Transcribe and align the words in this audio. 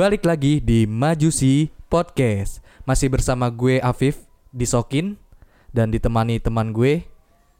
Balik 0.00 0.24
lagi 0.24 0.64
di 0.64 0.88
Majusi 0.88 1.68
Podcast. 1.92 2.64
Masih 2.88 3.12
bersama 3.12 3.52
gue 3.52 3.84
Afif 3.84 4.24
di 4.48 4.64
Sokin 4.64 5.20
dan 5.76 5.92
ditemani 5.92 6.40
teman 6.40 6.72
gue. 6.72 7.04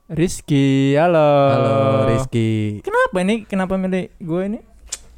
Rizky, 0.08 0.96
halo. 0.96 1.21
Halo 1.21 1.76
Rizky. 2.08 2.80
Kenapa 2.80 3.16
ini? 3.21 3.45
Kenapa 3.45 3.76
milih 3.76 4.08
gue 4.17 4.42
ini? 4.49 4.64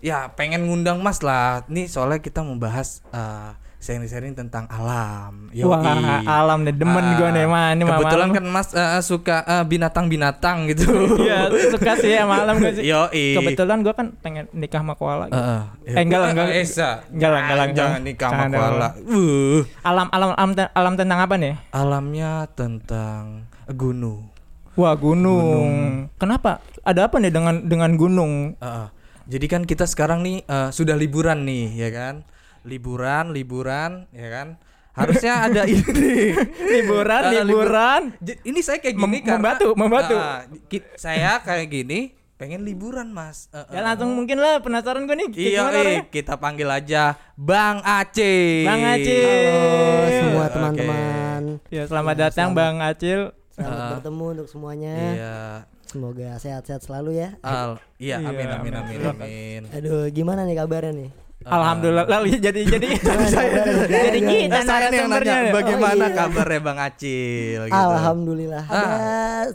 Ya 0.03 0.35
pengen 0.35 0.67
ngundang 0.67 0.99
Mas 0.99 1.23
lah. 1.23 1.63
Nih 1.71 1.87
soalnya 1.87 2.19
kita 2.19 2.43
membahas 2.43 3.07
eh, 3.15 3.55
sharing-sharing 3.83 4.39
tentang 4.39 4.71
alam. 4.71 5.51
Yoi. 5.51 5.67
Wah, 5.67 6.23
alam 6.23 6.63
nih 6.63 6.71
demen 6.71 7.03
Ah, 7.03 7.19
gue 7.19 7.29
nih 7.35 7.45
mah 7.51 7.67
ini 7.75 7.83
mah 7.83 7.99
Kebetulan 7.99 8.29
malam. 8.31 8.39
kan 8.39 8.45
Mas 8.47 8.69
eh, 8.79 9.03
suka 9.03 9.37
eh, 9.43 9.65
binatang-binatang 9.67 10.71
gitu. 10.71 10.87
Iya, 11.19 11.51
suka 11.75 11.99
sih 11.99 12.15
ya 12.15 12.23
malam 12.23 12.63
gue 12.63 12.79
sih. 12.79 12.87
Yoi. 12.87 13.43
Kebetulan 13.43 13.83
gue 13.83 13.91
kan 13.91 14.15
pengen 14.23 14.47
nikah 14.55 14.87
sama 14.87 14.95
koala. 14.95 15.27
gitu. 15.27 15.43
Eh, 15.43 15.99
eh. 15.99 16.03
Enggak 16.07 16.19
lah, 16.23 16.29
enggak. 16.31 16.47
Esa. 16.55 16.91
Enggak 17.11 17.31
lah, 17.35 17.41
enggak 17.43 17.57
lah. 17.59 17.67
Jangan 17.75 18.01
nikah 18.07 18.29
sama 18.31 18.39
Jangan 18.47 18.53
koala. 18.55 18.89
Uh. 19.03 19.59
Alam 19.83 20.07
alam 20.15 20.29
alam, 20.39 20.51
alam 20.55 20.93
tentang 20.95 21.19
apa 21.19 21.35
nih? 21.35 21.55
Alamnya 21.75 22.47
tentang 22.55 23.51
gunung. 23.75 24.31
Wah, 24.79 24.95
gunung. 24.95 26.07
Kenapa? 26.17 26.63
Ada 26.87 27.11
apa 27.11 27.19
nih 27.19 27.35
dengan 27.35 27.67
dengan 27.67 27.91
gunung? 27.99 28.55
Uh, 28.63 28.89
jadi 29.27 29.47
kan 29.51 29.63
kita 29.67 29.85
sekarang 29.91 30.23
nih 30.23 30.47
uh, 30.47 30.71
sudah 30.71 30.95
liburan 30.95 31.43
nih, 31.45 31.67
ya 31.77 31.91
kan? 31.91 32.15
Liburan, 32.63 33.31
liburan, 33.31 34.07
ya 34.11 34.29
kan? 34.29 34.49
Harusnya 34.93 35.45
ada 35.45 35.63
ini. 35.73 36.37
Liburan, 36.63 37.23
Uh, 37.25 37.31
libur- 37.35 37.67
liburan. 37.67 38.03
Ini 38.21 38.61
saya 38.61 38.79
kayak 38.79 38.95
gini 38.95 39.19
Mem- 39.19 39.25
karena 39.25 39.41
membatu, 39.41 39.69
membatu. 39.75 40.15
uh, 40.15 40.41
ki- 40.67 40.95
saya 40.95 41.41
kayak 41.41 41.67
gini 41.67 42.01
pengen 42.35 42.61
liburan, 42.61 43.09
Mas. 43.09 43.49
Uh, 43.49 43.65
Ya 43.69 43.81
uh. 43.81 43.85
langsung 43.85 44.13
mungkin 44.13 44.37
lah 44.37 44.59
penasaran 44.59 45.03
gue 45.03 45.17
nih. 45.17 45.29
Iya, 45.33 45.63
eh, 45.73 46.01
kita 46.07 46.37
panggil 46.37 46.69
aja 46.69 47.15
Bang 47.35 47.81
Aceh. 47.81 48.63
Bang 48.63 48.83
Aceh. 48.85 49.25
Halo 49.25 50.11
semua 50.13 50.45
Oke. 50.45 50.53
teman-teman. 50.53 51.43
Ya 51.69 51.83
selamat 51.85 52.17
datang 52.21 52.49
Bang 52.53 52.79
Acil. 52.79 53.33
Selamat 53.51 53.79
Ah. 53.79 53.91
bertemu 53.97 54.25
untuk 54.33 54.47
semuanya. 54.47 54.97
Iya. 55.11 55.37
Semoga 55.85 56.37
sehat-sehat 56.37 56.81
selalu 56.81 57.17
ya. 57.19 57.29
Al, 57.41 57.77
iya, 57.97 58.17
Iya, 58.17 58.29
amin, 58.29 58.49
amin, 58.51 58.73
amin. 58.75 58.99
amin, 58.99 59.13
amin. 59.13 59.61
Aduh, 59.71 60.09
gimana 60.09 60.43
nih 60.43 60.57
kabarnya 60.57 60.93
nih? 60.95 61.11
Alhamdulillah 61.45 62.05
lalu 62.07 62.27
jadi 62.47 62.61
jadi 62.63 62.87
kabarnya? 62.97 63.45
jadi 63.89 64.19
kita 64.21 64.59
saya 64.63 64.89
yang 64.89 65.09
nanya 65.09 65.37
bagaimana 65.51 65.91
Oh, 65.93 66.09
iya. 66.09 66.17
kabarnya 66.17 66.61
Bang 66.61 66.79
Acil 66.79 67.61
gitu. 67.67 67.75
Alhamdulillah. 67.75 68.65
Ada 68.65 68.99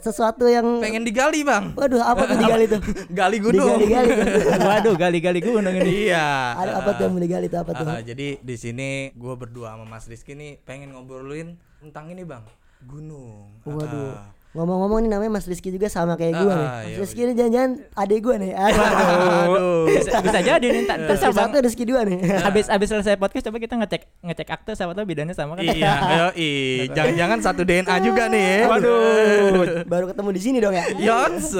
sesuatu 0.00 0.44
yang 0.46 0.66
Pengen 0.78 1.02
digali, 1.02 1.40
Bang. 1.42 1.72
Waduh, 1.72 2.00
apa 2.00 2.22
tuh 2.24 2.36
digali 2.36 2.64
tuh? 2.66 2.80
Gali 3.18 3.38
gunung. 3.38 3.78
Digali-gali 3.78 4.10
tuh. 4.38 4.60
Waduh, 4.68 4.94
gali-gali 4.94 5.40
gunung 5.40 5.74
ini. 5.74 6.08
iya. 6.08 6.54
Ada 6.54 6.72
apa 6.78 6.90
tuh 6.94 7.02
yang 7.04 7.12
mau 7.14 7.22
digali 7.22 7.46
tuh 7.46 7.58
apa 7.60 7.70
tuh? 7.74 7.86
Ah, 7.86 8.00
jadi 8.00 8.38
di 8.38 8.56
sini 8.56 8.88
gue 9.12 9.34
berdua 9.34 9.74
sama 9.74 9.84
Mas 9.84 10.04
Rizky 10.06 10.32
nih 10.32 10.60
pengen 10.62 10.92
ngobrolin 10.92 11.56
tentang 11.78 12.08
ini, 12.08 12.22
Bang. 12.22 12.44
Gunung. 12.80 13.58
Waduh. 13.62 14.14
Ah. 14.14 14.37
Ngomong-ngomong 14.48 14.98
nih 15.00 15.10
namanya 15.10 15.30
Mas 15.30 15.44
Rizky 15.44 15.68
juga 15.68 15.86
sama 15.86 16.16
kayak 16.16 16.34
gue 16.34 16.48
Ah, 16.48 16.56
nih. 16.56 16.68
iya, 16.88 16.96
Mas 16.96 17.00
Rizky 17.04 17.20
ini 17.20 17.32
jangan-jangan 17.32 17.70
adik 17.94 18.18
gue 18.18 18.36
nih. 18.38 18.52
Aduh. 18.56 19.84
Bisa, 19.86 20.18
bisa 20.18 20.38
jadi 20.40 20.66
nih 20.66 20.82
Rizky 20.88 21.16
sama 21.20 21.36
satu, 21.38 21.56
Rizky 21.60 21.84
dua 21.84 22.00
nih. 22.02 22.18
habis 22.48 22.66
habis 22.66 22.88
selesai 22.88 23.14
podcast 23.14 23.44
coba 23.44 23.56
kita 23.56 23.74
ngecek 23.76 24.02
ngecek 24.20 24.48
akte 24.48 24.72
siapa 24.72 24.92
tahu 24.92 25.04
bidannya 25.04 25.32
sama 25.32 25.52
kan. 25.54 25.62
iya, 25.62 25.92
yoi. 26.24 26.52
Jangan-jangan 26.90 27.38
satu 27.40 27.62
DNA 27.62 27.96
juga 28.00 28.24
nih. 28.26 28.48
ya. 28.58 28.66
Waduh. 28.66 29.84
Baru 29.84 30.04
ketemu 30.08 30.30
di 30.32 30.40
sini 30.40 30.58
dong 30.58 30.72
ya. 30.72 30.84
Yots. 30.96 31.52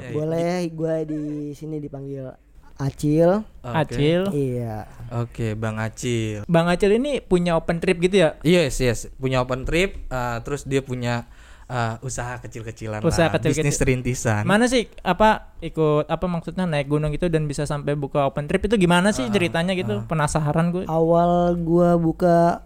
iya. 0.00 0.10
Boleh 0.10 0.52
gue 0.66 0.96
di 1.04 1.22
sini 1.52 1.76
dipanggil 1.78 2.32
Acil. 2.80 3.44
Oke. 3.60 3.76
Acil. 3.76 4.20
Iya. 4.32 4.88
Oke, 5.12 5.52
Bang 5.52 5.76
Acil. 5.76 6.48
Bang 6.48 6.66
Acil 6.66 6.96
ini 6.96 7.20
punya 7.20 7.54
open 7.54 7.76
trip 7.78 8.00
gitu 8.00 8.24
ya? 8.24 8.40
Yes, 8.40 8.80
yes. 8.80 9.12
Punya 9.20 9.44
open 9.44 9.68
trip, 9.68 10.08
uh, 10.08 10.40
terus 10.40 10.64
dia 10.64 10.80
punya 10.80 11.28
uh, 11.68 12.00
usaha 12.00 12.40
kecil-kecilan 12.40 12.98
Usaha 13.04 13.30
lah, 13.30 13.38
kecil-kecil. 13.38 13.68
bisnis 13.68 13.78
rintisan. 13.78 14.42
Mana 14.42 14.66
sih 14.66 14.90
apa 15.06 15.54
ikut 15.60 16.08
apa 16.08 16.26
maksudnya 16.26 16.66
naik 16.66 16.88
gunung 16.88 17.14
itu 17.14 17.30
dan 17.30 17.46
bisa 17.46 17.62
sampai 17.64 17.94
buka 17.94 18.26
open 18.26 18.50
trip 18.50 18.66
itu 18.66 18.74
gimana 18.74 19.14
sih 19.14 19.28
ceritanya 19.30 19.76
gitu? 19.78 20.02
Penasaran 20.08 20.72
gue. 20.74 20.84
awal 20.90 21.54
gua 21.60 21.94
buka 21.94 22.64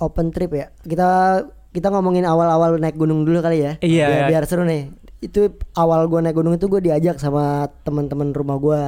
open 0.00 0.32
trip 0.32 0.50
ya 0.50 0.66
kita 0.82 1.42
kita 1.70 1.92
ngomongin 1.92 2.24
awal-awal 2.26 2.80
naik 2.80 2.96
gunung 2.96 3.22
dulu 3.22 3.38
kali 3.38 3.62
ya 3.62 3.72
Iya, 3.78 4.06
biar, 4.08 4.10
iya. 4.10 4.26
biar 4.26 4.42
seru 4.48 4.64
nih 4.64 4.90
itu 5.20 5.52
awal 5.76 6.08
gua 6.08 6.24
naik 6.24 6.34
gunung 6.34 6.56
itu 6.56 6.66
gue 6.66 6.80
diajak 6.80 7.20
sama 7.20 7.68
teman-teman 7.84 8.32
rumah 8.32 8.56
gua 8.56 8.82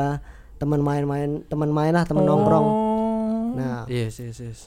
teman 0.63 0.79
main-main 0.79 1.43
teman 1.51 1.67
main 1.69 1.91
lah 1.91 2.07
teman 2.07 2.23
nongkrong 2.23 2.63
Oh. 2.63 3.53
nah 3.53 3.83
Yes, 3.91 4.17
yes, 4.17 4.39
yes. 4.39 4.59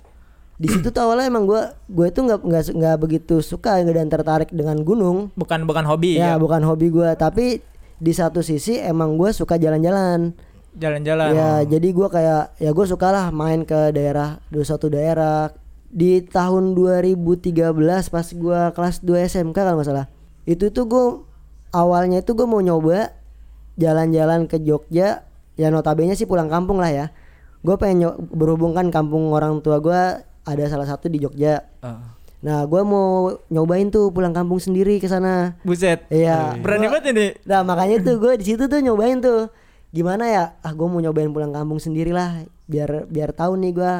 di 0.55 0.67
situ 0.67 0.91
tuh 0.91 1.01
awalnya 1.01 1.27
emang 1.27 1.47
gua 1.47 1.71
gue 1.87 2.05
itu 2.05 2.19
nggak 2.19 2.39
nggak 2.43 2.63
nggak 2.75 2.95
begitu 2.99 3.39
suka 3.39 3.79
dan 3.81 4.07
tertarik 4.07 4.51
dengan 4.51 4.83
gunung 4.83 5.31
bukan 5.33 5.63
bukan 5.63 5.83
hobi 5.83 6.15
ya 6.15 6.35
ya. 6.35 6.35
bukan 6.35 6.59
hobi 6.61 6.91
gua 6.91 7.15
tapi 7.15 7.63
di 7.95 8.11
satu 8.11 8.39
sisi 8.39 8.75
emang 8.75 9.15
gua 9.15 9.31
suka 9.31 9.55
jalan-jalan 9.55 10.35
Jalan-jalan. 10.75 11.31
Ya 11.31 11.51
jadi 11.63 11.87
gua 11.95 12.11
kayak 12.11 12.59
ya 12.59 12.75
gue 12.75 12.83
suka 12.83 13.07
lah 13.07 13.31
main 13.31 13.63
ke 13.63 13.95
daerah 13.95 14.43
di 14.51 14.59
suatu 14.59 14.91
daerah 14.91 15.55
di 15.87 16.19
tahun 16.19 16.75
2013 16.75 17.55
pas 18.11 18.27
gua 18.35 18.75
kelas 18.75 18.99
2 18.99 19.23
SMK 19.23 19.55
kalau 19.55 19.79
nggak 19.79 19.87
salah 19.87 20.07
itu 20.43 20.67
tuh 20.69 20.85
gue 20.85 21.05
awalnya 21.71 22.19
itu 22.19 22.31
gue 22.31 22.43
mau 22.43 22.59
nyoba 22.59 23.15
jalan-jalan 23.75 24.47
ke 24.47 24.61
Jogja 24.61 25.24
ya 25.55 25.71
notabene 25.71 26.15
sih 26.15 26.27
pulang 26.27 26.51
kampung 26.51 26.79
lah 26.79 26.91
ya. 26.91 27.05
Gue 27.65 27.75
pengen 27.81 28.13
berhubung 28.29 28.77
kan 28.77 28.93
kampung 28.93 29.33
orang 29.33 29.57
tua 29.63 29.81
gua 29.81 30.21
ada 30.45 30.63
salah 30.69 30.85
satu 30.85 31.09
di 31.09 31.17
Jogja. 31.17 31.65
Uh, 31.81 31.97
nah 32.45 32.61
gua 32.69 32.85
mau 32.85 33.33
nyobain 33.49 33.89
tuh 33.89 34.13
pulang 34.13 34.31
kampung 34.31 34.61
sendiri 34.61 35.01
ke 35.01 35.09
sana. 35.09 35.57
Buset. 35.65 36.05
iya. 36.13 36.53
Berani 36.61 36.85
banget 36.85 37.05
ini. 37.11 37.27
Nah 37.49 37.65
makanya 37.65 38.05
tuh 38.05 38.15
gue 38.23 38.37
di 38.37 38.45
situ 38.45 38.69
tuh 38.69 38.79
nyobain 38.79 39.17
tuh. 39.17 39.49
Gimana 39.89 40.29
ya? 40.29 40.45
Ah 40.61 40.71
gue 40.77 40.85
mau 40.85 41.01
nyobain 41.01 41.31
pulang 41.33 41.49
kampung 41.49 41.81
sendiri 41.81 42.13
lah 42.13 42.45
biar 42.69 43.09
biar 43.09 43.33
tahu 43.33 43.57
nih 43.57 43.73
gue 43.73 43.93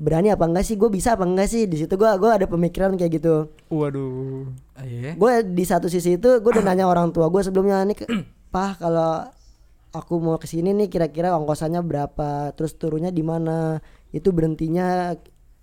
berani 0.00 0.32
apa 0.32 0.48
enggak 0.48 0.64
sih 0.64 0.80
gue 0.80 0.88
bisa 0.88 1.12
apa 1.20 1.28
enggak 1.28 1.52
sih? 1.52 1.68
Di 1.68 1.84
situ 1.84 1.92
gue 2.00 2.08
gua 2.16 2.40
ada 2.40 2.48
pemikiran 2.48 2.96
kayak 2.96 3.20
gitu. 3.20 3.52
Waduh. 3.68 4.48
ah, 4.80 4.88
iya. 4.88 5.12
gue 5.12 5.32
di 5.44 5.64
satu 5.68 5.92
sisi 5.92 6.16
itu 6.16 6.40
gue 6.40 6.50
udah 6.56 6.64
nanya 6.72 6.88
orang 6.88 7.12
tua 7.12 7.28
gue 7.28 7.44
sebelumnya 7.44 7.84
nih 7.84 8.08
pah 8.54 8.72
kalau 8.80 9.28
aku 9.90 10.14
mau 10.16 10.36
ke 10.36 10.46
sini 10.46 10.70
nih 10.72 10.86
kira-kira 10.86 11.34
ongkosannya 11.34 11.80
berapa 11.80 12.28
terus 12.52 12.74
turunnya 12.74 13.08
di 13.08 13.20
mana 13.20 13.78
itu 14.10 14.30
berhentinya 14.30 15.14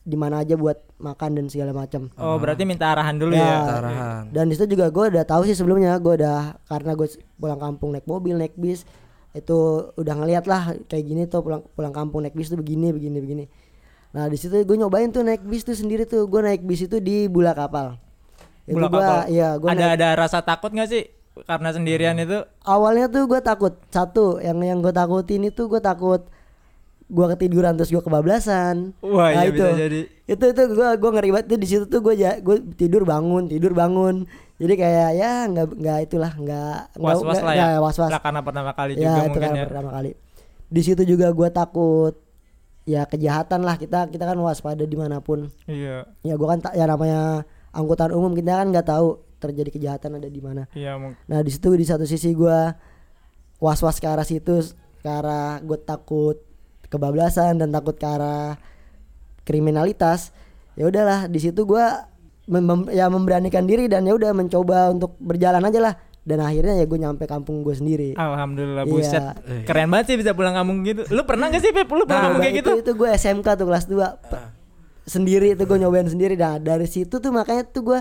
di 0.01 0.15
mana 0.15 0.39
aja 0.39 0.55
buat 0.55 0.79
makan 0.97 1.35
dan 1.35 1.45
segala 1.47 1.71
macam 1.73 2.07
Oh, 2.15 2.35
berarti 2.35 2.63
minta 2.63 2.87
arahan 2.87 3.15
dulu 3.15 3.31
Ya, 3.31 3.43
ya. 3.43 3.59
Arahan. 3.73 4.23
dan 4.31 4.47
di 4.47 4.55
situ 4.55 4.67
juga 4.69 4.87
gue 4.87 5.05
udah 5.11 5.23
tahu 5.23 5.43
sih 5.43 5.53
sebelumnya 5.53 5.95
gue 5.97 6.15
udah 6.17 6.55
karena 6.65 6.91
gue 6.93 7.07
pulang 7.35 7.57
kampung 7.57 7.91
naik 7.91 8.03
mobil 8.05 8.35
naik 8.35 8.55
bis 8.55 8.87
itu 9.31 9.57
udah 9.93 10.13
ngeliat 10.15 10.43
lah 10.43 10.75
kayak 10.85 11.03
gini 11.03 11.21
tuh 11.25 11.41
pulang 11.41 11.61
pulang 11.69 11.91
kampung 11.91 12.19
naik 12.21 12.33
bis 12.33 12.47
tuh 12.47 12.55
begini 12.55 12.89
begini 12.89 13.17
begini 13.17 13.45
nah 14.09 14.25
di 14.25 14.35
situ 14.35 14.55
gue 14.57 14.75
nyobain 14.75 15.07
tuh 15.07 15.21
naik 15.21 15.43
bis 15.43 15.61
tuh 15.61 15.75
sendiri 15.75 16.03
tuh 16.03 16.23
gue 16.25 16.41
naik 16.41 16.63
bis 16.63 16.81
itu 16.81 16.97
di 16.97 17.27
bula 17.27 17.51
kapal 17.51 17.99
itu 18.63 18.73
Bola 18.73 18.87
gua 18.87 18.99
kapal. 18.99 19.19
iya 19.27 19.49
gue 19.55 19.67
ada 19.69 19.85
ada 19.93 20.07
rasa 20.17 20.39
takut 20.39 20.71
nggak 20.71 20.87
sih 20.87 21.03
karena 21.43 21.69
sendirian 21.69 22.15
itu? 22.15 22.41
awalnya 22.61 23.05
tuh 23.05 23.25
gue 23.25 23.39
takut 23.39 23.73
satu 23.87 24.39
yang 24.39 24.57
yang 24.59 24.79
gue 24.79 24.89
takutin 24.89 25.43
itu 25.43 25.65
gue 25.65 25.77
takut 25.77 26.25
gue 27.05 27.25
ketiduran 27.29 27.73
terus 27.73 27.87
gue 27.87 28.01
kebablasan 28.01 28.91
Wah, 28.99 29.29
Nah, 29.29 29.41
iya 29.41 29.49
bisa 29.49 29.71
jadi. 29.73 30.01
itu 30.25 30.43
itu 30.45 30.61
gue 30.69 30.89
gue 30.93 31.09
ngeri 31.09 31.29
banget 31.31 31.47
tuh 31.47 31.57
di 31.57 31.65
situ 31.65 31.85
tuh 31.85 32.01
gue 32.01 32.13
gue 32.17 32.57
tidur 32.73 33.03
bangun 33.03 33.45
tidur 33.45 33.71
bangun 33.71 34.27
jadi 34.57 34.73
kayak 34.75 35.09
ya 35.13 35.31
nggak 35.45 35.65
nggak 35.73 35.97
itulah 36.03 36.31
nggak 36.33 36.75
nggak- 36.91 37.15
Was-was 37.15 37.39
lah 37.39 37.53
nggak- 37.53 37.71
ya. 37.71 37.79
was 37.79 37.97
was 37.97 38.09
Lah 38.09 38.19
karena 38.19 38.41
pertama 38.41 38.71
kali 38.71 38.91
ya 38.93 39.07
juga 39.07 39.21
itu 39.21 39.39
mungkin 39.39 39.51
ya. 39.53 39.65
pertama 39.65 39.89
kali 39.93 40.11
di 40.67 40.81
situ 40.81 41.01
juga 41.05 41.27
gue 41.29 41.49
takut 41.49 42.13
ya 42.83 43.03
kejahatan 43.03 43.61
lah 43.61 43.75
kita 43.75 44.07
kita 44.07 44.23
kan 44.25 44.35
waspada 44.37 44.83
di 44.83 44.95
mana 44.95 45.19
pun 45.19 45.47
Iya. 45.63 46.11
ya 46.21 46.33
gue 46.33 46.47
kan 46.49 46.59
tak 46.59 46.73
ya 46.73 46.83
namanya 46.85 47.43
angkutan 47.69 48.11
umum 48.11 48.31
kita 48.31 48.51
kan 48.57 48.67
nggak 48.69 48.83
tahu 48.85 49.15
terjadi 49.37 49.69
kejahatan 49.69 50.17
ada 50.17 50.25
di 50.25 50.39
mana 50.39 50.65
Iya. 50.71 50.97
Nah 51.23 51.39
di 51.39 51.49
situ 51.49 51.69
di 51.71 51.83
satu 51.83 52.03
sisi 52.03 52.31
gua 52.31 52.73
was 53.57 53.79
was 53.79 53.97
ke 53.97 54.05
arah 54.05 54.21
situ, 54.21 54.61
ke 54.97 55.07
arah 55.07 55.57
gue 55.59 55.77
takut 55.79 56.37
kebablasan 56.87 57.57
dan 57.57 57.69
takut 57.69 57.93
ke 57.93 58.05
arah 58.05 58.57
kriminalitas. 59.43 60.29
Ya 60.73 60.85
udahlah 60.85 61.25
di 61.25 61.39
situ 61.39 61.63
gua 61.63 62.05
mem- 62.45 62.63
mem- 62.63 62.91
ya 62.91 63.07
memberanikan 63.07 63.63
diri 63.63 63.85
dan 63.85 64.03
ya 64.03 64.13
udah 64.13 64.31
mencoba 64.31 64.89
untuk 64.89 65.17
berjalan 65.17 65.63
aja 65.63 65.79
lah. 65.81 65.95
Dan 66.21 66.43
akhirnya 66.43 66.75
ya 66.75 66.85
gue 66.85 66.99
nyampe 66.99 67.23
kampung 67.23 67.63
gue 67.63 67.71
sendiri. 67.71 68.11
Alhamdulillah 68.13 68.83
Iya. 68.83 68.91
buset. 68.91 69.23
Keren 69.63 69.87
banget 69.87 70.05
sih 70.05 70.17
bisa 70.17 70.35
pulang 70.35 70.51
kampung 70.51 70.83
gitu. 70.83 71.07
Lu 71.07 71.23
pernah 71.23 71.47
gak 71.47 71.63
sih 71.63 71.71
Pep? 71.71 71.87
Lu 71.87 72.03
pulang 72.03 72.11
Nah, 72.11 72.23
kampung 72.27 72.43
kayak 72.43 72.51
itu, 72.53 72.59
gitu? 72.59 72.71
itu 72.83 72.91
gue 72.93 73.09
SMK 73.09 73.47
tuh 73.55 73.65
kelas 73.65 73.85
2 73.87 74.11
sendiri 75.07 75.55
itu 75.55 75.63
gue 75.63 75.77
nyobain 75.79 76.03
sendiri 76.03 76.35
nah 76.35 76.59
dari 76.59 76.83
situ 76.83 77.15
tuh 77.15 77.31
makanya 77.31 77.63
tuh 77.63 77.79
gue 77.81 77.99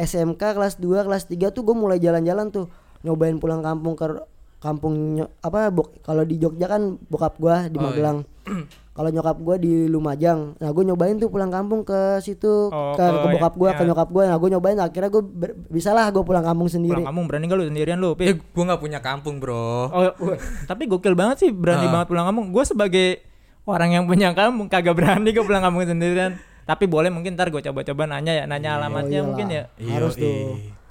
SMK 0.00 0.42
kelas 0.50 0.74
2 0.76 0.86
kelas 1.02 1.24
3 1.26 1.36
tuh 1.50 1.62
gue 1.62 1.74
mulai 1.74 1.96
jalan-jalan 1.96 2.48
tuh 2.48 2.66
nyobain 3.00 3.36
pulang 3.36 3.60
kampung 3.60 3.92
ke 3.94 4.04
kampung 4.58 4.92
apa 5.40 5.68
bok 5.68 6.00
kalau 6.00 6.20
di 6.20 6.36
Jogja 6.36 6.68
kan 6.68 7.00
bokap 7.02 7.36
gua 7.36 7.64
di 7.64 7.74
Oh, 7.74 7.88
iya. 7.88 7.88
Magelang 7.88 8.18
kalau 8.92 9.08
nyokap 9.08 9.40
gua 9.40 9.56
di 9.56 9.88
Lumajang 9.88 10.52
nah 10.56 10.68
gue 10.68 10.84
nyobain 10.84 11.16
tuh 11.16 11.28
pulang 11.28 11.48
kampung 11.48 11.80
ke 11.80 11.96
situ 12.20 12.68
Oh, 12.68 12.92
ke, 12.92 13.00
ke- 13.00 13.08
ke 13.14 13.26
bokap 13.30 13.54
gua 13.56 13.70
ya. 13.70 13.74
ke 13.74 13.82
nyokap 13.82 14.08
gua 14.10 14.24
nah 14.26 14.36
gue 14.36 14.48
nyobain 14.50 14.76
akhirnya 14.76 15.08
gue 15.08 15.22
bisa 15.66 15.90
lah 15.90 16.08
gue 16.08 16.20
pulang 16.20 16.42
kampung 16.42 16.68
sendiri 16.68 16.92
Pulang 16.94 17.08
kampung 17.08 17.24
berani 17.24 17.44
gak 17.46 17.56
lu 17.56 17.64
sendirian 17.66 17.98
lu? 17.98 18.12
Eh, 18.12 18.36
Pi? 18.36 18.36
gua 18.52 18.64
nggak 18.66 18.80
punya 18.80 18.98
kampung, 18.98 19.40
Bro. 19.40 19.56
Oh, 19.86 20.12
wah, 20.12 20.36
tapi 20.66 20.84
gokil 20.84 21.14
banget 21.14 21.36
sih 21.38 21.50
berani 21.50 21.88
Ah. 21.88 21.92
banget 21.94 22.06
pulang 22.08 22.26
kampung. 22.26 22.46
Gue 22.50 22.64
sebagai 22.64 23.08
orang 23.64 23.90
yang 23.92 24.04
punya 24.04 24.28
kampung 24.30 24.68
kagak 24.68 24.92
berani 24.92 25.30
gue 25.30 25.40
pulang 25.40 25.62
kampung 25.62 25.84
sendirian. 25.84 26.36
Tapi 26.70 26.86
boleh 26.86 27.10
mungkin 27.10 27.34
ntar 27.34 27.50
gue 27.50 27.58
coba-coba 27.60 28.06
nanya 28.06 28.30
ya, 28.32 28.44
nanya 28.46 28.78
alamatnya 28.78 29.18
iyalah. 29.18 29.26
mungkin 29.26 29.46
ya. 29.50 29.62
harus 29.90 30.14
Yoi. 30.14 30.22
tuh 30.22 30.38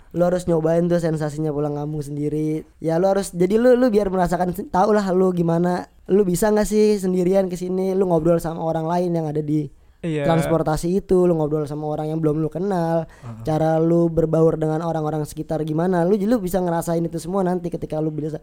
lu 0.09 0.25
harus 0.25 0.43
nyobain 0.43 0.81
tuh 0.83 0.97
sensasinya 0.97 1.53
pulang 1.53 1.77
kampung 1.77 2.01
sendiri 2.01 2.65
ya 2.81 2.97
lu 2.97 3.05
harus 3.07 3.29
jadi 3.29 3.55
lu 3.55 3.77
lu 3.77 3.87
biar 3.87 4.09
merasakan 4.09 4.57
tau 4.67 4.89
lah 4.89 5.05
lu 5.13 5.29
gimana 5.29 5.85
lu 6.09 6.25
bisa 6.25 6.49
nggak 6.49 6.65
sih 6.65 6.97
sendirian 6.97 7.45
ke 7.45 7.53
sini 7.53 7.93
lu 7.93 8.09
ngobrol 8.09 8.41
sama 8.41 8.57
orang 8.59 8.83
lain 8.83 9.13
yang 9.13 9.29
ada 9.29 9.39
di 9.39 9.69
Iya. 9.99 10.25
transportasi 10.25 10.97
itu 10.97 11.27
lu 11.27 11.35
ngobrol 11.35 11.67
sama 11.67 11.85
orang 11.85 12.09
yang 12.09 12.17
belum 12.17 12.39
lu 12.39 12.49
kenal 12.49 13.05
cara 13.43 13.77
lu 13.77 14.09
berbaur 14.09 14.55
dengan 14.55 14.81
orang-orang 14.81 15.27
sekitar 15.27 15.61
gimana 15.61 16.01
lu 16.01 16.17
lu 16.17 16.39
bisa 16.39 16.57
ngerasain 16.57 17.03
itu 17.03 17.21
semua 17.21 17.45
nanti 17.45 17.69
ketika 17.69 18.01
lu 18.01 18.09
bisa 18.09 18.41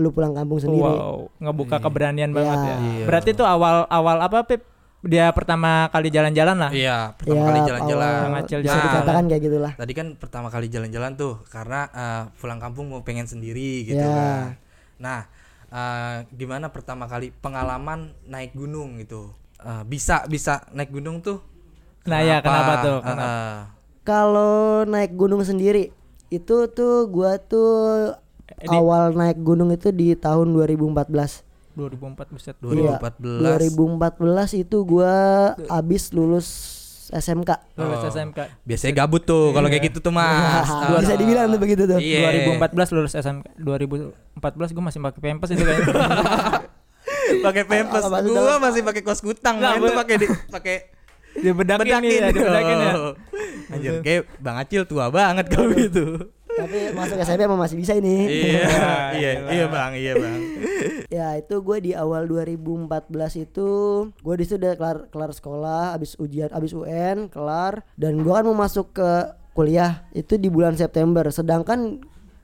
lu 0.00 0.08
pulang 0.08 0.32
kampung 0.32 0.56
sendiri 0.56 0.80
Wow, 0.80 1.28
ngebuka 1.36 1.76
keberanian 1.76 2.30
Iya. 2.30 2.36
banget 2.38 2.56
ya. 2.56 2.76
Iya. 2.80 3.04
Berarti 3.04 3.30
tuh 3.34 3.44
awal 3.44 3.84
awal 3.84 4.16
apa 4.16 4.48
Pip? 4.48 4.64
Dia 5.02 5.34
pertama 5.34 5.90
kali 5.90 6.08
jalan-jalan 6.08 6.56
lah. 6.56 6.70
Iya, 6.70 7.18
pertama 7.18 7.34
Ya, 7.36 7.44
kali 7.44 7.60
jalan-jalan. 7.64 8.12
Ngacil 8.32 8.58
bisa 8.60 8.70
jalan. 8.72 8.86
dikatakan 8.86 9.24
kayak 9.26 9.42
gitulah 9.42 9.72
Tadi 9.74 9.92
kan 9.92 10.06
pertama 10.14 10.46
kali 10.46 10.66
jalan-jalan 10.68 11.12
tuh 11.14 11.42
karena 11.44 11.80
eh, 11.90 12.22
pulang 12.36 12.56
kampung 12.56 12.86
mau 12.86 13.02
pengen 13.02 13.26
sendiri 13.26 13.82
gitu 13.84 13.98
Ya. 13.98 14.14
kan. 14.14 14.46
Nah, 14.96 15.20
eh, 15.68 16.16
gimana 16.30 16.70
pertama 16.70 17.04
kali 17.04 17.34
pengalaman 17.34 18.14
naik 18.24 18.54
gunung 18.54 18.96
gitu? 18.96 19.34
Eh, 19.58 19.82
bisa 19.84 20.22
bisa 20.24 20.62
naik 20.70 20.90
gunung 20.90 21.18
tuh? 21.18 21.42
Nah, 22.02 22.18
ya 22.18 22.38
kenapa 22.38 22.72
tuh? 22.80 22.96
Eh, 22.96 23.02
Kenapa? 23.04 23.22
eh, 23.24 23.58
Kalau 24.02 24.54
naik 24.84 25.12
gunung 25.12 25.42
sendiri 25.42 25.90
itu 26.28 26.56
tuh 26.68 27.06
gua 27.06 27.38
tuh 27.38 28.14
Eh, 28.52 28.66
di- 28.66 28.74
awal 28.74 29.10
naik 29.12 29.38
gunung 29.38 29.70
itu 29.70 29.90
di 29.90 30.12
tahun 30.12 30.50
2014. 30.52 31.42
2004 31.74 32.28
buset. 32.30 32.56
2014. 32.58 33.60
2014 33.60 34.18
itu 34.58 34.76
gua 34.82 35.14
abis 35.66 36.10
lulus 36.10 36.48
SMK. 37.08 37.50
Lulus 37.74 37.98
Oh. 37.98 38.08
SMK. 38.08 38.38
Biasanya 38.62 38.92
gabut 38.98 39.22
tuh 39.22 39.50
kalau 39.50 39.66
kayak 39.66 39.88
gitu 39.88 40.00
tuh 40.00 40.10
Mas. 40.10 40.64
Ah, 40.64 40.96
bisa 40.96 41.12
dibilang 41.12 41.44
tuh 41.46 41.58
begitu 41.58 41.82
tuh. 41.84 41.98
Iya. 41.98 42.48
2014 42.56 42.88
lulus 42.90 43.12
SMK. 43.12 43.46
2014 43.56 44.16
gue 44.70 44.82
masih 44.82 45.00
pakai 45.02 45.20
pempes 45.20 45.48
itu 45.50 45.60
kayaknya. 45.60 45.92
pakai 47.46 47.62
pempes. 47.64 48.02
Gua 48.22 48.56
masih 48.58 48.80
pakai 48.82 49.02
kos 49.02 49.20
kutang. 49.20 49.56
Tuh 49.58 49.76
gua- 49.78 49.98
pakai 49.98 50.16
di 50.16 50.26
pakai 50.48 50.76
Dibedakin 51.32 51.96
nih 51.98 52.12
ya, 52.12 52.28
dibedakin 52.28 52.76
ya. 52.84 52.92
Anjir, 53.72 53.92
kayak 54.04 54.28
Bang 54.36 54.60
Acil 54.60 54.84
tua 54.84 55.08
banget 55.08 55.48
kalau 55.48 55.72
gitu. 55.72 56.28
Tapi 56.52 56.92
masuk 56.92 57.16
SMP 57.18 57.40
emang 57.44 57.56
masih 57.56 57.76
bisa 57.76 57.96
ini. 57.96 58.28
iya, 58.28 58.60
Ya, 58.72 58.92
iya, 59.16 59.30
iya 59.48 59.66
Bang, 59.66 59.92
iya 59.96 60.12
Bang. 60.14 60.38
ya 61.08 61.26
itu 61.36 61.60
gue 61.60 61.78
di 61.80 61.92
awal 61.92 62.24
2014 62.24 62.88
itu 63.40 63.68
gue 64.12 64.34
di 64.36 64.44
situ 64.44 64.56
udah 64.60 64.74
kelar 64.76 64.98
kelar 65.08 65.30
sekolah, 65.30 65.96
abis 65.96 66.16
ujian, 66.16 66.48
abis 66.50 66.72
UN, 66.72 67.28
kelar, 67.28 67.80
dan 67.96 68.20
gue 68.20 68.32
kan 68.32 68.44
mau 68.44 68.56
masuk 68.56 68.92
ke 68.92 69.10
kuliah 69.52 70.04
itu 70.12 70.36
di 70.36 70.48
bulan 70.48 70.76
September. 70.76 71.24
Sedangkan 71.28 72.00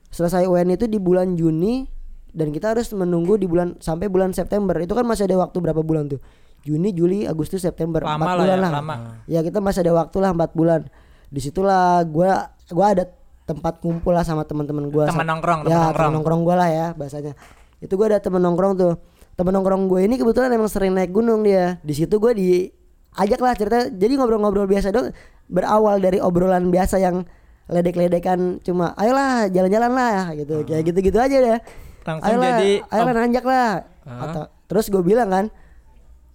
selesai 0.09 0.45
UN 0.45 0.73
itu 0.73 0.85
di 0.85 0.97
bulan 0.97 1.33
Juni 1.33 1.85
dan 2.29 2.49
kita 2.49 2.77
harus 2.77 2.89
menunggu 2.93 3.37
di 3.37 3.45
bulan 3.45 3.77
sampai 3.77 4.09
bulan 4.09 4.33
September. 4.33 4.77
Itu 4.77 4.93
kan 4.93 5.05
masih 5.05 5.25
ada 5.25 5.37
waktu 5.41 5.57
berapa 5.57 5.81
bulan 5.81 6.09
tuh? 6.09 6.21
Juni, 6.61 6.91
Juli, 6.91 7.23
Agustus, 7.23 7.63
September. 7.63 8.03
Lama 8.03 8.19
Empat 8.19 8.35
lah 8.35 8.43
bulan 8.43 8.57
ya, 8.57 8.61
lah. 8.61 8.71
lama. 8.77 8.95
Ya 9.25 9.39
kita 9.41 9.57
masih 9.57 9.81
ada 9.81 9.93
waktu 9.95 10.17
lah 10.19 10.29
empat 10.33 10.51
bulan. 10.53 10.81
Di 11.29 11.39
situlah 11.39 12.03
gue 12.03 12.29
gua 12.69 12.87
ada 12.89 13.05
tempat 13.49 13.81
kumpul 13.81 14.13
lah 14.13 14.21
sama 14.21 14.45
teman-teman 14.45 14.93
gue. 14.93 15.09
Teman 15.09 15.25
nongkrong, 15.25 15.65
teman 15.65 15.73
ya, 15.73 15.89
nongkrong. 15.89 15.97
teman 15.97 16.13
nongkrong 16.21 16.41
gue 16.45 16.55
lah 16.55 16.69
ya 16.69 16.85
bahasanya. 16.93 17.33
Itu 17.81 17.97
gue 17.97 18.05
ada 18.13 18.21
temen 18.21 18.37
nongkrong 18.45 18.73
tuh. 18.77 18.93
Temen 19.33 19.49
nongkrong 19.57 19.89
gue 19.89 20.05
ini 20.05 20.21
kebetulan 20.21 20.53
emang 20.53 20.69
sering 20.69 20.93
naik 20.93 21.09
gunung 21.09 21.41
dia. 21.41 21.81
Di 21.81 21.97
situ 21.97 22.21
gue 22.21 22.37
diajak 22.37 23.41
lah 23.41 23.57
cerita. 23.57 23.89
Jadi 23.89 24.13
ngobrol-ngobrol 24.21 24.69
biasa 24.69 24.93
dong. 24.93 25.09
Berawal 25.49 25.97
dari 25.97 26.21
obrolan 26.21 26.69
biasa 26.69 27.01
yang 27.01 27.25
ledek-ledekan 27.65 28.61
cuma 28.61 28.93
ayolah 28.93 29.49
jalan-jalan 29.49 29.91
lah 29.97 30.29
gitu. 30.37 30.61
Kayak 30.61 30.93
gitu-gitu 30.93 31.17
aja 31.17 31.37
deh. 31.41 31.59
Langsung 32.05 32.29
ayolah, 32.29 32.49
jadi 32.53 32.71
ayolah 32.85 33.13
nanjak 33.17 33.45
lah. 33.49 33.69
Atau 34.05 34.43
terus 34.69 34.85
gue 34.93 35.01
bilang 35.01 35.29
kan, 35.33 35.45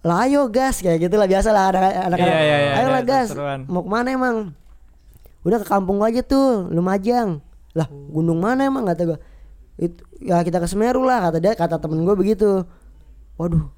lah 0.03 0.27
ayo 0.27 0.51
gas 0.51 0.83
kayak 0.83 1.07
gitulah 1.07 1.27
biasa 1.27 1.49
lah 1.55 1.71
anak-anak. 1.71 2.19
Iya, 2.19 2.41
iya, 2.43 2.57
iya, 2.59 2.71
ayolah 2.83 3.01
ada 3.01 3.07
gas. 3.07 3.27
seruan. 3.31 3.59
Mau 3.71 3.81
ke 3.83 3.89
mana 3.89 4.07
emang? 4.11 4.35
Udah 5.45 5.61
ke 5.61 5.67
kampung 5.67 6.01
aja 6.01 6.19
tuh, 6.19 6.67
Lumajang. 6.67 7.39
Lah, 7.71 7.85
gunung 7.87 8.41
mana 8.41 8.65
emang 8.65 8.83
kata 8.83 9.01
gua. 9.05 9.19
Itu 9.75 10.01
ya 10.17 10.41
kita 10.41 10.57
ke 10.57 10.65
Semeru 10.65 11.03
lah 11.03 11.21
kata 11.23 11.37
dia, 11.37 11.53
kata 11.53 11.77
temen 11.77 12.01
gua 12.01 12.15
begitu. 12.15 12.65
Waduh. 13.37 13.69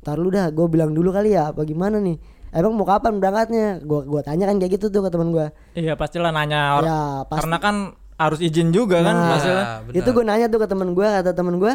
Ntar 0.00 0.16
lu 0.16 0.28
dah, 0.28 0.48
gue 0.48 0.66
bilang 0.66 0.90
dulu 0.90 1.12
kali 1.12 1.30
ya 1.30 1.54
apa 1.54 1.62
gimana 1.62 2.02
nih 2.02 2.18
Emang 2.50 2.74
mau 2.74 2.82
kapan 2.82 3.16
berangkatnya? 3.16 3.80
Gua 3.80 4.02
gua 4.02 4.20
tanya 4.20 4.44
kan 4.44 4.58
kayak 4.58 4.76
gitu 4.76 4.88
tuh 4.88 5.00
ke 5.00 5.08
teman 5.08 5.30
gua. 5.30 5.54
Iya 5.72 5.94
pastilah 5.94 6.28
nanya 6.28 6.80
Ya, 6.80 7.00
pasti. 7.24 7.38
karena 7.38 7.56
kan 7.58 7.76
harus 8.14 8.38
izin 8.38 8.70
juga 8.70 9.00
kan 9.00 9.14
Nah, 9.14 9.30
pastilah. 9.32 9.66
benar. 9.82 9.94
itu 9.96 10.08
gue 10.08 10.24
nanya 10.24 10.46
tuh 10.46 10.58
ke 10.58 10.66
temen 10.66 10.88
gue 10.92 11.02
kata 11.02 11.32
temen 11.32 11.58
gue 11.58 11.72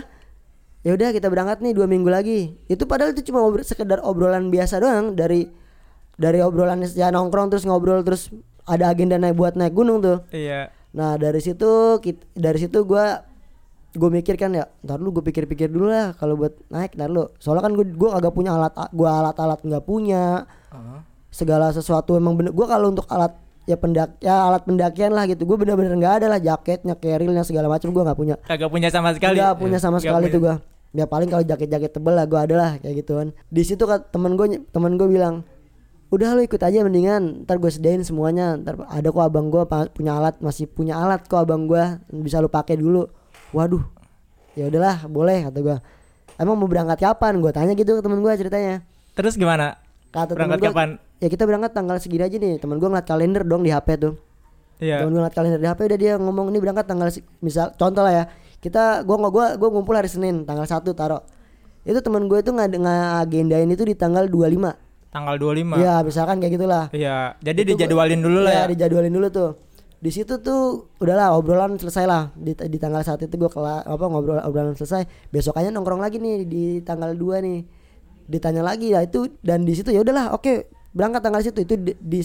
ya 0.80 0.92
udah 0.94 1.10
kita 1.12 1.28
berangkat 1.28 1.60
nih 1.60 1.74
dua 1.74 1.83
minggu 1.86 2.07
lagi 2.07 2.40
itu 2.66 2.83
padahal 2.83 3.12
itu 3.12 3.25
cuma 3.25 3.44
obr- 3.44 3.66
sekedar 3.66 4.00
obrolan 4.00 4.48
biasa 4.48 4.80
doang 4.80 5.12
dari 5.12 5.50
dari 6.16 6.40
obrolan 6.40 6.88
ya 6.88 7.12
nongkrong 7.12 7.51
terus 7.51 7.68
ngobrol 7.68 8.00
terus 8.00 8.31
ada 8.68 8.86
agenda 8.88 9.16
naik 9.16 9.34
buat 9.34 9.54
naik 9.54 9.72
gunung 9.72 10.00
tuh 10.00 10.22
Iya. 10.30 10.69
nah 10.92 11.16
dari 11.16 11.40
situ 11.40 11.68
kit- 11.98 12.28
dari 12.34 12.58
situ 12.58 12.84
gue 12.84 13.06
gue 13.90 14.10
mikir 14.12 14.36
kan 14.36 14.52
ya 14.52 14.69
ntar 14.80 14.98
lu 14.98 15.10
gue 15.10 15.24
pikir-pikir 15.24 15.68
dulu 15.68 15.88
lah 15.88 16.14
kalau 16.14 16.36
buat 16.36 16.54
naik 16.68 16.94
ntar 16.94 17.08
lu 17.08 17.31
soalnya 17.38 17.64
kan 17.64 17.74
gue 17.74 17.86
gue 17.88 18.10
agak 18.10 18.30
punya 18.30 18.54
alat 18.54 18.69
gue 18.88 19.10
alat-alat 19.10 19.60
nggak 19.60 19.84
punya 19.84 20.46
Heeh. 20.69 21.00
segala 21.30 21.72
sesuatu 21.72 22.14
emang 22.14 22.36
bener 22.36 22.52
gue 22.52 22.66
kalau 22.66 22.92
untuk 22.92 23.08
alat 23.08 23.34
ya 23.64 23.75
pendak 23.75 24.16
ya 24.19 24.46
alat 24.46 24.64
pendakian 24.64 25.12
lah 25.12 25.25
gitu 25.25 25.44
gue 25.44 25.58
bener-bener 25.58 25.92
nggak 25.94 26.14
ada 26.16 26.28
lah 26.30 26.40
jaketnya 26.40 26.94
kerilnya 26.94 27.42
segala 27.42 27.68
macam 27.68 27.90
gue 27.90 28.00
nggak 28.02 28.16
punya 28.16 28.36
Kagak 28.42 28.69
punya 28.69 28.88
sama 28.88 29.12
sekali. 29.12 29.36
nggak 29.36 29.56
punya 29.56 29.78
sama 29.78 29.92
Nggak 29.94 30.04
sekali 30.04 30.24
punya. 30.24 30.31
tuh 30.31 30.42
gue 30.42 30.56
ya 30.94 31.06
paling 31.06 31.28
kalau 31.28 31.44
jaket-jaket 31.44 31.92
tebel 31.92 32.14
lah 32.14 32.24
gue 32.24 32.40
ada 32.40 32.56
lah 32.56 32.71
kayak 32.78 32.95
gituan 32.97 33.28
di 33.45 33.62
situ 33.62 33.83
kan 33.83 34.06
temen 34.06 34.33
gue 34.33 34.45
temen 34.68 34.95
gue 34.95 35.04
bilang 35.06 35.44
udah 36.07 36.40
lu 36.40 36.42
ikut 36.47 36.61
aja 36.64 36.83
mendingan 36.87 37.44
ntar 37.44 37.59
gue 37.59 37.71
sedain 37.71 37.99
semuanya. 38.04 38.56
Ntar 38.56 38.87
ada 38.87 39.07
kok 39.11 39.23
abang 39.23 39.52
gue 39.52 39.64
punya 39.92 40.16
alat 40.16 40.40
masih 40.40 40.68
punya 40.68 40.95
alat 40.95 41.28
kok 41.28 41.35
abang 41.35 41.68
gue 41.68 41.83
bisa 42.23 42.40
lu 42.40 42.47
pakai 42.47 42.80
dulu. 42.80 43.07
Waduh 43.52 43.83
ya 44.57 44.71
udahlah 44.71 45.06
boleh 45.06 45.47
kata 45.47 45.59
gue 45.61 45.78
emang 46.40 46.56
mau 46.56 46.68
berangkat 46.68 47.04
kapan? 47.04 47.44
Gue 47.44 47.52
tanya 47.52 47.76
gitu 47.76 47.99
ke 47.99 48.02
temen 48.02 48.19
gue 48.23 48.33
ceritanya. 48.35 48.83
Terus 49.14 49.35
gimana? 49.35 49.80
kata 50.07 50.33
Berangkat 50.33 50.59
gua, 50.64 50.69
kapan? 50.71 50.90
ya 51.19 51.28
kita 51.28 51.44
berangkat 51.44 51.71
tanggal 51.76 51.99
segini 51.99 52.23
aja 52.23 52.37
nih. 52.40 52.56
Temen 52.57 52.80
gue 52.80 52.87
ngeliat 52.87 53.07
kalender 53.07 53.44
dong 53.44 53.61
di 53.68 53.71
hp 53.76 53.87
tuh. 53.99 54.14
Iya. 54.78 55.04
temen 55.04 55.11
gue 55.11 55.19
ngeliat 55.19 55.35
kalender 55.35 55.59
di 55.59 55.68
hp 55.68 55.80
udah 55.83 55.99
dia 55.99 56.14
ngomong 56.16 56.54
ini 56.56 56.59
berangkat 56.64 56.85
tanggal 56.87 57.11
misal 57.44 57.76
contoh 57.76 58.02
lah 58.02 58.14
ya. 58.14 58.26
Kita 58.57 59.06
gua 59.06 59.21
nggak 59.21 59.33
gua 59.35 59.45
gua 59.59 59.69
ngumpul 59.69 59.94
hari 59.94 60.09
senin 60.09 60.42
tanggal 60.47 60.66
1 60.66 60.81
taruh 60.97 61.21
itu 61.87 61.99
temen 62.04 62.28
gue 62.28 62.44
itu 62.44 62.52
nggak 62.52 62.83
ngagendain 62.83 63.69
itu 63.71 63.87
di 63.87 63.95
tanggal 63.95 64.28
25 64.28 64.86
Tanggal 65.18 65.36
25. 65.36 65.76
Iya 65.76 65.95
misalkan 66.02 66.36
kayak 66.38 66.54
gitulah 66.54 66.86
Iya. 66.92 67.33
Jadi 67.40 67.59
Itu 67.59 67.69
dijadwalin 67.74 68.21
dulu 68.21 68.40
lah 68.40 68.52
Iya, 68.52 68.62
ya. 68.62 68.69
dijadwalin 68.69 69.12
dulu 69.12 69.28
tuh 69.30 69.52
di 69.97 70.14
situ 70.14 70.38
tuh 70.38 70.62
udahlah 70.95 71.33
obrolan 71.33 71.74
selesai 71.74 72.06
lah 72.06 72.30
di, 72.31 72.54
di 72.54 72.78
tanggal 72.78 73.02
saat 73.02 73.18
itu 73.19 73.33
gue 73.33 73.50
kelar 73.50 73.81
apa 73.81 74.06
ngobrol 74.06 74.38
obrolan 74.40 74.78
selesai 74.78 75.02
besokannya 75.28 75.74
nongkrong 75.74 75.97
lagi 75.97 76.18
nih 76.18 76.45
di 76.45 76.64
tanggal 76.80 77.12
2 77.12 77.18
nih 77.42 77.59
ditanya 78.28 78.62
lagi 78.62 78.94
ya 78.94 79.02
itu 79.02 79.26
dan 79.42 79.66
di 79.66 79.74
situ 79.74 79.90
ya 79.90 80.06
udahlah 80.06 80.30
oke 80.31 80.69
berangkat 80.94 81.18
tanggal 81.19 81.42
situ 81.42 81.66
itu 81.66 81.74
di, 81.76 81.97
di 81.97 82.19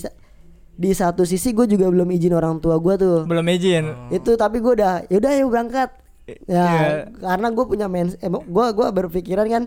di 0.71 0.91
satu 0.91 1.25
sisi 1.25 1.53
gue 1.53 1.65
juga 1.65 1.89
belum 1.89 2.13
izin 2.13 2.35
orang 2.35 2.59
tua 2.59 2.77
gue 2.77 2.93
tuh 2.95 3.17
Belum 3.25 3.47
izin. 3.47 3.89
itu 4.11 4.31
tapi 4.35 4.61
gue 4.61 4.73
udah 4.75 5.09
ya 5.09 5.17
udah 5.17 5.33
ya 5.33 5.45
berangkat 5.47 5.89
ya 6.29 6.37
Iya. 6.45 6.69
karena 7.25 7.47
gue 7.49 7.65
punya 7.67 7.87
mens 7.89 8.17
eh, 8.17 8.29
gue 8.29 8.67
gue 8.71 8.87
berpikiran 8.91 9.47
kan 9.49 9.65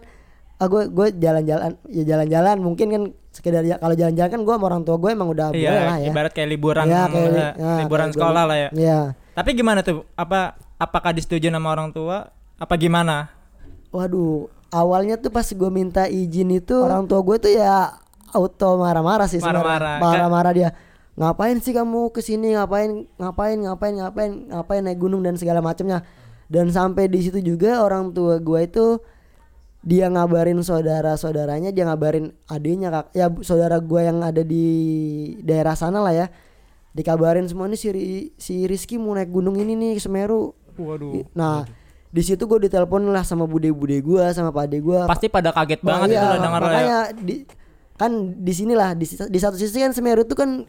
ah 0.55 0.67
gue 0.67 0.87
gue 0.87 1.07
jalan-jalan 1.15 1.75
ya 1.85 2.03
jalan-jalan 2.05 2.55
mungkin 2.57 2.87
kan 2.87 3.03
sekedar 3.29 3.61
ya 3.61 3.75
kalau 3.75 3.91
jalan-jalan 3.91 4.29
kan 4.29 4.41
gue 4.41 4.53
sama 4.53 4.65
orang 4.65 4.81
tua 4.81 4.95
gue 4.95 5.11
emang 5.11 5.27
udah 5.27 5.51
boleh 5.51 5.67
lah 5.67 5.97
Iya, 5.97 6.01
ya 6.01 6.07
ibarat 6.07 6.31
kayak 6.31 6.49
liburan 6.49 6.85
Ya, 6.85 7.03
kayak 7.05 7.29
li- 7.29 7.55
ya, 7.55 7.71
liburan 7.81 8.05
kayak 8.05 8.15
sekolah 8.15 8.31
gua- 8.37 8.49
lah 8.49 8.57
ya. 8.57 8.69
Iya. 8.71 8.99
Tapi 9.33 9.49
gimana 9.51 9.79
tuh? 9.81 10.07
Apa 10.13 10.39
apakah 10.77 11.11
disetujui 11.11 11.49
sama 11.49 11.67
orang 11.69 11.91
tua? 11.91 12.31
Apa 12.55 12.73
gimana? 12.75 13.27
Waduh, 13.89 14.47
awalnya 14.69 15.15
tuh 15.15 15.27
pas 15.27 15.43
gue 15.43 15.69
minta 15.69 16.07
izin 16.07 16.51
itu 16.53 16.75
orang 16.77 17.03
tua 17.03 17.19
gue 17.21 17.37
tuh 17.37 17.51
ya 17.51 17.91
auto 18.31 18.75
marah-marah 18.77 19.27
sih. 19.27 19.39
Marah-marah. 19.39 19.99
Marah-marah 19.99 20.51
dia. 20.51 20.69
Ngapain 21.13 21.59
sih 21.59 21.71
kamu 21.71 22.11
ke 22.11 22.19
sini? 22.19 22.51
Ngapain? 22.53 23.07
Ngapain? 23.15 23.55
Ngapain? 23.57 23.93
Ngapain? 23.93 24.31
Ngapain 24.49 24.81
naik 24.81 24.97
gunung 24.97 25.19
dan 25.19 25.35
segala 25.35 25.59
macamnya. 25.59 26.03
dan 26.45 26.69
sampai 26.69 27.09
di 27.09 27.19
situ 27.19 27.41
juga 27.41 27.81
orang 27.81 28.13
tua 28.13 28.37
gua 28.37 28.61
itu 28.61 29.01
dia 29.85 30.09
ngabarin 30.09 30.57
saudara-saudaranya 30.59 31.69
dia 31.69 31.85
ngabarin 31.85 32.33
adiknya 32.49 32.89
kak 32.89 33.05
ya 33.13 33.29
saudara 33.45 33.77
gua 33.77 34.01
yang 34.01 34.17
ada 34.19 34.41
di 34.41 34.65
daerah 35.45 35.77
sana 35.77 36.01
lah 36.01 36.09
ya 36.09 36.27
dikabarin 36.91 37.45
semua 37.45 37.69
nih 37.69 37.77
si 37.77 37.87
Ri- 37.93 38.29
si 38.35 38.65
Rizky 38.65 38.97
mau 38.97 39.13
naik 39.13 39.29
gunung 39.29 39.53
ini 39.55 39.77
nih 39.77 40.01
Semeru 40.01 40.57
Waduh. 40.75 41.29
nah 41.37 41.69
di 42.09 42.23
situ 42.23 42.47
gue 42.47 42.65
ditelepon 42.65 43.11
lah 43.11 43.27
sama 43.27 43.43
bude-bude 43.45 43.99
gua 43.99 44.31
sama 44.31 44.49
pade 44.49 44.79
gua 44.79 45.03
Pasti 45.05 45.27
pada 45.27 45.51
kaget 45.51 45.83
banget 45.83 46.15
iya, 46.15 46.19
itu 46.19 46.27
lah 46.31 46.39
denger 46.39 46.61
lo 46.61 46.65
ya. 46.65 46.71
makanya 46.71 46.97
di 47.13 47.35
kan 47.95 48.11
di 48.35 48.53
sinilah 48.55 48.89
di, 48.95 49.05
di 49.05 49.39
satu 49.39 49.55
sisi 49.55 49.83
kan 49.83 49.91
Semeru 49.91 50.23
itu 50.23 50.33
kan 50.33 50.63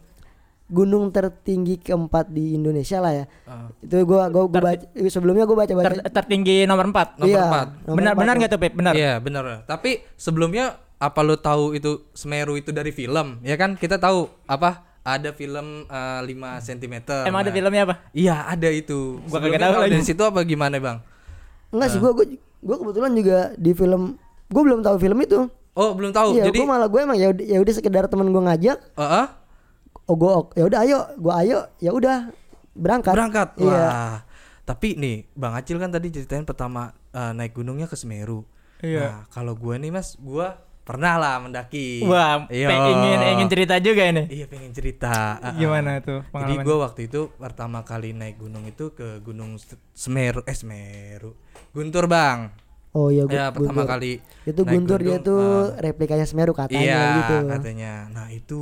gunung 0.67 1.09
tertinggi 1.09 1.79
keempat 1.79 2.27
di 2.27 2.53
Indonesia 2.53 2.99
lah 2.99 3.13
ya. 3.13 3.25
Ah. 3.43 3.71
Itu 3.79 4.03
gua 4.03 4.27
gua, 4.27 4.45
gua 4.45 4.61
baca, 4.61 4.83
sebelumnya 5.07 5.43
gua 5.43 5.63
baca 5.63 5.73
baca. 5.73 5.87
Ter- 5.89 6.11
tertinggi 6.13 6.67
nomor 6.67 6.91
4. 6.91 7.15
Nomor 7.17 7.27
Iya, 7.27 7.43
empat. 7.45 7.67
nomor 7.81 7.95
Benar 7.95 8.11
empat 8.11 8.19
benar 8.19 8.27
tuh. 8.27 8.37
enggak 8.37 8.51
tuh, 8.51 8.59
Pip? 8.59 8.73
Benar. 8.75 8.93
Iya 8.93 9.13
bener. 9.17 9.43
Tapi 9.63 9.89
sebelumnya 10.13 10.65
apa 10.97 11.19
lo 11.21 11.37
tahu 11.37 11.71
itu 11.71 12.09
Semeru 12.11 12.53
itu 12.53 12.69
dari 12.69 12.91
film? 12.91 13.39
Ya 13.41 13.55
kan 13.55 13.73
kita 13.73 13.95
tahu 13.95 14.27
apa 14.43 14.83
ada 15.01 15.31
film 15.31 15.87
eh, 15.87 16.19
5 16.21 16.35
cm. 16.59 16.95
Emang 17.23 17.41
ada 17.41 17.51
filmnya 17.51 17.81
apa? 17.87 17.95
Iya 18.11 18.43
ada 18.45 18.67
itu. 18.67 19.23
Gua 19.23 19.39
kagak 19.39 19.61
tahu 19.61 19.73
lagi. 19.79 19.91
dari 19.93 20.03
situ 20.03 20.19
apa 20.19 20.43
gimana 20.43 20.75
bang? 20.75 20.97
Enggak 21.69 21.89
sih 21.89 21.99
gua, 21.99 22.11
gua 22.11 22.27
gua 22.59 22.75
kebetulan 22.77 23.11
juga 23.13 23.37
di 23.55 23.71
film 23.71 24.19
gua 24.47 24.61
belum 24.63 24.83
tahu 24.83 24.95
film 24.97 25.19
itu. 25.21 25.47
Oh 25.71 25.93
belum 25.93 26.09
tahu. 26.09 26.35
iya, 26.35 26.49
Jadi 26.49 26.57
gua 26.59 26.69
malah 26.73 26.89
gue 26.89 26.99
emang 26.99 27.15
ya 27.15 27.29
udah 27.29 27.45
ya 27.45 27.57
udah 27.61 27.69
sekedar 27.71 28.09
temen 28.09 28.27
gua 28.27 28.49
ngajak, 28.49 28.81
Heeh, 28.97 29.25
oh 30.07 30.15
gua 30.15 30.31
ya 30.53 30.63
udah 30.65 30.79
ayo, 30.81 30.99
gua 31.17 31.33
ayo, 31.39 31.59
ya 31.77 31.91
udah 31.91 32.31
berangkat. 32.73 33.13
berangkat. 33.13 33.47
Iya. 33.57 33.67
Wah. 33.69 34.17
Tapi 34.63 34.95
nih 34.95 35.31
Bang 35.31 35.53
Acil 35.53 35.77
kan 35.77 35.87
tadi 35.87 36.07
ceritain 36.09 36.43
pertama 36.43 36.91
eh, 37.09 37.31
naik 37.31 37.53
gunungnya 37.53 37.85
ke 37.85 37.95
Semeru. 37.95 38.43
Iya. 38.77 38.99
Nah 38.99 39.17
kalau 39.27 39.53
gue 39.53 39.73
nih 39.73 39.89
mas, 39.89 40.15
gue 40.15 40.47
pernah 40.83 41.15
lah 41.15 41.35
mendaki. 41.39 42.03
Wah, 42.03 42.47
Iya. 42.47 42.67
pe- 42.67 43.31
ingin 43.33 43.47
cerita 43.47 43.75
juga 43.77 44.03
ini. 44.05 44.23
Iya 44.29 44.45
pengen 44.45 44.71
cerita. 44.71 45.35
Gimana 45.53 45.99
tuh 45.99 46.23
Jadi 46.25 46.53
gue 46.57 46.75
waktu 46.77 47.01
itu 47.05 47.31
pertama 47.33 47.81
kali 47.81 48.11
naik 48.11 48.37
gunung 48.37 48.63
itu 48.63 48.91
ke 48.91 49.19
Gunung 49.19 49.55
Se- 49.55 49.79
Semeru, 49.91 50.43
eh 50.43 50.53
Semeru, 50.53 51.35
Guntur 51.71 52.05
bang. 52.05 52.51
Oh 52.91 53.07
iya, 53.07 53.27
Ya 53.27 53.49
gua, 53.49 53.55
pertama 53.55 53.83
Guntur. 53.83 53.87
kali. 53.89 54.11
Itu 54.43 54.61
Guntur 54.63 54.99
dia 54.99 55.19
gunung, 55.19 55.27
tuh 55.27 55.43
ah. 55.69 55.79
replikanya 55.81 56.23
Semeru 56.23 56.51
katanya 56.51 56.81
iya 56.81 57.03
gitu. 57.17 57.35
katanya. 57.49 57.91
Nah 58.09 58.27
itu 58.29 58.61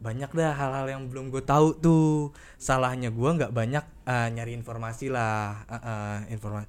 banyak 0.00 0.32
dah 0.32 0.52
hal-hal 0.56 0.86
yang 0.88 1.02
belum 1.12 1.28
gue 1.28 1.44
tahu 1.44 1.76
tuh. 1.76 2.32
Salahnya 2.56 3.12
gue 3.12 3.30
nggak 3.30 3.52
banyak 3.52 3.84
eh, 4.08 4.28
nyari 4.32 4.56
informasi 4.56 5.12
lah, 5.12 5.64
Eh, 5.68 5.76
eh, 5.76 6.16
informasi. 6.34 6.68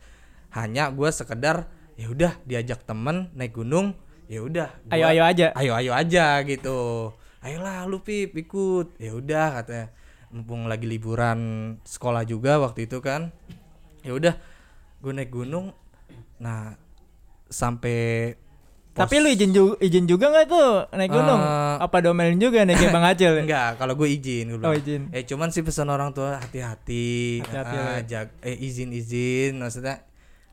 Hanya 0.51 0.91
gue 0.91 1.09
sekedar 1.09 1.71
ya 1.95 2.11
udah 2.11 2.35
diajak 2.43 2.83
temen 2.83 3.31
naik 3.35 3.55
gunung, 3.55 3.95
ya 4.27 4.43
udah. 4.43 4.69
Ayo 4.91 5.07
ayo 5.09 5.23
aja. 5.23 5.55
ayo 5.55 5.71
ayo 5.79 5.91
aja 5.95 6.43
gitu 6.43 7.11
ayolah 7.41 7.89
lu 7.89 8.05
pip 8.05 8.37
ikut 8.37 9.01
ya 9.01 9.17
udah 9.17 9.61
katanya 9.61 9.89
mumpung 10.29 10.69
lagi 10.69 10.85
liburan 10.85 11.39
sekolah 11.83 12.23
juga 12.23 12.61
waktu 12.61 12.85
itu 12.85 13.01
kan 13.01 13.33
ya 14.05 14.13
udah 14.13 14.37
gue 15.01 15.11
naik 15.11 15.33
gunung 15.33 15.73
nah 16.37 16.77
sampai 17.49 18.33
pos- 18.91 19.01
Tapi 19.01 19.15
lu 19.17 19.27
izin 19.27 19.49
juga 19.49 19.73
izin 19.79 20.05
juga 20.05 20.25
nggak 20.27 20.45
tuh 20.45 20.69
naik 20.91 21.09
gunung? 21.09 21.39
Eh, 21.39 21.75
Apa 21.79 21.97
domelin 21.99 22.37
juga 22.37 22.61
kayak 22.61 22.91
Bang 22.91 23.03
Acil? 23.03 23.33
enggak 23.39 23.75
kalau 23.75 23.93
gue 23.93 24.07
izin 24.09 24.45
gue 24.49 24.59
Oh, 24.59 24.71
izin. 24.71 25.07
eh 25.09 25.23
cuman 25.23 25.49
sih 25.49 25.61
pesan 25.61 25.87
orang 25.87 26.11
tua 26.11 26.37
hati-hati 26.37 27.39
Hati-hati 27.41 27.75
lah 27.75 27.91
ya. 27.97 28.03
jag- 28.05 28.35
eh 28.41 28.57
izin 28.57 28.91
izin 28.91 29.57
maksudnya 29.57 30.03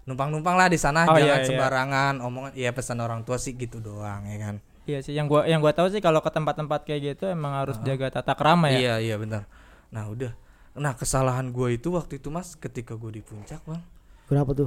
numpang-numpang 0.04 0.54
lah 0.54 0.66
di 0.66 0.76
sana 0.76 1.04
Oh, 1.04 1.14
jangan 1.14 1.20
iya, 1.20 1.36
iya. 1.36 1.44
sembarangan 1.44 2.14
omongan 2.20 2.52
ya 2.54 2.70
pesan 2.70 2.98
orang 2.98 3.22
tua 3.22 3.36
sih 3.36 3.52
gitu 3.52 3.78
doang 3.78 4.24
ya 4.24 4.38
kan 4.40 4.56
Iya 4.84 5.02
sih, 5.02 5.12
yang 5.12 5.26
gua 5.26 5.44
yang 5.44 5.60
gua 5.60 5.70
tahu 5.70 5.88
sih 5.88 6.00
kalau 6.00 6.18
ke 6.18 6.30
tempat-tempat 6.30 6.80
kayak 6.82 7.00
gitu 7.12 7.28
emang 7.28 7.52
harus 7.54 7.76
jaga 7.82 8.08
tata 8.10 8.32
krama 8.32 8.70
ya. 8.70 8.78
Iya 8.78 8.94
iya 9.02 9.16
benar. 9.16 9.44
Nah 9.90 10.08
udah. 10.08 10.32
Nah 10.72 10.94
kesalahan 10.94 11.50
gue 11.50 11.74
itu 11.74 11.90
waktu 11.90 12.16
itu 12.16 12.30
mas 12.30 12.54
ketika 12.54 12.94
gue 12.94 13.10
di 13.10 13.20
puncak 13.20 13.60
bang, 13.62 13.84
Kenapa 14.24 14.54
tuh? 14.54 14.64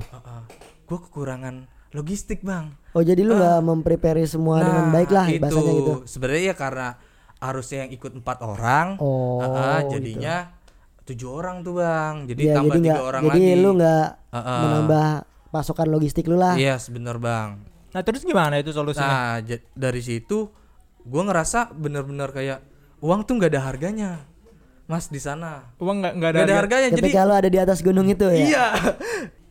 gue 0.84 0.98
kekurangan 1.00 1.66
logistik 1.92 2.40
bang. 2.42 2.72
Oh 2.92 3.00
jadi 3.00 3.22
lu 3.22 3.36
nggak 3.36 3.60
memprepare 3.62 4.24
semua 4.24 4.60
dengan 4.60 4.86
baik 4.90 5.10
lah 5.10 5.24
Ah. 5.24 5.28
Nah, 5.28 5.36
itu 5.36 5.44
bahasanya 5.44 5.74
gitu. 5.74 5.94
sebenarnya 6.06 6.44
ya 6.44 6.56
karena 6.56 6.88
harusnya 7.38 7.78
yang 7.84 7.92
ikut 7.92 8.12
empat 8.14 8.38
orang, 8.42 8.88
Oh, 8.98 9.42
ah, 9.42 9.82
gitu. 9.82 9.98
jadinya 9.98 10.36
tujuh 11.04 11.30
orang 11.30 11.56
tuh 11.62 11.74
bang. 11.76 12.14
Jadi 12.26 12.42
Iya, 12.42 12.54
tambah 12.56 12.76
jadi 12.76 12.88
tiga 12.88 13.02
orang 13.02 13.22
jadi 13.26 13.42
lagi. 13.50 13.60
lu 13.60 13.70
nggak 13.76 14.06
Ah, 14.30 14.38
ah. 14.38 14.60
menambah 14.62 15.08
pasokan 15.50 15.88
logistik 15.90 16.26
lu 16.26 16.36
lah. 16.36 16.56
Iya 16.56 16.78
sebenar 16.78 17.18
bang. 17.18 17.60
Nah, 17.92 18.02
terus 18.02 18.24
gimana 18.24 18.56
itu 18.56 18.72
solusinya? 18.72 19.42
Nah 19.42 19.44
dari 19.74 20.02
situ 20.02 20.48
gue 21.02 21.22
ngerasa 21.22 21.74
bener-bener 21.74 22.30
kayak 22.30 22.60
uang 23.00 23.26
tuh 23.26 23.36
nggak 23.36 23.52
ada 23.52 23.62
harganya, 23.66 24.12
mas 24.86 25.10
di 25.10 25.18
sana. 25.18 25.74
Uang 25.76 26.00
nggak 26.00 26.14
nggak 26.14 26.30
ada. 26.30 26.38
Nggak 26.38 26.48
ada 26.48 26.56
harga. 26.56 26.76
harganya. 26.78 26.90
Jadi 26.94 27.10
lu 27.12 27.34
ada 27.34 27.50
di 27.50 27.60
atas 27.60 27.80
gunung 27.82 28.08
itu 28.08 28.24
ya. 28.24 28.38
iya. 28.40 28.66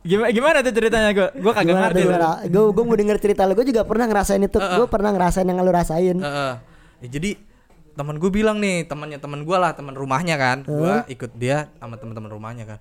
Gimana 0.01 0.29
gimana 0.33 0.57
tuh 0.65 0.73
ceritanya 0.73 1.09
gua? 1.13 1.29
Gua 1.37 1.53
kagak 1.53 1.77
Gimana 1.77 1.85
ngerti. 1.93 2.49
Gue 2.49 2.63
gue 2.73 2.83
mau 2.85 2.97
denger 2.97 3.17
cerita 3.21 3.45
lu. 3.45 3.53
Gue 3.53 3.69
juga 3.69 3.85
pernah 3.85 4.09
ngerasain 4.09 4.41
itu. 4.41 4.57
Gue 4.57 4.87
pernah 4.89 5.13
ngerasain 5.13 5.45
yang 5.45 5.61
lu 5.61 5.69
rasain. 5.69 6.17
Heeh. 6.17 6.53
Ya, 7.01 7.07
jadi 7.07 7.37
teman 7.91 8.17
gue 8.17 8.31
bilang 8.31 8.57
nih 8.57 8.87
temannya 8.87 9.19
teman 9.19 9.43
gue 9.43 9.57
lah 9.59 9.75
teman 9.75 9.93
rumahnya 9.93 10.39
kan 10.39 10.63
gue 10.63 10.95
ikut 11.11 11.35
dia 11.35 11.67
sama 11.77 11.99
teman-teman 11.99 12.31
rumahnya 12.31 12.63
kan 12.63 12.79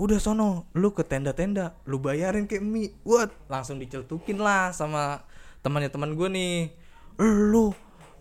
udah 0.00 0.18
sono 0.18 0.66
lu 0.74 0.90
ke 0.90 1.06
tenda-tenda 1.06 1.78
lu 1.86 2.02
bayarin 2.02 2.50
kayak 2.50 2.64
mie 2.64 2.90
what 3.06 3.30
langsung 3.46 3.78
diceltukin 3.78 4.42
lah 4.42 4.74
sama 4.74 5.22
temannya 5.62 5.92
teman 5.92 6.18
gue 6.18 6.28
nih 6.28 6.54
lu 7.22 7.70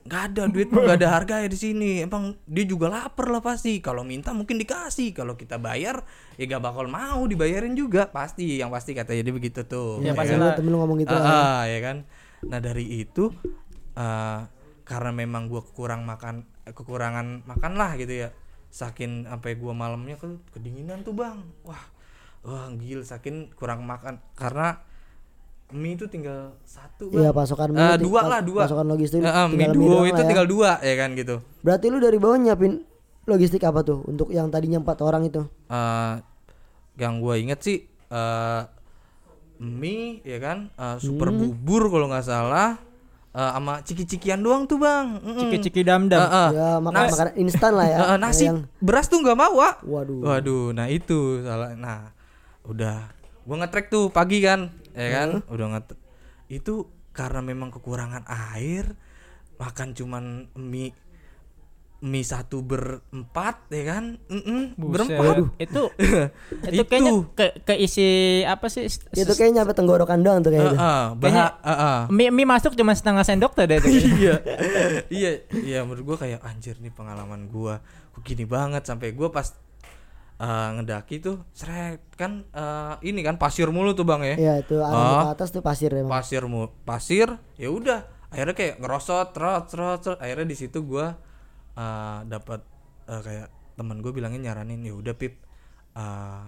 nggak 0.09 0.23
ada 0.33 0.43
duit 0.49 0.73
nggak 0.73 0.97
ada 0.97 1.09
harga 1.13 1.35
ya 1.45 1.47
di 1.47 1.59
sini. 1.61 2.01
Emang 2.01 2.33
dia 2.49 2.65
juga 2.65 2.89
lapar 2.89 3.29
lah 3.29 3.45
pasti. 3.45 3.77
Kalau 3.77 4.01
minta 4.01 4.33
mungkin 4.33 4.57
dikasih. 4.57 5.13
Kalau 5.13 5.37
kita 5.37 5.61
bayar 5.61 6.01
ya 6.41 6.49
gak 6.49 6.65
bakal 6.65 6.89
mau 6.89 7.21
dibayarin 7.29 7.77
juga. 7.77 8.09
Pasti 8.09 8.57
yang 8.57 8.73
pasti 8.73 8.97
katanya 8.97 9.29
dia 9.29 9.35
begitu 9.37 9.61
tuh. 9.69 10.01
Ya, 10.01 10.11
ya 10.11 10.13
pasti 10.17 10.33
kan? 10.33 10.41
lah. 10.41 10.53
Temen 10.57 10.73
lu 10.73 10.77
ngomong 10.81 10.97
gitu. 11.05 11.13
Ah, 11.13 11.21
lah. 11.21 11.29
ah, 11.29 11.61
ya 11.69 11.79
kan? 11.85 11.97
Nah 12.49 12.57
dari 12.57 13.05
itu 13.05 13.29
eh, 13.93 14.39
karena 14.81 15.11
memang 15.13 15.45
gua 15.45 15.61
kurang 15.61 16.09
makan 16.09 16.49
eh, 16.65 16.73
kekurangan 16.73 17.45
makan 17.45 17.71
lah 17.77 17.93
gitu 18.01 18.25
ya. 18.25 18.29
Saking 18.73 19.29
sampai 19.29 19.61
gua 19.61 19.77
malamnya 19.77 20.17
ke 20.17 20.25
kedinginan 20.57 21.05
tuh 21.05 21.13
bang. 21.13 21.37
Wah 21.69 21.85
wah 22.41 22.65
gil. 22.81 23.05
Saking 23.05 23.53
kurang 23.53 23.85
makan. 23.85 24.25
Karena 24.33 24.81
mie 25.71 25.93
itu 25.93 26.05
tinggal 26.05 26.57
satu 26.63 27.07
bang 27.07 27.19
Iya 27.19 27.29
pasokan 27.29 27.69
mie 27.69 27.85
ti- 27.93 28.03
dua 28.03 28.19
pas- 28.19 28.29
lah 28.29 28.41
dua 28.41 28.61
Pasokan 28.63 28.87
logistik 28.87 29.17
Eh, 29.17 29.25
eh, 29.25 29.45
mie 29.45 29.53
tinggal 29.55 29.71
duo 29.71 29.97
itu 30.03 30.17
ya. 30.17 30.25
tinggal 30.25 30.47
dua 30.47 30.71
ya 30.79 30.95
kan 30.95 31.09
gitu 31.13 31.35
Berarti 31.59 31.85
lu 31.87 31.97
dari 31.97 32.17
bawah 32.17 32.37
nyiapin 32.37 32.81
logistik 33.23 33.61
apa 33.61 33.79
tuh 33.81 34.01
untuk 34.03 34.29
yang 34.29 34.47
tadinya 34.47 34.77
empat 34.77 34.97
orang 34.99 35.23
itu? 35.23 35.45
eh 35.67 36.13
yang 36.97 37.17
gua 37.17 37.35
inget 37.35 37.59
sih 37.59 37.77
eh 37.85 38.61
mie 39.59 40.23
ya 40.23 40.37
kan 40.37 40.57
eh, 40.71 40.97
super 40.97 41.29
Hmm. 41.29 41.37
bubur 41.53 41.87
kalau 41.87 42.07
nggak 42.07 42.25
salah 42.25 42.79
eh, 43.29 43.51
sama 43.51 43.79
ciki-cikian 43.81 44.39
doang 44.39 44.65
tuh 44.65 44.77
bang 44.77 45.19
Mm-mm. 45.19 45.37
Ciki-ciki 45.39 45.83
dam-dam. 45.83 46.17
Eh, 46.17 46.25
eh. 46.25 46.49
ya 46.51 46.69
makan 46.79 46.97
Nas- 46.97 47.13
makanan 47.13 47.33
instan 47.37 47.71
lah 47.73 47.85
ya. 47.85 47.97
Eh, 47.99 48.07
eh, 48.07 48.17
nasi 48.17 48.43
Yang 48.43 48.57
beras 48.79 49.05
tuh 49.05 49.19
nggak 49.19 49.37
mau 49.37 49.53
Wak. 49.55 49.75
waduh. 49.83 50.19
waduh 50.25 50.65
nah 50.71 50.87
itu 50.87 51.19
salah 51.41 51.75
nah 51.75 52.09
udah 52.63 53.05
gua 53.43 53.55
ngetrek 53.59 53.87
tuh 53.87 54.09
pagi 54.09 54.39
kan 54.39 54.73
ya 54.93 55.07
kan 55.11 55.29
udah 55.45 55.67
nget 55.69 55.85
itu 56.47 56.73
karena 57.11 57.41
memang 57.41 57.69
kekurangan 57.69 58.23
air 58.55 58.95
makan 59.55 59.91
cuman 59.91 60.23
mie 60.55 60.95
mie 61.99 62.23
satu 62.23 62.63
berempat 62.63 63.67
ya 63.67 63.83
kan 63.91 64.23
Mm-mm, 64.31 64.79
Buset. 64.79 65.19
berempat 65.19 65.35
Itu 65.59 65.91
itu 66.71 66.79
Itu. 66.79 66.83
kayaknya 66.85 67.11
ke 67.35 67.45
keisi 67.61 68.07
apa 68.47 68.71
sih? 68.71 68.87
s- 68.87 69.03
Itu 69.11 69.35
kayaknya 69.35 69.61
nyampe 69.61 69.75
tenggorokan 69.75 70.23
doang 70.23 70.39
tuh 70.39 70.47
kayaknya. 70.49 70.79
eh, 70.79 71.05
bah- 71.11 71.59
eh, 71.59 71.71
eh. 71.75 71.99
Mie, 72.07 72.31
mie 72.31 72.47
masuk 72.47 72.71
cuma 72.71 72.95
setengah 72.95 73.27
sendok 73.27 73.51
tuh 73.51 73.67
deh 73.67 73.83
itu. 73.83 73.89
iya 74.15 74.35
iya 75.11 75.31
iya 75.51 75.79
menurut 75.83 76.07
gua 76.07 76.17
kayak 76.17 76.39
anjir 76.39 76.79
nih 76.79 76.87
pengalaman 76.89 77.51
gua 77.51 77.83
kok 78.09 78.23
gini 78.23 78.47
banget 78.47 78.87
sampai 78.87 79.11
gua 79.11 79.27
pas 79.29 79.51
eh, 80.39 80.69
ngedaki 80.73 81.15
tuh 81.19 81.43
seret 81.51 81.99
kan 82.15 82.47
eh, 82.49 82.93
ini 83.03 83.19
kan 83.19 83.35
pasir 83.35 83.67
mulu 83.67 83.91
tuh 83.91 84.03
bang 84.03 84.21
ya 84.23 84.35
Iya 84.35 84.53
itu 84.59 84.75
Oh. 84.79 85.21
ke 85.21 85.29
atas 85.33 85.49
tuh 85.49 85.59
pasir 85.59 85.91
emang. 85.91 86.09
pasir 86.09 86.43
mu 86.43 86.71
pasir 86.81 87.27
ya 87.55 87.69
udah 87.69 87.99
akhirnya 88.29 88.53
kayak 88.53 88.75
ngerosot 88.77 89.31
trot 89.31 89.67
trot 89.67 89.99
trot 89.99 90.17
akhirnya 90.17 90.45
di 90.45 90.55
situ 90.55 90.79
gua 90.81 91.19
eh, 91.75 92.19
dapat 92.25 92.63
eh, 93.05 93.21
kayak 93.21 93.47
temen 93.75 93.99
gue 93.99 94.11
bilangin 94.11 94.41
nyaranin 94.41 94.79
ya 94.81 94.91
udah 94.91 95.13
pip 95.13 95.39
eh, 95.93 96.43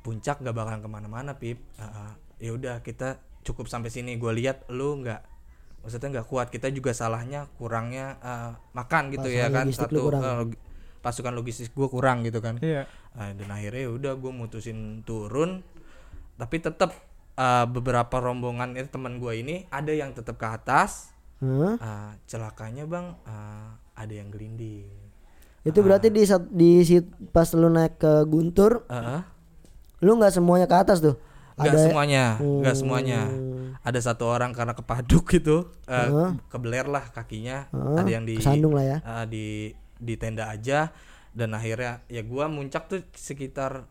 puncak 0.00 0.40
gak 0.40 0.50
bakalan 0.50 0.80
ke 0.80 0.88
mana-mana 0.88 1.32
pip 1.34 1.60
eh, 1.74 2.12
ya 2.40 2.50
udah 2.50 2.80
kita 2.80 3.16
cukup 3.42 3.66
sampai 3.66 3.88
sini 3.88 4.14
gue 4.14 4.32
lihat 4.32 4.66
lu 4.68 4.98
nggak 4.98 5.20
maksudnya 5.80 6.08
nggak 6.12 6.28
kuat 6.28 6.46
kita 6.46 6.70
juga 6.70 6.90
salahnya 6.92 7.50
kurangnya 7.56 8.14
eh, 8.18 8.50
makan 8.72 9.10
gitu 9.10 9.26
ya 9.26 9.46
Pasukan 9.46 9.56
kan 9.58 9.66
satu 9.74 9.98
kurang. 10.00 10.22
Pasukan 11.02 11.34
logistik 11.34 11.74
gue 11.74 11.88
kurang 11.90 12.22
gitu 12.22 12.38
kan 12.38 12.56
Iya. 12.62 12.86
Nah, 13.12 13.34
dan 13.34 13.48
akhirnya 13.50 13.82
ya 13.84 13.90
udah 13.92 14.12
gue 14.16 14.32
mutusin 14.32 15.02
turun 15.02 15.60
tapi 16.38 16.62
tetap 16.62 16.94
eh, 17.36 17.66
beberapa 17.66 18.22
rombongan 18.22 18.78
itu 18.78 18.88
teman 18.88 19.18
gue 19.18 19.34
ini 19.36 19.66
ada 19.68 19.90
yang 19.90 20.14
tetap 20.14 20.38
ke 20.38 20.46
atas 20.46 21.10
Hah? 21.42 21.74
Eh, 21.76 22.10
celakanya 22.30 22.86
bang 22.86 23.18
eh, 23.26 23.68
ada 23.98 24.14
yang 24.14 24.30
gelinding 24.30 24.88
itu 25.62 25.78
berarti 25.78 26.10
di 26.10 26.22
di 26.50 26.70
pas 27.30 27.46
lu 27.54 27.70
naik 27.70 27.98
ke 27.98 28.26
Guntur 28.26 28.82
Heeh. 28.90 29.20
lu 30.02 30.18
nggak 30.18 30.34
semuanya 30.34 30.66
ke 30.66 30.76
atas 30.78 30.98
tuh 30.98 31.14
Nggak 31.52 31.68
ada 31.68 31.78
semuanya, 31.84 32.24
nggak 32.40 32.76
semuanya. 32.80 33.20
Ada 33.84 34.00
satu 34.00 34.24
orang 34.24 34.56
karena 34.56 34.72
kepaduk 34.72 35.28
gitu, 35.28 35.68
eh, 35.84 36.08
kebeler 36.48 36.88
lah 36.88 37.04
kakinya. 37.12 37.68
ada 37.70 38.08
yang 38.08 38.24
di 38.24 38.40
kesandung 38.40 38.72
lah 38.72 38.84
ya 38.88 38.98
eh, 39.04 39.24
di 39.28 39.46
di 40.02 40.18
tenda 40.18 40.50
aja 40.50 40.90
dan 41.30 41.54
akhirnya 41.54 42.02
ya 42.10 42.26
gua 42.26 42.50
muncak 42.50 42.90
tuh 42.90 43.06
sekitar 43.14 43.86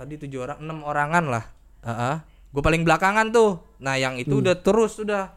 tadi 0.00 0.16
tujuh 0.16 0.40
orang, 0.40 0.58
enam 0.64 0.80
orangan 0.80 1.24
lah. 1.28 1.44
Heeh. 1.84 2.16
Gue 2.50 2.62
paling 2.64 2.82
belakangan 2.88 3.28
tuh. 3.30 3.60
Nah 3.84 4.00
yang 4.00 4.16
itu 4.16 4.40
udah 4.40 4.56
terus 4.56 4.96
udah. 4.96 5.36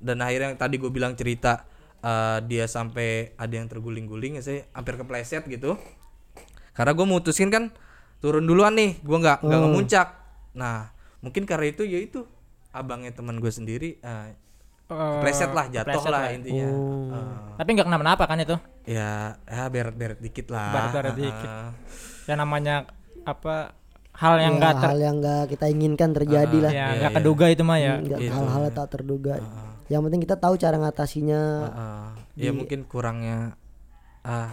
Dan 0.00 0.24
akhirnya 0.24 0.56
yang 0.56 0.58
tadi 0.58 0.80
gue 0.80 0.88
bilang 0.88 1.12
cerita 1.12 1.68
eh, 2.00 2.40
dia 2.48 2.64
sampai 2.64 3.36
ada 3.36 3.52
yang 3.52 3.68
terguling-guling 3.68 4.40
ya 4.40 4.42
saya 4.42 4.64
hampir 4.72 4.96
kepleset 4.96 5.44
gitu. 5.52 5.76
Karena 6.72 6.96
gue 6.96 7.06
mutusin 7.06 7.52
kan 7.52 7.68
turun 8.24 8.48
duluan 8.48 8.72
nih, 8.72 8.96
gue 9.04 9.18
nggak 9.20 9.44
nggak 9.44 9.60
ngemuncak. 9.60 10.08
Nah 10.56 10.88
mungkin 11.20 11.44
karena 11.44 11.68
itu 11.68 11.84
ya 11.84 12.00
itu 12.00 12.24
abangnya 12.72 13.12
teman 13.12 13.36
gue 13.36 13.52
sendiri 13.52 14.00
eh, 14.90 15.12
kepleset 15.16 15.50
lah, 15.50 15.66
jatuh 15.66 15.86
kepleset 15.88 16.10
lah 16.10 16.20
lah. 16.20 16.30
intinya. 16.30 16.68
Eh, 16.68 17.34
Tapi 17.56 17.68
nggak 17.72 17.86
kenapa-napa 17.86 18.24
kan 18.24 18.38
itu? 18.38 18.56
ya 18.84 19.10
ya 19.44 19.64
beret-beret 19.66 20.18
dikit 20.18 20.46
lah. 20.48 20.70
Beret-beret 20.70 21.14
Heeh. 21.14 21.24
dikit. 21.24 21.50
Ya 22.24 22.34
namanya 22.34 22.74
apa 23.22 23.74
hal 24.12 24.36
yang 24.36 24.54
Ya, 24.54 24.58
nggak 24.60 24.74
ter 24.76 24.86
hal 24.86 24.98
yang 24.98 25.16
nggak 25.18 25.42
kita 25.48 25.66
inginkan 25.66 26.10
terjadi 26.10 26.58
lah 26.60 26.70
ya 26.70 26.86
nggak 26.98 27.12
keduga 27.16 27.46
itu 27.48 27.62
mah 27.62 27.78
ya. 27.78 27.94
Gitu. 27.98 28.28
hal-hal 28.28 28.62
yang 28.62 28.74
tak 28.74 28.88
terduga 28.90 29.34
yang 29.86 30.00
penting 30.02 30.20
kita 30.20 30.36
tahu 30.36 30.54
cara 30.54 30.76
ngatasinya 30.76 31.40
Heeh. 31.64 32.04
ya 32.38 32.50
mungkin 32.50 32.84
kurangnya 32.84 33.56
ah 34.20 34.52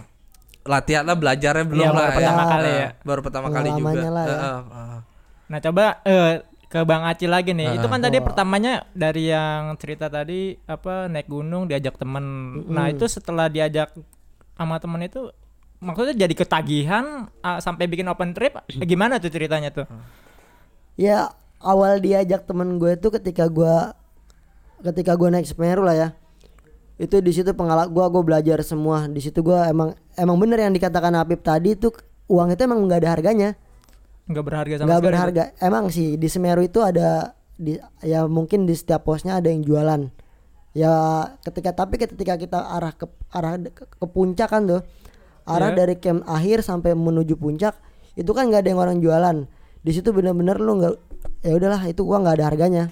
latihan 0.64 1.00
lah 1.02 1.14
belajarnya 1.14 1.64
belum 1.64 1.80
Iya, 1.82 1.90
lah 1.90 2.00
baru 2.02 2.12
pertama 2.14 2.40
ya. 2.40 2.48
kali 2.50 2.68
Eh, 2.68 2.76
ya. 2.76 2.88
baru 3.02 3.20
pertama 3.22 3.46
kali 3.48 3.68
juga 3.72 3.88
lah 4.10 4.24
ya. 4.24 4.30
Heeh, 4.30 4.58
heeh. 4.68 4.98
Nah 5.48 5.58
coba 5.60 5.84
eh, 6.02 6.32
ke 6.68 6.84
Bang 6.84 7.04
Aci 7.08 7.24
lagi 7.24 7.56
nih. 7.56 7.80
Itu 7.80 7.88
kan 7.88 8.00
tadi 8.04 8.20
pertamanya 8.20 8.84
dari 8.92 9.32
yang 9.32 9.76
cerita 9.80 10.12
tadi 10.12 10.56
apa 10.68 11.08
naik 11.08 11.28
gunung 11.28 11.68
diajak 11.68 11.96
temen. 11.96 12.24
Nah 12.68 12.92
itu 12.92 13.08
setelah 13.08 13.48
diajak 13.48 13.92
sama 14.54 14.76
temen 14.76 15.00
itu 15.04 15.32
maksudnya 15.78 16.26
jadi 16.28 16.34
ketagihan 16.34 17.32
ah, 17.40 17.58
sampai 17.58 17.88
bikin 17.88 18.06
open 18.06 18.36
trip. 18.36 18.60
Gimana 18.90 19.16
tuh 19.16 19.32
ceritanya 19.32 19.72
tuh? 19.72 19.88
ya 20.98 21.30
awal 21.62 22.02
diajak 22.02 22.44
temen 22.44 22.76
gue 22.82 22.98
tuh 22.98 23.14
ketika 23.14 23.46
gue 23.46 23.74
ketika 24.82 25.14
gue 25.14 25.28
naik 25.30 25.46
Semeru 25.46 25.86
lah 25.86 25.94
ya 25.94 26.08
itu 26.98 27.22
di 27.22 27.30
situ 27.30 27.54
pengalaman 27.54 27.94
gue 27.94 28.04
gue 28.10 28.22
belajar 28.26 28.58
semua 28.66 29.06
di 29.06 29.22
situ 29.22 29.38
gue 29.46 29.54
emang 29.70 29.94
emang 30.18 30.34
bener 30.34 30.66
yang 30.66 30.74
dikatakan 30.74 31.14
Habib 31.14 31.38
tadi 31.38 31.78
tuh 31.78 31.94
uang 32.26 32.50
itu 32.50 32.60
emang 32.66 32.82
nggak 32.82 33.06
ada 33.06 33.10
harganya 33.14 33.50
Nggak 34.28 34.44
berharga 34.44 34.74
sama 34.76 34.86
nggak 34.88 35.02
berharga. 35.02 35.42
Emang 35.58 35.88
sih 35.88 36.14
di 36.14 36.28
Semeru 36.28 36.60
itu 36.60 36.78
ada 36.78 37.32
di 37.58 37.74
ya 38.00 38.28
mungkin 38.28 38.68
di 38.68 38.76
setiap 38.76 39.02
posnya 39.02 39.40
ada 39.40 39.48
yang 39.48 39.64
jualan. 39.64 40.06
Ya 40.76 40.92
ketika 41.42 41.72
tapi 41.74 41.96
ketika 41.96 42.36
kita 42.36 42.58
arah 42.60 42.92
ke 42.92 43.08
arah 43.32 43.56
ke, 43.58 43.82
ke 43.88 44.06
puncak 44.06 44.46
kan 44.46 44.68
tuh 44.68 44.84
arah 45.42 45.72
Iya. 45.72 45.78
dari 45.80 45.94
camp 45.96 46.22
akhir 46.28 46.60
sampai 46.60 46.92
menuju 46.92 47.34
puncak 47.34 47.74
itu 48.14 48.30
kan 48.30 48.46
nggak 48.46 48.62
ada 48.62 48.70
yang 48.70 48.80
orang 48.80 48.98
jualan. 49.00 49.36
Di 49.80 49.90
situ 49.90 50.12
bener-bener 50.12 50.60
lu 50.60 50.76
nggak 50.76 50.92
ya 51.42 51.52
udahlah 51.56 51.82
itu 51.88 52.04
gua 52.04 52.20
nggak 52.20 52.36
ada 52.36 52.46
harganya. 52.46 52.84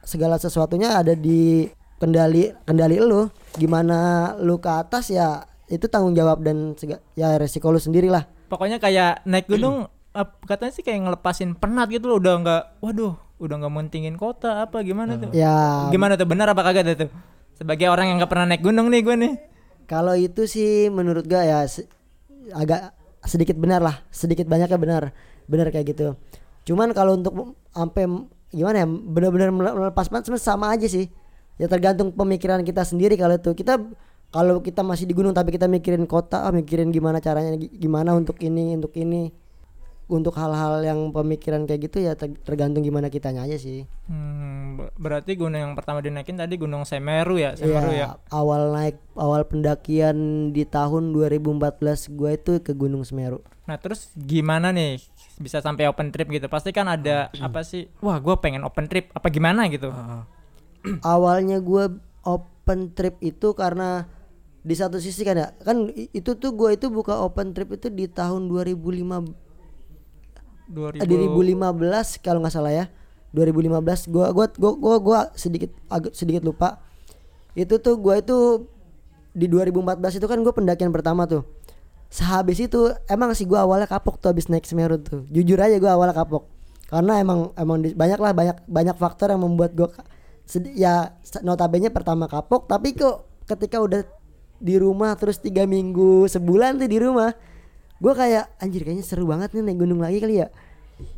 Segala 0.00 0.38
sesuatunya 0.38 0.94
ada 0.94 1.12
di 1.12 1.66
kendali 1.98 2.54
kendali 2.62 2.96
lu. 2.96 3.26
Gimana 3.58 3.98
lu 4.38 4.56
ke 4.56 4.70
atas 4.70 5.10
ya 5.10 5.42
itu 5.66 5.88
tanggung 5.88 6.14
jawab 6.14 6.44
dan 6.44 6.76
sega- 6.76 7.00
ya 7.12 7.34
resiko 7.34 7.72
lu 7.72 7.80
sendiri 7.80 8.12
lah 8.12 8.28
Pokoknya 8.46 8.76
kayak 8.76 9.24
naik 9.24 9.48
gunung 9.48 9.88
katanya 10.46 10.72
sih 10.72 10.86
kayak 10.86 11.10
ngelepasin 11.10 11.58
penat 11.58 11.90
gitu 11.90 12.06
loh 12.06 12.22
udah 12.22 12.34
nggak 12.38 12.62
waduh 12.78 13.18
udah 13.42 13.54
nggak 13.58 13.74
mentingin 13.74 14.14
kota 14.14 14.62
apa 14.62 14.80
gimana 14.86 15.18
tuh? 15.18 15.34
Ya. 15.34 15.90
Gimana 15.90 16.14
tuh 16.14 16.24
benar 16.30 16.46
apa 16.54 16.62
kagak 16.62 16.94
tuh? 16.94 17.10
Sebagai 17.58 17.90
orang 17.90 18.14
yang 18.14 18.16
nggak 18.22 18.30
pernah 18.30 18.46
naik 18.46 18.62
gunung 18.62 18.88
nih 18.88 19.02
gue 19.02 19.16
nih. 19.18 19.34
Kalau 19.84 20.14
itu 20.16 20.46
sih 20.48 20.88
menurut 20.88 21.26
gua 21.28 21.42
ya 21.44 21.58
se- 21.68 21.90
agak 22.54 22.94
sedikit 23.26 23.58
benar 23.58 23.84
lah, 23.84 24.00
sedikit 24.08 24.48
banyaknya 24.48 24.78
benar, 24.80 25.02
benar 25.50 25.68
kayak 25.68 25.92
gitu. 25.92 26.16
Cuman 26.64 26.94
kalau 26.96 27.18
untuk 27.20 27.58
sampai 27.74 28.08
gimana 28.48 28.76
ya, 28.80 28.86
benar-benar 28.88 29.50
mele- 29.52 29.76
melepas 29.76 30.08
penat 30.08 30.24
sebenarnya 30.24 30.46
sama 30.46 30.72
aja 30.72 30.86
sih. 30.88 31.10
Ya 31.60 31.68
tergantung 31.68 32.14
pemikiran 32.16 32.64
kita 32.64 32.80
sendiri 32.86 33.18
kalau 33.18 33.36
itu. 33.36 33.52
Kita 33.52 33.76
kalau 34.32 34.58
kita 34.64 34.80
masih 34.82 35.04
di 35.06 35.14
gunung 35.14 35.36
tapi 35.36 35.52
kita 35.52 35.68
mikirin 35.68 36.08
kota, 36.08 36.48
ah, 36.48 36.52
mikirin 36.54 36.88
gimana 36.90 37.20
caranya, 37.20 37.54
gi- 37.54 37.70
gimana 37.70 38.16
untuk 38.16 38.40
ini, 38.40 38.74
untuk 38.74 38.90
ini, 38.96 39.30
untuk 40.04 40.36
hal-hal 40.36 40.84
yang 40.84 41.00
pemikiran 41.16 41.64
kayak 41.64 41.88
gitu 41.88 42.04
ya 42.04 42.12
ter- 42.12 42.36
tergantung 42.44 42.84
gimana 42.84 43.08
kitanya 43.08 43.48
aja 43.48 43.56
sih. 43.56 43.88
Hmm, 44.04 44.76
ber- 44.76 44.92
berarti 45.00 45.32
gunung 45.32 45.56
yang 45.56 45.72
pertama 45.72 46.04
dinaikin 46.04 46.36
tadi 46.36 46.60
Gunung 46.60 46.84
Semeru 46.84 47.40
ya, 47.40 47.56
Semeru 47.56 47.88
ya. 47.88 47.96
Iya, 47.96 48.08
awal 48.28 48.76
naik 48.76 49.00
awal 49.16 49.48
pendakian 49.48 50.50
di 50.52 50.68
tahun 50.68 51.16
2014 51.16 52.12
gue 52.12 52.30
itu 52.36 52.52
ke 52.60 52.76
Gunung 52.76 53.00
Semeru. 53.00 53.40
Nah, 53.64 53.80
terus 53.80 54.12
gimana 54.12 54.76
nih 54.76 55.00
bisa 55.40 55.64
sampai 55.64 55.88
open 55.88 56.12
trip 56.12 56.28
gitu? 56.28 56.52
Pasti 56.52 56.68
kan 56.68 56.84
ada 56.84 57.32
apa 57.40 57.64
sih? 57.64 57.88
Wah, 58.04 58.20
gue 58.20 58.36
pengen 58.44 58.60
open 58.68 58.84
trip 58.92 59.08
apa 59.16 59.32
gimana 59.32 59.64
gitu. 59.72 59.88
Heeh. 59.88 60.22
Awalnya 61.00 61.64
gue 61.64 61.96
open 62.28 62.92
trip 62.92 63.16
itu 63.24 63.56
karena 63.56 64.04
di 64.64 64.72
satu 64.72 64.96
sisi 64.96 65.24
kan 65.24 65.36
ya, 65.36 65.48
kan 65.60 65.92
itu 65.92 66.36
tuh 66.40 66.56
gue 66.56 66.72
itu 66.72 66.88
buka 66.88 67.20
open 67.20 67.52
trip 67.52 67.76
itu 67.76 67.92
di 67.92 68.08
tahun 68.08 68.48
2005 68.48 68.80
eh, 68.80 69.24
2000 70.74 71.06
2015 71.06 72.18
kalau 72.20 72.42
nggak 72.42 72.54
salah 72.54 72.74
ya. 72.74 72.84
2015 73.34 74.10
gua 74.10 74.30
gua 74.30 74.46
gua 74.54 74.72
gua, 74.74 74.96
gua 74.98 75.20
sedikit 75.38 75.70
agak 75.86 76.12
sedikit 76.14 76.42
lupa. 76.42 76.82
Itu 77.54 77.78
tuh 77.78 77.94
gua 77.98 78.18
itu 78.18 78.66
di 79.34 79.46
2014 79.50 80.18
itu 80.18 80.26
kan 80.30 80.38
gue 80.42 80.54
pendakian 80.54 80.94
pertama 80.94 81.26
tuh. 81.26 81.42
Sehabis 82.10 82.62
itu 82.62 82.94
emang 83.10 83.34
sih 83.34 83.46
gua 83.46 83.66
awalnya 83.66 83.90
kapok 83.90 84.18
tuh 84.22 84.30
habis 84.30 84.46
naik 84.46 84.66
Semeru 84.66 84.98
tuh. 85.02 85.26
Jujur 85.30 85.58
aja 85.58 85.78
gua 85.78 85.98
awalnya 85.98 86.14
kapok. 86.14 86.46
Karena 86.86 87.18
emang 87.18 87.50
emang 87.58 87.82
di- 87.82 87.94
banyak 87.94 88.18
lah 88.22 88.30
banyak 88.30 88.56
banyak 88.70 88.96
faktor 88.98 89.34
yang 89.34 89.42
membuat 89.42 89.74
sedi- 90.44 90.76
ya 90.76 91.16
notabene 91.40 91.88
pertama 91.88 92.28
kapok 92.28 92.68
tapi 92.68 92.92
kok 92.94 93.24
ketika 93.48 93.80
udah 93.80 94.04
di 94.60 94.76
rumah 94.76 95.16
terus 95.16 95.40
tiga 95.40 95.64
minggu 95.64 96.28
sebulan 96.28 96.80
tuh 96.80 96.88
di 96.88 96.98
rumah 97.00 97.32
gue 98.00 98.12
kayak 98.12 98.60
anjir 98.60 98.84
kayaknya 98.84 99.04
seru 99.04 99.24
banget 99.28 99.56
nih 99.56 99.64
naik 99.64 99.78
gunung 99.80 100.00
lagi 100.00 100.20
kali 100.20 100.44
ya 100.44 100.48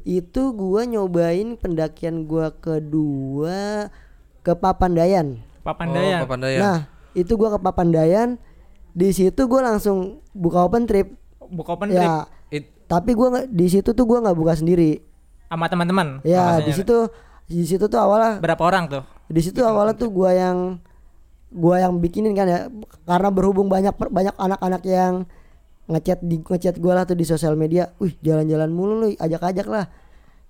itu 0.02 0.42
gua 0.52 0.84
nyobain 0.84 1.54
pendakian 1.54 2.24
gua 2.24 2.50
kedua 2.50 3.88
ke 4.40 4.52
Papandayan 4.52 5.42
Papandayan. 5.60 6.22
Oh, 6.22 6.24
Papandayan. 6.30 6.60
nah 6.62 6.78
itu 7.12 7.32
gua 7.34 7.54
ke 7.54 7.60
Papandayan 7.60 8.38
di 8.92 9.10
situ 9.10 9.44
gua 9.44 9.66
langsung 9.66 10.22
buka 10.32 10.62
open 10.62 10.86
trip 10.86 11.12
Buka 11.38 11.74
open 11.74 11.90
trip 11.90 12.00
ya 12.00 12.24
It- 12.48 12.70
tapi 12.86 13.12
gua 13.12 13.34
nggak 13.34 13.46
di 13.50 13.66
situ 13.66 13.90
tuh 13.90 14.04
gua 14.04 14.22
nggak 14.22 14.36
buka 14.36 14.54
sendiri 14.54 15.02
sama 15.46 15.70
teman-teman. 15.70 16.18
ya 16.22 16.58
di 16.58 16.74
situ 16.74 17.06
di 17.46 17.62
situ 17.62 17.86
tuh 17.86 17.98
awalnya 17.98 18.42
berapa 18.42 18.58
orang 18.58 18.84
tuh? 18.86 19.02
di 19.26 19.38
situ 19.38 19.62
awalnya 19.62 19.94
tuh 19.94 20.10
gua 20.10 20.30
yang 20.30 20.78
gua 21.50 21.78
yang 21.78 21.98
bikinin 21.98 22.34
kan 22.34 22.46
ya 22.46 22.60
karena 23.04 23.28
berhubung 23.30 23.66
banyak 23.66 23.94
banyak 23.94 24.34
anak-anak 24.34 24.82
yang 24.82 25.26
ngechat 25.86 26.18
di 26.20 26.42
ngechat 26.42 26.76
gua 26.78 26.98
lah 26.98 27.04
tuh 27.04 27.14
di 27.14 27.22
sosial 27.22 27.54
media 27.54 27.94
wih 27.98 28.14
jalan-jalan 28.20 28.70
mulu 28.70 28.94
lu 29.00 29.08
ajak-ajak 29.14 29.66
lah 29.66 29.86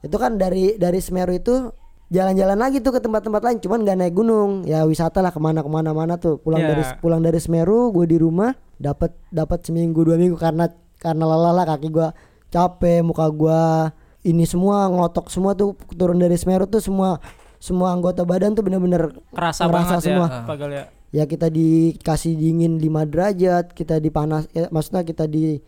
itu 0.01 0.17
kan 0.17 0.37
dari 0.37 0.77
dari 0.77 1.01
Semeru 1.01 1.33
itu 1.33 1.73
jalan-jalan 2.07 2.55
lagi 2.55 2.79
tuh 2.79 2.95
ke 2.95 3.01
tempat-tempat 3.03 3.43
lain 3.43 3.59
cuman 3.59 3.83
nggak 3.83 3.97
naik 3.99 4.15
gunung 4.15 4.63
ya 4.63 4.87
wisata 4.87 5.19
lah 5.21 5.35
ke 5.35 5.41
mana 5.43 5.61
ke 5.61 5.69
mana 5.69 5.91
mana 5.91 6.15
tuh 6.17 6.39
pulang 6.39 6.63
Ya. 6.63 6.71
dari 6.73 6.83
pulang 7.03 7.19
dari 7.21 7.37
Semeru 7.43 7.91
gue 7.91 8.07
di 8.07 8.17
rumah 8.17 8.55
dapat 8.79 9.11
dapat 9.29 9.67
seminggu 9.67 10.07
dua 10.07 10.15
minggu 10.15 10.39
karena 10.39 10.71
karena 10.97 11.25
lelah 11.27 11.53
lah 11.53 11.65
kaki 11.67 11.89
gua 11.91 12.15
capek 12.49 13.03
muka 13.03 13.27
gua 13.29 13.91
ini 14.23 14.47
semua 14.47 14.87
ngotok 14.87 15.29
semua 15.29 15.53
tuh 15.53 15.75
turun 15.93 16.17
dari 16.17 16.39
Semeru 16.39 16.65
tuh 16.65 16.81
semua 16.81 17.19
semua 17.59 17.91
anggota 17.91 18.23
badan 18.23 18.55
tuh 18.55 18.63
bener-bener 18.63 19.11
Kerasa 19.35 19.67
ngerasa 19.67 19.97
banget 19.99 20.05
semua 20.07 20.27
ya. 20.31 20.41
Pagal 20.47 20.71
ya. 20.73 20.85
Ya 21.15 21.25
kita 21.25 21.51
dikasih 21.51 22.35
dingin 22.35 22.83
5 22.83 23.13
derajat 23.13 23.65
kita 23.73 24.03
dipanas 24.03 24.51
ya, 24.51 24.67
maksudnya 24.75 25.07
kita 25.07 25.31
di 25.31 25.63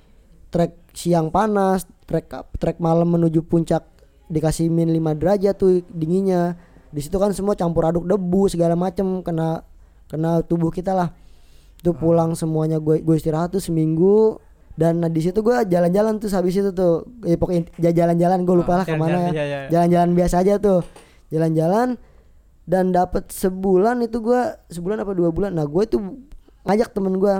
trek 0.48 0.74
siang 0.96 1.30
panas 1.30 1.86
trek 2.08 2.32
trek 2.56 2.80
malam 2.80 3.12
menuju 3.12 3.44
puncak 3.44 3.84
dikasih 4.28 4.68
min 4.68 4.92
5 4.92 5.18
derajat 5.18 5.54
tuh 5.56 5.80
dinginnya. 5.88 6.56
Di 6.88 7.04
situ 7.04 7.16
kan 7.20 7.32
semua 7.36 7.52
campur 7.52 7.84
aduk 7.84 8.04
debu 8.08 8.48
segala 8.48 8.72
macem 8.72 9.20
kena 9.24 9.64
kena 10.08 10.40
tubuh 10.44 10.72
kita 10.72 10.96
lah. 10.96 11.12
Itu 11.80 11.92
pulang 11.96 12.32
semuanya 12.36 12.80
gue 12.80 13.04
gue 13.04 13.16
istirahat 13.16 13.52
tuh 13.52 13.60
seminggu. 13.60 14.40
Dan 14.78 15.02
nah, 15.02 15.10
di 15.10 15.18
situ 15.18 15.42
gue 15.42 15.66
jalan-jalan 15.66 16.22
tuh 16.22 16.30
habis 16.32 16.54
itu 16.54 16.70
tuh. 16.72 17.04
Ya 17.26 17.36
pokoknya 17.36 17.68
ja- 17.76 17.96
jalan-jalan 18.04 18.46
gue 18.46 18.56
lupa 18.56 18.84
lah 18.84 18.86
jalan-jalan, 18.86 19.10
ke 19.10 19.16
mana 19.18 19.18
iya, 19.34 19.44
ya 19.44 19.44
iya. 19.44 19.68
jalan-jalan 19.68 20.10
biasa 20.16 20.34
aja 20.44 20.54
tuh. 20.60 20.80
Jalan-jalan 21.28 22.00
dan 22.68 22.92
dapat 22.92 23.32
sebulan 23.32 24.04
itu 24.04 24.20
gue 24.20 24.40
sebulan 24.68 25.00
apa 25.00 25.16
dua 25.16 25.32
bulan. 25.32 25.56
Nah 25.56 25.64
gue 25.64 25.82
itu 25.82 25.96
ngajak 26.62 26.92
temen 26.92 27.16
gue 27.16 27.34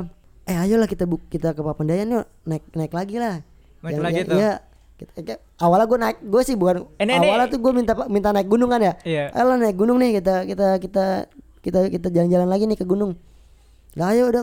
eh 0.48 0.56
ayolah 0.56 0.88
kita 0.88 1.04
bu- 1.04 1.20
kita 1.28 1.52
ke 1.52 1.60
Papandayan 1.60 2.08
yuk 2.08 2.24
naik 2.42 2.64
naik 2.72 2.92
lagi 2.96 3.20
lah. 3.20 3.44
Naik 3.84 3.92
Yang- 3.92 4.02
lagi 4.02 4.16
yang- 4.16 4.28
tuh. 4.32 4.38
Kita- 4.98 5.14
kayak- 5.22 5.42
awalnya 5.60 5.86
gue 5.86 5.98
naik 6.00 6.18
gue 6.24 6.42
sih 6.42 6.56
bukan 6.56 6.88
Eh, 6.96 7.04
ini- 7.04 7.14
ini- 7.14 7.28
awalnya 7.28 7.46
tuh 7.46 7.60
gue 7.60 7.70
minta 7.70 7.92
minta 8.08 8.32
naik 8.32 8.48
gunung 8.48 8.66
kan 8.66 8.80
ya? 8.80 8.96
Iya. 9.04 9.24
eh 9.30 9.44
lah 9.44 9.54
naik 9.54 9.76
gunung 9.76 10.00
nih 10.00 10.18
kita 10.18 10.42
kita 10.42 10.66
kita 10.80 11.04
kita 11.60 11.78
kita 11.86 12.08
jalan-jalan 12.08 12.48
lagi 12.48 12.64
nih 12.64 12.74
ke 12.74 12.82
gunung. 12.82 13.12
Lah 13.94 14.10
ayo 14.10 14.26
udah 14.26 14.42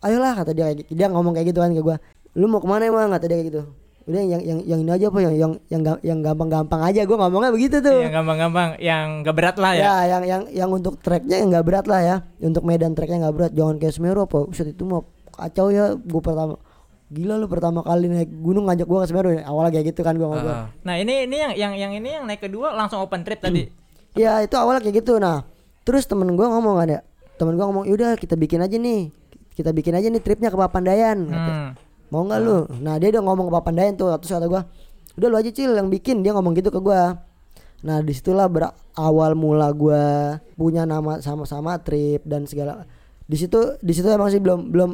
ayolah 0.00 0.32
kata 0.38 0.54
dia 0.54 0.70
kayak 0.70 0.88
dia 0.88 1.06
ngomong 1.10 1.34
kayak 1.34 1.50
gitu 1.50 1.60
kan 1.60 1.74
ke 1.74 1.82
gua. 1.82 1.98
Lu 2.32 2.46
mau 2.46 2.62
ke 2.62 2.68
mana 2.70 2.86
emang? 2.86 3.10
kata 3.10 3.26
dia 3.26 3.36
kayak 3.36 3.48
gitu 3.50 3.62
udah 4.00 4.20
yang 4.20 4.40
yang 4.40 4.58
yang 4.64 4.80
ini 4.80 4.90
aja 4.90 5.06
apa 5.06 5.18
yang 5.20 5.34
yang 5.34 5.52
yang 5.68 5.82
yang 6.00 6.18
gampang-gampang 6.20 6.80
aja 6.80 7.04
gua 7.04 7.16
ngomongnya 7.20 7.50
begitu 7.50 7.76
tuh 7.78 8.00
Yang 8.00 8.14
gampang-gampang, 8.16 8.68
yang 8.78 9.20
gak 9.20 9.34
berat 9.34 9.56
lah 9.56 9.72
ya. 9.72 9.80
ya 9.80 9.94
yang 10.08 10.22
yang 10.24 10.42
yang 10.48 10.70
untuk 10.70 10.96
treknya 10.98 11.36
yang 11.36 11.48
nggak 11.48 11.66
berat 11.66 11.86
lah 11.86 12.00
ya 12.00 12.16
untuk 12.40 12.62
medan 12.62 12.92
treknya 12.92 13.24
nggak 13.24 13.34
berat 13.36 13.52
jangan 13.52 13.76
kayak 13.76 13.92
Semeru 13.92 14.24
apa 14.24 14.38
Buset 14.42 14.68
itu 14.68 14.82
mau 14.82 15.04
kacau 15.30 15.68
ya 15.68 15.94
gua 15.94 16.20
pertama 16.20 16.54
gila 17.06 17.34
lu 17.36 17.46
pertama 17.46 17.82
kali 17.82 18.06
naik 18.06 18.30
gunung 18.32 18.64
ngajak 18.64 18.86
gua 18.86 18.98
ke 19.02 19.08
Semeru 19.08 19.30
awalnya 19.40 19.70
kayak 19.72 19.86
gitu 19.90 20.00
kan 20.00 20.14
gua 20.14 20.28
ngobrol 20.30 20.54
Ah. 20.54 20.66
Nah 20.80 20.94
ini 20.94 21.26
ini 21.26 21.36
yang 21.36 21.52
yang 21.54 21.72
yang 21.74 21.92
ini 21.92 22.08
yang 22.14 22.24
naik 22.24 22.40
kedua 22.40 22.72
langsung 22.72 22.98
open 22.98 23.20
trip 23.20 23.38
tadi. 23.38 23.68
Ya 24.10 24.42
itu 24.42 24.58
awalnya 24.58 24.82
kayak 24.82 25.06
gitu. 25.06 25.22
Nah, 25.22 25.46
terus 25.80 26.02
temen 26.02 26.34
gua 26.34 26.50
ngomong 26.50 26.82
kan 26.82 26.88
ya, 26.88 27.00
temen 27.38 27.54
gua 27.54 27.70
ngomong, 27.70 27.86
yaudah 27.86 28.18
kita 28.18 28.34
bikin 28.34 28.58
aja 28.58 28.74
nih, 28.74 29.14
kita 29.54 29.70
bikin 29.70 29.94
aja 29.94 30.10
nih 30.10 30.18
tripnya 30.18 30.50
ke 30.50 30.58
Papandayan. 30.58 31.30
Hmm. 31.30 31.68
Mau 32.10 32.26
nggak 32.26 32.40
lu? 32.42 32.66
Nah 32.82 32.98
dia 32.98 33.14
udah 33.14 33.22
ngomong 33.22 33.46
ke 33.48 33.52
Papandayan 33.54 33.94
tuh, 33.94 34.10
terus 34.18 34.34
kata 34.34 34.46
gua, 34.50 34.66
udah 35.14 35.28
lu 35.30 35.36
aja 35.38 35.50
cil 35.54 35.72
yang 35.74 35.86
bikin. 35.86 36.26
Dia 36.26 36.34
ngomong 36.34 36.58
gitu 36.58 36.74
ke 36.74 36.82
gua. 36.82 37.22
Nah 37.80 38.02
di 38.02 38.12
situlah 38.12 38.50
berawal 38.50 39.32
mula 39.38 39.70
gua 39.72 40.36
punya 40.58 40.84
nama 40.84 41.22
sama-sama 41.22 41.78
trip 41.80 42.26
dan 42.26 42.44
segala. 42.44 42.84
Di 43.30 43.38
situ 43.38 43.78
di 43.78 43.94
situ 43.94 44.10
emang 44.10 44.28
sih 44.28 44.42
belum 44.42 44.74
belum 44.74 44.90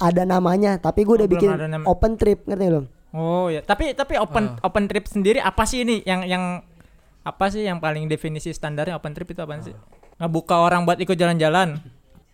ada 0.00 0.28
namanya, 0.28 0.76
tapi 0.76 1.02
gua 1.08 1.16
Oh, 1.16 1.18
udah 1.18 1.28
belum 1.28 1.40
bikin 1.40 1.50
open 1.88 2.12
trip, 2.20 2.44
ngerti 2.44 2.64
belum? 2.68 2.86
Oh 3.10 3.50
ya, 3.50 3.64
tapi 3.64 3.90
tapi 3.96 4.14
open 4.20 4.54
open 4.62 4.84
trip 4.86 5.08
sendiri 5.10 5.42
apa 5.42 5.66
sih 5.66 5.82
ini 5.82 6.04
yang 6.06 6.22
yang 6.28 6.44
apa 7.20 7.50
sih 7.50 7.66
yang 7.66 7.82
paling 7.82 8.06
definisi 8.06 8.54
standarnya 8.54 8.96
open 8.96 9.12
trip 9.16 9.28
itu 9.32 9.40
apa 9.42 9.58
sih? 9.64 9.74
Ngebuka 10.20 10.60
orang 10.60 10.84
buat 10.84 11.00
ikut 11.00 11.16
jalan-jalan. 11.16 11.80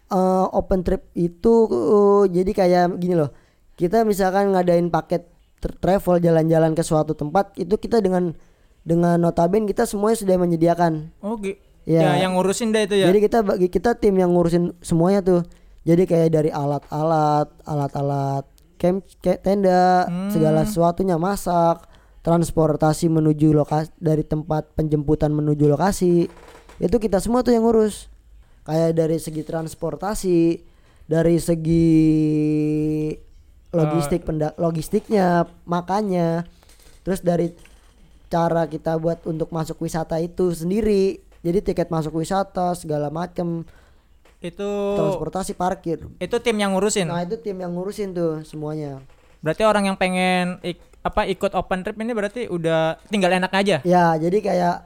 eh 0.06 0.46
open 0.54 0.86
trip 0.86 1.10
itu 1.18 1.66
uh, 1.66 2.22
jadi 2.30 2.50
kayak 2.54 2.98
gini 3.02 3.18
loh. 3.18 3.30
Kita 3.76 4.02
misalkan 4.02 4.50
ngadain 4.50 4.88
paket 4.88 5.28
tra- 5.56 5.76
travel 5.76 6.18
jalan-jalan 6.18 6.72
ke 6.72 6.80
suatu 6.80 7.12
tempat 7.12 7.52
itu 7.54 7.76
kita 7.76 8.00
dengan 8.00 8.32
dengan 8.80 9.18
notaben 9.18 9.64
kita 9.64 9.84
semuanya 9.84 10.16
sudah 10.16 10.36
menyediakan. 10.36 11.12
Oh, 11.20 11.36
gi- 11.36 11.60
Ya. 11.84 12.16
ya. 12.16 12.26
yang 12.26 12.34
ngurusin 12.34 12.72
deh 12.72 12.82
itu 12.82 12.96
ya. 12.96 13.06
Jadi 13.06 13.18
kita 13.20 13.38
bagi 13.40 13.68
kita 13.68 13.94
tim 13.94 14.16
yang 14.16 14.32
ngurusin 14.32 14.74
semuanya 14.80 15.20
tuh. 15.20 15.40
Jadi 15.82 16.02
kayak 16.02 16.32
dari 16.32 16.50
alat-alat, 16.50 17.46
alat-alat 17.62 18.42
camp 18.74 19.06
kayak 19.20 19.40
tenda, 19.40 20.02
segala 20.28 20.66
sesuatunya 20.66 21.14
masak, 21.14 21.86
transportasi 22.20 23.06
menuju 23.06 23.54
lokasi 23.54 23.94
dari 23.96 24.20
tempat 24.20 24.74
penjemputan 24.74 25.30
menuju 25.30 25.68
lokasi. 25.68 26.26
Itu 26.76 26.98
kita 26.98 27.20
semua 27.20 27.40
tuh 27.40 27.54
yang 27.54 27.62
ngurus. 27.62 28.10
Kayak 28.62 28.98
dari 28.98 29.16
segi 29.16 29.46
transportasi, 29.46 30.38
dari 31.04 31.38
segi 31.38 31.94
logistik 33.76 34.20
penda- 34.22 34.56
logistiknya, 34.56 35.26
makannya. 35.62 36.48
Terus 37.02 37.20
dari 37.20 37.52
cara 38.26 38.66
kita 38.66 38.96
buat 38.96 39.22
untuk 39.22 39.48
masuk 39.48 39.78
wisata 39.78 40.16
itu 40.16 40.50
sendiri. 40.50 41.20
Jadi 41.40 41.62
tiket 41.62 41.86
masuk 41.86 42.16
wisata 42.16 42.74
segala 42.74 43.06
macam, 43.06 43.62
itu 44.38 44.70
transportasi 44.96 45.54
parkir. 45.54 46.02
itu 46.16 46.36
tim 46.38 46.56
yang 46.56 46.74
ngurusin. 46.74 47.06
Nah, 47.06 47.22
itu 47.22 47.38
tim 47.38 47.56
yang 47.56 47.70
ngurusin 47.70 48.12
tuh 48.12 48.42
semuanya. 48.42 48.98
Berarti 49.40 49.62
orang 49.62 49.86
yang 49.86 49.96
pengen 49.96 50.58
ik- 50.60 50.82
apa 51.00 51.22
ikut 51.24 51.54
open 51.54 51.86
trip 51.86 51.94
ini 51.96 52.10
berarti 52.10 52.50
udah 52.50 52.98
tinggal 53.06 53.30
enak 53.30 53.52
aja. 53.54 53.78
Ya, 53.80 54.18
jadi 54.18 54.42
kayak 54.42 54.76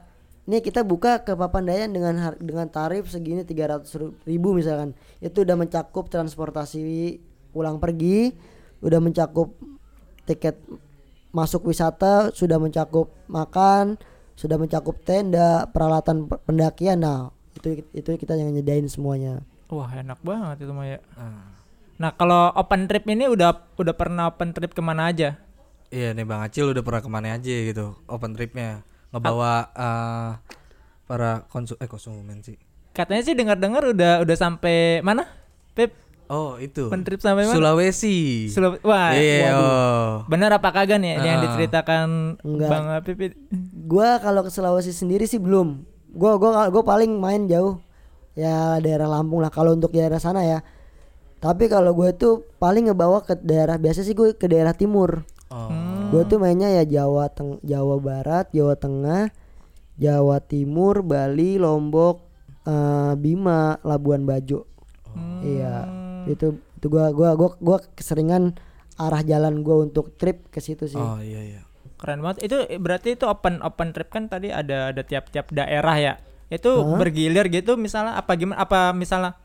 nih 0.45 0.61
kita 0.61 0.85
buka 0.85 1.25
ke 1.25 1.33
Papandayan 1.33 1.89
dengan 1.89 2.13
dengan 2.37 2.69
tarif 2.69 3.09
segini 3.09 3.41
300 3.41 3.89
ribu 4.23 4.53
misalkan. 4.53 4.93
Itu 5.17 5.41
udah 5.41 5.57
mencakup 5.57 6.07
transportasi 6.07 7.17
pulang 7.49 7.81
pergi, 7.81 8.37
udah 8.81 8.99
mencakup 9.01 9.53
tiket 10.25 10.57
masuk 11.31 11.69
wisata, 11.71 12.29
sudah 12.35 12.59
mencakup 12.59 13.09
makan, 13.31 13.95
sudah 14.35 14.59
mencakup 14.59 14.99
tenda, 15.07 15.69
peralatan 15.71 16.27
pe- 16.27 16.41
pendakian. 16.43 17.01
Nah, 17.01 17.31
itu 17.55 17.85
itu 17.95 18.09
kita 18.19 18.35
yang 18.35 18.51
nyediain 18.51 18.85
semuanya. 18.91 19.39
Wah, 19.71 19.87
enak 19.87 20.19
banget 20.19 20.67
itu 20.67 20.71
mah 20.75 20.85
ya. 20.85 20.99
Ah. 21.15 21.55
Nah, 22.01 22.11
kalau 22.17 22.51
open 22.57 22.89
trip 22.89 23.07
ini 23.07 23.29
udah 23.29 23.71
udah 23.77 23.95
pernah 23.95 24.27
open 24.33 24.51
trip 24.51 24.75
ke 24.75 24.81
mana 24.83 25.13
aja? 25.13 25.37
Iya 25.91 26.15
nih 26.15 26.23
Bang 26.23 26.39
Acil 26.39 26.71
udah 26.71 26.83
pernah 26.87 27.03
ke 27.03 27.09
mana 27.11 27.35
aja 27.35 27.51
gitu 27.51 27.99
open 28.07 28.31
tripnya 28.31 28.79
ngebawa 29.11 29.75
eh, 29.75 30.31
para 31.03 31.43
konsu 31.51 31.75
eh 31.83 31.87
konsumen 31.91 32.39
sih. 32.39 32.55
Katanya 32.95 33.21
sih 33.27 33.35
dengar-dengar 33.35 33.83
udah 33.91 34.23
udah 34.23 34.37
sampai 34.39 35.03
mana? 35.03 35.27
Pip, 35.75 35.91
Oh 36.31 36.55
itu. 36.55 36.87
open 36.87 37.03
trip 37.03 37.19
sampai 37.19 37.43
mana? 37.43 37.51
Sulawesi. 37.51 38.47
Sulawesi. 38.47 38.81
Wah, 38.81 39.11
Iya. 39.11 39.51
waduh. 39.51 39.59
oh. 39.59 40.07
bener 40.31 40.49
apa 40.49 40.71
kagak 40.71 41.03
nih 41.03 41.19
yang 41.19 41.37
Ah. 41.37 41.43
diceritakan 41.43 42.07
Enggak. 42.39 42.69
Bang 42.71 42.85
Pipit? 43.03 43.35
Gua 43.83 44.15
kalau 44.17 44.41
ke 44.41 44.49
Sulawesi 44.49 44.95
sendiri 44.95 45.27
sih 45.27 45.37
belum. 45.37 45.83
Gua 46.09 46.39
gua 46.39 46.71
gua 46.71 46.83
paling 46.87 47.19
main 47.19 47.45
jauh 47.45 47.83
ya 48.31 48.79
daerah 48.79 49.11
Lampung 49.11 49.43
lah 49.43 49.51
kalau 49.51 49.75
untuk 49.75 49.91
daerah 49.91 50.17
sana 50.17 50.41
ya. 50.41 50.63
Tapi 51.41 51.67
kalau 51.67 51.91
gue 51.91 52.13
tuh 52.13 52.45
paling 52.61 52.85
ngebawa 52.85 53.25
ke 53.25 53.33
daerah 53.35 53.75
biasa 53.75 54.05
sih 54.05 54.13
gue 54.13 54.37
ke 54.37 54.45
daerah 54.45 54.77
timur. 54.77 55.25
Oh. 55.49 55.67
Gue 56.13 56.23
tuh 56.23 56.37
mainnya 56.37 56.69
ya 56.69 56.85
Jawa 56.85 57.27
Teng 57.27 57.57
Jawa 57.59 57.97
Barat, 57.97 58.53
Jawa 58.53 58.77
Tengah, 58.77 59.33
Jawa 59.97 60.37
Timur, 60.39 61.01
Bali, 61.01 61.57
Lombok, 61.57 62.21
eh, 62.63 63.13
Bima, 63.17 63.81
Labuan 63.81 64.23
Bajo. 64.23 64.69
Iya. 65.41 66.00
Itu 66.25 66.47
itu 66.73 66.87
gua 66.87 67.09
gua 67.09 67.33
gua 67.33 67.49
gua 67.55 67.77
keseringan 67.91 68.53
arah 68.95 69.21
jalan 69.21 69.61
gua 69.61 69.83
untuk 69.83 70.13
trip 70.15 70.47
ke 70.47 70.59
situ 70.59 70.85
sih. 70.85 70.95
Oh 70.95 71.17
iya 71.17 71.41
iya. 71.41 71.61
Keren 71.95 72.19
banget. 72.19 72.43
Itu 72.43 72.57
berarti 72.77 73.13
itu 73.13 73.25
open 73.25 73.59
open 73.59 73.91
trip 73.91 74.09
kan 74.09 74.25
tadi 74.25 74.49
ada 74.49 74.89
ada 74.89 75.01
tiap-tiap 75.01 75.49
daerah 75.49 75.95
ya. 75.95 76.13
Itu 76.47 76.69
bergilir 76.95 77.47
gitu 77.47 77.75
misalnya 77.75 78.15
apa 78.15 78.33
gimana 78.33 78.59
apa 78.59 78.91
misalnya 78.91 79.37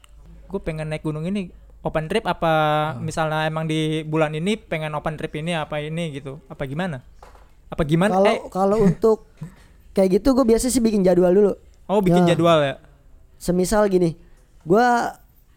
gue 0.46 0.58
pengen 0.58 0.86
naik 0.86 1.02
gunung 1.02 1.22
ini 1.22 1.50
open 1.80 2.06
trip 2.06 2.24
apa 2.24 2.50
misalnya 2.98 3.44
emang 3.44 3.64
di 3.64 4.02
bulan 4.02 4.32
ini 4.32 4.56
pengen 4.56 4.90
open 4.92 5.14
trip 5.14 5.30
ini 5.34 5.52
apa 5.52 5.78
ini 5.78 6.10
gitu. 6.12 6.42
Apa 6.46 6.64
gimana? 6.64 7.04
Apa 7.66 7.82
gimana? 7.82 8.14
Kalau 8.14 8.26
Eh, 8.26 8.38
kalau 8.48 8.78
untuk 8.80 9.18
kayak 9.94 10.18
gitu 10.18 10.32
gue 10.32 10.44
biasa 10.44 10.66
sih 10.66 10.80
bikin 10.80 11.00
jadwal 11.00 11.30
dulu. 11.30 11.52
oh 11.86 12.00
bikin 12.00 12.24
Ya. 12.24 12.34
jadwal 12.34 12.58
ya. 12.60 12.74
Semisal 13.36 13.86
gini, 13.86 14.16
gua 14.62 15.12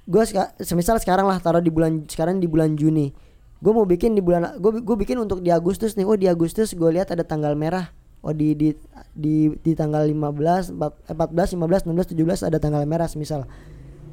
gua 0.10 0.26
seka- 0.26 0.58
semisal 0.58 0.98
sekarang 0.98 1.30
lah 1.30 1.38
taruh 1.38 1.62
di 1.62 1.70
bulan 1.70 2.10
sekarang 2.10 2.42
di 2.42 2.50
bulan 2.50 2.74
Juni. 2.74 3.14
Gue 3.60 3.76
mau 3.76 3.84
bikin 3.84 4.16
di 4.16 4.24
bulan 4.24 4.56
gue 4.56 4.80
gue 4.80 4.96
bikin 4.98 5.20
untuk 5.20 5.44
di 5.44 5.52
Agustus 5.52 5.94
nih. 5.94 6.08
Oh 6.08 6.16
di 6.16 6.26
Agustus 6.26 6.72
gue 6.72 6.90
lihat 6.90 7.12
ada 7.12 7.22
tanggal 7.22 7.54
merah. 7.54 7.92
Oh 8.20 8.32
di 8.32 8.56
di 8.56 8.72
di 9.12 9.52
di 9.54 9.72
tanggal 9.76 10.08
15 10.08 10.72
empat- 10.72 10.96
eh, 11.06 11.16
14 11.16 11.60
15 11.60 11.84
16 11.84 12.08
17 12.16 12.48
ada 12.48 12.56
tanggal 12.56 12.88
merah 12.88 13.06
semisal. 13.06 13.44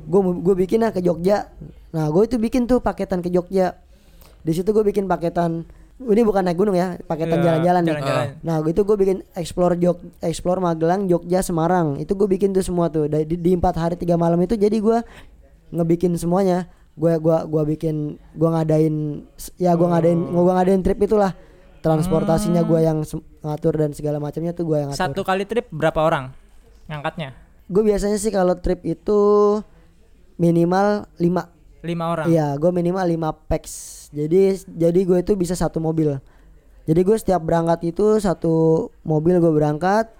Gue 0.05 0.21
gue 0.43 0.55
bikin 0.57 0.83
lah 0.83 0.91
ke 0.91 0.99
Jogja. 0.99 1.47
Nah, 1.91 2.11
gue 2.11 2.23
itu 2.23 2.37
bikin 2.37 2.67
tuh 2.67 2.83
paketan 2.83 3.23
ke 3.23 3.31
Jogja. 3.31 3.79
Di 4.43 4.51
situ 4.51 4.67
gue 4.71 4.83
bikin 4.83 5.07
paketan 5.07 5.63
ini 5.97 6.23
bukan 6.23 6.45
naik 6.45 6.61
gunung 6.61 6.77
ya, 6.77 7.01
paketan 7.01 7.41
Iya, 7.41 7.45
jalan-jalan 7.57 7.83
nih. 7.83 7.91
jalan-jalan. 7.95 8.27
Nah, 8.45 8.57
itu 8.63 8.85
gue 8.85 8.97
bikin 8.99 9.17
explore 9.33 9.81
Jog, 9.81 9.97
explore 10.21 10.61
Magelang, 10.61 11.09
Jogja, 11.09 11.41
Semarang. 11.41 11.97
Itu 11.97 12.13
gue 12.13 12.29
bikin 12.29 12.53
tuh 12.53 12.61
semua 12.61 12.93
tuh. 12.93 13.09
Di, 13.09 13.25
4 13.57 13.65
hari 13.73 13.97
3 13.97 14.13
malam 14.15 14.37
itu 14.39 14.55
jadi 14.55 14.77
gue 14.77 14.99
ngebikin 15.77 16.17
semuanya. 16.17 16.67
Gue 16.97 17.13
gua 17.21 17.45
gua 17.45 17.63
bikin 17.63 18.17
gua 18.33 18.57
ngadain 18.57 19.21
ya 19.57 19.77
gua 19.77 19.93
ngadain 19.93 20.17
gua 20.27 20.57
ngadain 20.57 20.81
trip 20.81 20.97
itulah. 20.99 21.37
Transportasinya 21.79 22.65
gua 22.65 22.81
yang 22.81 23.05
sem- 23.05 23.23
ngatur 23.41 23.77
dan 23.77 23.93
segala 23.93 24.17
macamnya 24.17 24.51
tuh 24.51 24.65
gua 24.65 24.83
yang 24.83 24.89
ngatur. 24.91 25.13
Satu 25.13 25.23
kali 25.23 25.45
trip 25.45 25.69
berapa 25.69 26.01
orang 26.01 26.33
ngangkatnya? 26.89 27.37
Gue 27.67 27.83
biasanya 27.83 28.15
sih 28.15 28.31
kalau 28.31 28.55
trip 28.57 28.81
itu 28.83 29.19
minimal 30.37 31.07
5 31.19 31.51
Lima 31.83 32.05
orang. 32.11 32.27
Iya, 32.27 32.59
gue 32.59 32.71
minimal 32.73 33.07
5 33.07 33.31
packs. 33.47 33.75
Jadi 34.11 34.59
jadi 34.67 35.01
gue 35.03 35.19
itu 35.21 35.33
bisa 35.35 35.55
satu 35.55 35.79
mobil. 35.79 36.19
Jadi 36.83 37.01
gue 37.03 37.15
setiap 37.15 37.39
berangkat 37.39 37.87
itu 37.87 38.19
satu 38.19 38.55
mobil 39.03 39.39
gue 39.39 39.53
berangkat 39.53 40.11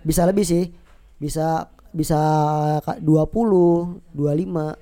bisa 0.00 0.28
lebih 0.28 0.44
sih. 0.44 0.68
Bisa 1.16 1.68
bisa 1.88 2.20
ka- 2.80 3.00
20, 3.00 4.04
25. 4.12 4.76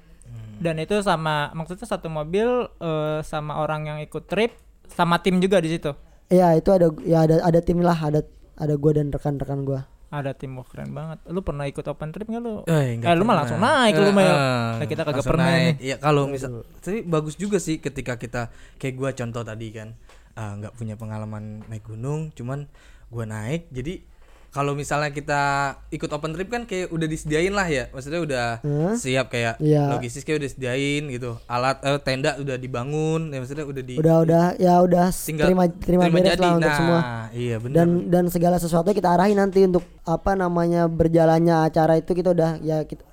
Dan 0.62 0.78
itu 0.78 0.94
sama 1.02 1.50
maksudnya 1.52 1.84
satu 1.84 2.06
mobil 2.06 2.46
eh, 2.78 3.18
sama 3.26 3.58
orang 3.58 3.90
yang 3.90 3.98
ikut 3.98 4.30
trip 4.30 4.54
sama 4.86 5.18
tim 5.18 5.42
juga 5.42 5.58
di 5.58 5.74
situ. 5.74 5.90
Iya 6.30 6.56
itu 6.56 6.70
ada 6.72 6.88
ya 7.02 7.26
ada 7.26 7.42
ada 7.42 7.60
tim 7.60 7.82
lah 7.82 7.98
ada 7.98 8.22
ada 8.54 8.74
gue 8.78 8.92
dan 8.94 9.10
rekan-rekan 9.10 9.66
gue. 9.66 9.80
Ada 10.12 10.36
tim 10.36 10.52
wah 10.60 10.66
keren 10.68 10.92
banget. 10.92 11.24
Lu 11.26 11.40
pernah 11.40 11.64
ikut 11.64 11.82
open 11.88 12.12
trip 12.12 12.28
nggak 12.28 12.42
lu? 12.44 12.62
Eh, 12.68 13.00
enggak 13.00 13.10
Eh, 13.10 13.16
lu 13.16 13.24
mah 13.24 13.36
langsung 13.42 13.58
naik 13.58 13.96
lu 13.96 14.12
mah 14.12 14.22
ya. 14.22 14.32
Eh, 14.32 14.40
Nah, 14.78 14.86
kita 14.86 15.02
kagak 15.08 15.24
pernah 15.24 15.46
naik. 15.48 15.74
Iya, 15.80 15.96
kalau 15.98 16.28
misal 16.28 16.62
tapi 16.84 17.00
bagus 17.02 17.34
juga 17.40 17.56
sih 17.56 17.80
ketika 17.80 18.20
kita 18.20 18.52
kayak 18.76 18.94
gua 18.94 19.10
contoh 19.16 19.40
tadi 19.40 19.72
kan 19.72 19.96
ah, 20.36 20.52
nggak 20.60 20.76
punya 20.76 20.94
pengalaman 21.00 21.64
naik 21.66 21.88
gunung, 21.88 22.28
cuman 22.36 22.68
gua 23.08 23.24
naik 23.24 23.72
jadi 23.72 24.04
kalau 24.52 24.76
misalnya 24.76 25.08
kita 25.08 25.42
ikut 25.88 26.06
open 26.06 26.36
trip 26.36 26.46
kan 26.46 26.62
kayak 26.62 26.92
udah 26.92 27.08
disediain 27.08 27.50
lah 27.50 27.64
ya 27.64 27.88
maksudnya 27.88 28.20
udah 28.20 28.46
Hah? 28.60 28.92
siap 28.94 29.26
kayak 29.26 29.56
Iya. 29.58 29.88
logistis 29.90 30.22
kayak 30.22 30.38
udah 30.38 30.46
disediain 30.46 31.02
gitu 31.08 31.40
alat 31.46 31.80
eh, 31.80 31.96
tenda 31.98 32.36
udah 32.36 32.56
dibangun 32.56 33.32
ya 33.32 33.40
maksudnya 33.40 33.64
udah 33.64 33.80
di 33.80 33.94
Udah 33.96 34.16
udah 34.20 34.44
ya 34.56 34.74
udah 34.78 35.08
tinggal 35.08 35.48
terima 35.48 35.64
terima, 35.72 36.02
beres 36.06 36.36
jadi. 36.36 36.38
lah 36.38 36.50
untuk 36.54 36.68
nah, 36.68 36.76
semua. 36.76 37.00
iya 37.32 37.56
benar 37.56 37.74
Dan 37.74 37.88
dan 38.06 38.24
segala 38.28 38.56
sesuatu 38.56 38.92
kita 38.92 39.08
arahin 39.10 39.40
nanti 39.40 39.64
untuk 39.64 39.82
apa 40.04 40.36
namanya 40.36 40.84
berjalannya 40.84 41.64
acara 41.64 41.96
itu 41.96 42.12
kita 42.12 42.30
udah 42.30 42.60
ya 42.60 42.84
kita 42.84 43.08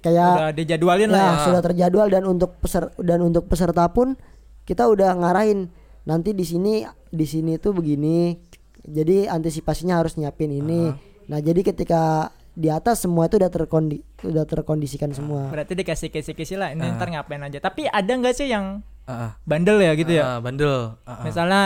kayak 0.00 0.30
Udah 0.34 0.50
dijadwalin 0.50 1.08
lah 1.08 1.20
ya, 1.20 1.30
ya. 1.30 1.44
sudah 1.44 1.60
terjadwal 1.62 2.08
dan 2.08 2.24
untuk 2.24 2.56
peser 2.58 2.90
dan 2.98 3.20
untuk 3.20 3.44
peserta 3.44 3.86
pun 3.86 4.16
kita 4.64 4.88
udah 4.88 5.14
ngarahin 5.14 5.68
nanti 6.02 6.32
di 6.32 6.42
sini 6.42 6.82
di 7.06 7.22
sini 7.22 7.54
tuh 7.54 7.70
begini 7.70 8.34
jadi 8.82 9.28
antisipasinya 9.28 9.96
harus 9.96 10.14
nyiapin 10.14 10.50
ini 10.52 10.90
nah 11.24 11.38
jadi 11.38 11.62
ketika 11.64 12.28
di 12.52 12.68
atas 12.68 13.00
semua 13.00 13.24
itu 13.24 13.40
udah 13.40 13.48
terkondi 13.48 14.04
udah 14.20 14.44
terkondisikan 14.44 15.08
semua 15.10 15.48
Berarti 15.48 15.72
dikasih 15.72 16.08
kisi-kisi 16.08 16.54
lah 16.54 16.68
ini 16.68 16.84
ntar 16.84 17.08
ngapain 17.08 17.40
aja. 17.40 17.56
Tapi 17.58 17.88
ada 17.88 18.12
nggak 18.12 18.34
sih 18.34 18.46
yang 18.46 18.84
Ah, 19.02 19.12
ah. 19.12 19.30
bandel 19.42 19.80
ya 19.80 19.96
gitu 19.96 20.12
ya? 20.12 20.36
Ah, 20.36 20.38
bandel 20.38 20.94
Ah, 21.02 21.10
ah. 21.10 21.24
Misalnya 21.24 21.62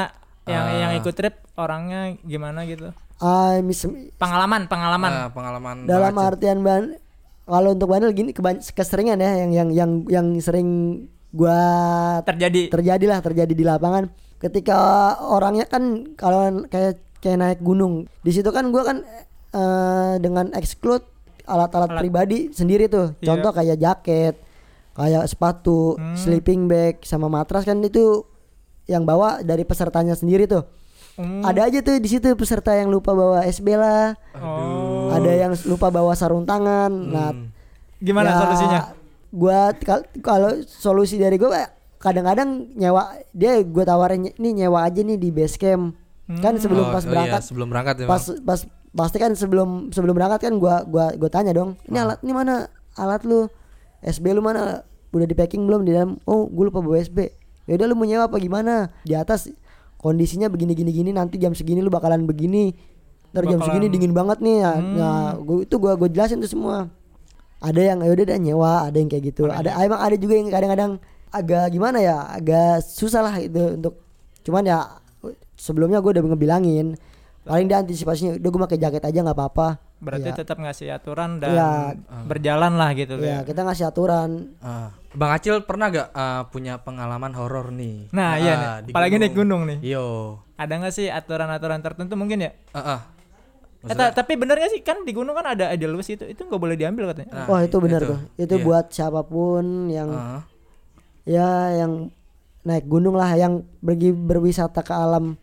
yang 0.46 0.64
yang 0.79 0.92
ikut 0.94 1.11
trip 1.11 1.42
orangnya 1.55 2.14
gimana 2.22 2.62
gitu. 2.64 2.94
Ah, 3.18 3.59
mis- 3.59 3.83
Pengalaman, 4.14 4.70
pengalaman. 4.70 5.11
Ah, 5.11 5.29
pengalaman 5.29 5.76
dalam 5.85 6.14
artian 6.14 6.62
ban 6.62 6.94
kalau 7.42 7.74
untuk 7.74 7.90
bandel 7.90 8.14
gini 8.14 8.31
keban- 8.31 8.62
keseringan 8.62 9.18
ya 9.18 9.42
yang 9.42 9.50
yang 9.50 9.68
yang 9.74 9.90
yang 10.07 10.26
sering 10.38 10.68
gua 11.35 11.59
Terjadi 12.22 12.70
terjadi 12.70 13.05
lah 13.07 13.18
terjadi 13.20 13.52
di 13.52 13.64
lapangan 13.64 14.07
ketika 14.38 14.79
orangnya 15.20 15.66
kan 15.66 16.14
kalau 16.14 16.46
kayak 16.66 17.02
kayak 17.27 17.39
naik 17.39 17.61
gunung 17.61 18.07
di 18.21 18.31
situ 18.31 18.47
kan 18.49 18.71
gua 18.71 18.87
kan 18.87 19.03
eh, 19.51 20.15
dengan 20.17 20.55
exclude 20.55 21.03
alat-alat 21.43 21.91
Alat. 21.91 21.99
pribadi 21.99 22.39
sendiri 22.51 22.87
tuh 22.87 23.15
Iya. 23.17 23.27
contoh 23.27 23.51
kayak 23.51 23.77
jaket 23.77 24.35
kayak 24.93 25.27
sepatu 25.27 25.95
Hmm. 25.95 26.15
sleeping 26.15 26.67
bag 26.67 27.03
sama 27.03 27.27
matras 27.27 27.62
kan 27.62 27.79
itu 27.81 28.23
yang 28.87 29.03
bawa 29.03 29.43
dari 29.43 29.62
pesertanya 29.62 30.15
sendiri 30.15 30.47
tuh 30.47 30.62
Hmm. 31.15 31.41
ada 31.43 31.65
aja 31.65 31.81
tuh 31.81 31.97
di 31.97 32.07
situ 32.07 32.29
peserta 32.35 32.71
yang 32.73 32.87
lupa 32.87 33.11
bawa 33.11 33.43
SB 33.43 33.75
lah 33.75 34.15
Oh. 34.35 35.09
ada 35.09 35.29
yang 35.29 35.53
lupa 35.65 35.89
bawa 35.89 36.12
sarung 36.12 36.45
tangan 36.45 36.93
nah 36.93 37.31
Gimana 37.97 38.29
ya, 38.29 38.37
solusinya? 38.39 38.81
Gua 39.29 39.61
kal- 39.75 40.05
kalau 40.21 40.53
solusi 40.62 41.17
dari 41.17 41.35
gua 41.35 41.65
kadang-kadang 41.97 42.69
nyewa 42.73 43.17
dia 43.31 43.57
gua 43.62 43.85
tawarin 43.85 44.29
nih 44.31 44.53
nyewa 44.55 44.85
aja 44.85 45.01
nih 45.01 45.17
di 45.17 45.29
base 45.31 45.57
camp. 45.57 45.97
Kan 46.27 46.59
sebelum 46.59 46.91
Oh, 46.91 46.93
pas 46.93 47.07
oh 47.07 47.07
iya, 47.07 47.12
berangkat 47.15 47.43
sebelum 47.47 47.69
berangkat 47.71 47.95
ya 48.03 48.07
pas 48.11 48.23
pas 48.43 48.61
pasti 48.97 49.17
kan 49.23 49.31
sebelum 49.39 49.95
sebelum 49.95 50.15
berangkat 50.19 50.51
kan 50.51 50.55
gua 50.59 50.83
gua 50.83 51.15
gua 51.15 51.31
tanya 51.31 51.55
dong. 51.55 51.79
Ini 51.87 52.03
alat 52.03 52.19
ini 52.27 52.33
mana 52.35 52.67
alat 52.99 53.23
lu? 53.23 53.47
SB 54.03 54.35
lu 54.35 54.43
mana? 54.43 54.83
Udah 55.15 55.27
di 55.27 55.35
packing 55.39 55.62
belum 55.65 55.87
di 55.87 55.95
dalam? 55.95 56.19
Oh, 56.27 56.51
gua 56.51 56.67
lupa 56.67 56.83
bawa 56.83 56.99
SB. 56.99 57.31
Ya 57.71 57.79
udah 57.79 57.87
lu 57.87 57.95
mau 57.95 58.07
nyewa 58.07 58.27
apa 58.27 58.43
gimana? 58.43 58.91
Di 59.07 59.15
atas 59.15 59.47
kondisinya 60.03 60.51
begini 60.51 60.75
gini 60.75 60.91
gini 60.91 61.11
nanti 61.15 61.39
jam 61.39 61.55
segini 61.55 61.79
lu 61.79 61.95
bakalan 61.95 62.27
begini. 62.27 62.75
Ntar 63.31 63.47
jam 63.47 63.61
segini 63.62 63.87
dingin 63.87 64.11
banget 64.11 64.43
nih 64.43 64.57
ya. 64.67 64.73
Nah, 64.83 65.39
gua, 65.39 65.62
itu 65.62 65.75
gua 65.79 65.93
gua 65.95 66.09
jelasin 66.11 66.43
tuh 66.43 66.51
semua 66.51 66.91
ada 67.61 67.81
yang 67.81 68.05
ya 68.05 68.11
udah 68.12 68.25
dah 68.29 68.39
nyewa 68.39 68.73
ada 68.89 68.97
yang 69.01 69.09
kayak 69.09 69.33
gitu 69.33 69.49
ada 69.49 69.73
emang 69.81 70.01
ada 70.01 70.17
juga 70.21 70.35
yang 70.37 70.49
kadang-kadang 70.53 70.93
agak 71.33 71.65
gimana 71.73 71.99
ya 72.05 72.17
agak 72.29 72.85
susah 72.85 73.25
lah 73.25 73.35
itu 73.41 73.81
untuk 73.81 73.97
cuman 74.45 74.62
ya 74.69 74.79
sebelumnya 75.57 75.99
gue 75.99 76.12
udah 76.12 76.25
ngebilangin 76.27 76.95
paling 77.42 77.66
dia 77.66 77.79
antisipasinya 77.79 78.37
udah 78.37 78.49
gue 78.49 78.61
pakai 78.62 78.79
jaket 78.79 79.03
aja 79.03 79.19
nggak 79.23 79.35
apa-apa 79.35 79.69
Berarti 79.97 80.29
ya, 80.29 80.37
tetap 80.37 80.61
ngasih 80.61 80.92
aturan 80.92 81.40
dan 81.40 81.57
Iya. 81.57 81.71
berjalan 82.29 82.77
lah 82.77 82.92
gitu 82.92 83.16
ya 83.16 83.40
ya. 83.40 83.49
kita 83.49 83.64
ngasih 83.64 83.88
aturan 83.88 84.53
Ah, 84.61 84.92
Bang 85.11 85.33
Acil 85.33 85.64
pernah 85.64 85.88
gak 85.88 86.12
ah, 86.12 86.45
punya 86.47 86.77
pengalaman 86.77 87.33
horor 87.33 87.73
nih? 87.73 88.12
Nah, 88.12 88.29
Ah, 88.29 88.37
iya 88.37 88.53
nih. 88.53 88.69
di 88.83 88.90
Apalagi 88.92 89.16
naik 89.16 89.33
gunung 89.33 89.64
nih. 89.64 89.81
Yo. 89.81 90.37
Ada 90.55 90.77
nggak 90.77 90.92
sih 90.92 91.09
aturan-aturan 91.09 91.81
tertentu 91.81 92.12
mungkin 92.12 92.45
ya? 92.45 92.53
Ah, 92.71 92.81
ah. 92.92 93.01
Eh, 93.83 93.95
ta- 93.95 94.12
tapi 94.12 94.37
bener 94.37 94.59
gak 94.59 94.69
sih 94.69 94.83
kan 94.83 95.01
di 95.01 95.16
gunung 95.16 95.33
kan 95.33 95.49
ada 95.49 95.73
Edelweiss 95.73 96.11
itu 96.11 96.27
itu 96.27 96.45
nggak 96.45 96.59
boleh 96.59 96.77
diambil 96.77 97.09
katanya. 97.09 97.33
Nah, 97.33 97.47
wah 97.47 97.61
itu 97.62 97.77
benar 97.79 98.03
itu. 98.03 98.11
tuh 98.11 98.21
itu 98.37 98.55
Iya. 98.55 98.64
buat 98.69 98.87
siapa 98.90 99.25
pun 99.25 99.64
yang 99.88 100.11
Ah, 100.11 100.40
ya 101.25 101.49
yang 101.75 102.12
naik 102.62 102.85
gunung 102.85 103.14
lah 103.14 103.33
yang 103.33 103.64
pergi 103.79 104.11
berwisata 104.11 104.81
ke 104.81 104.92
alam 104.92 105.40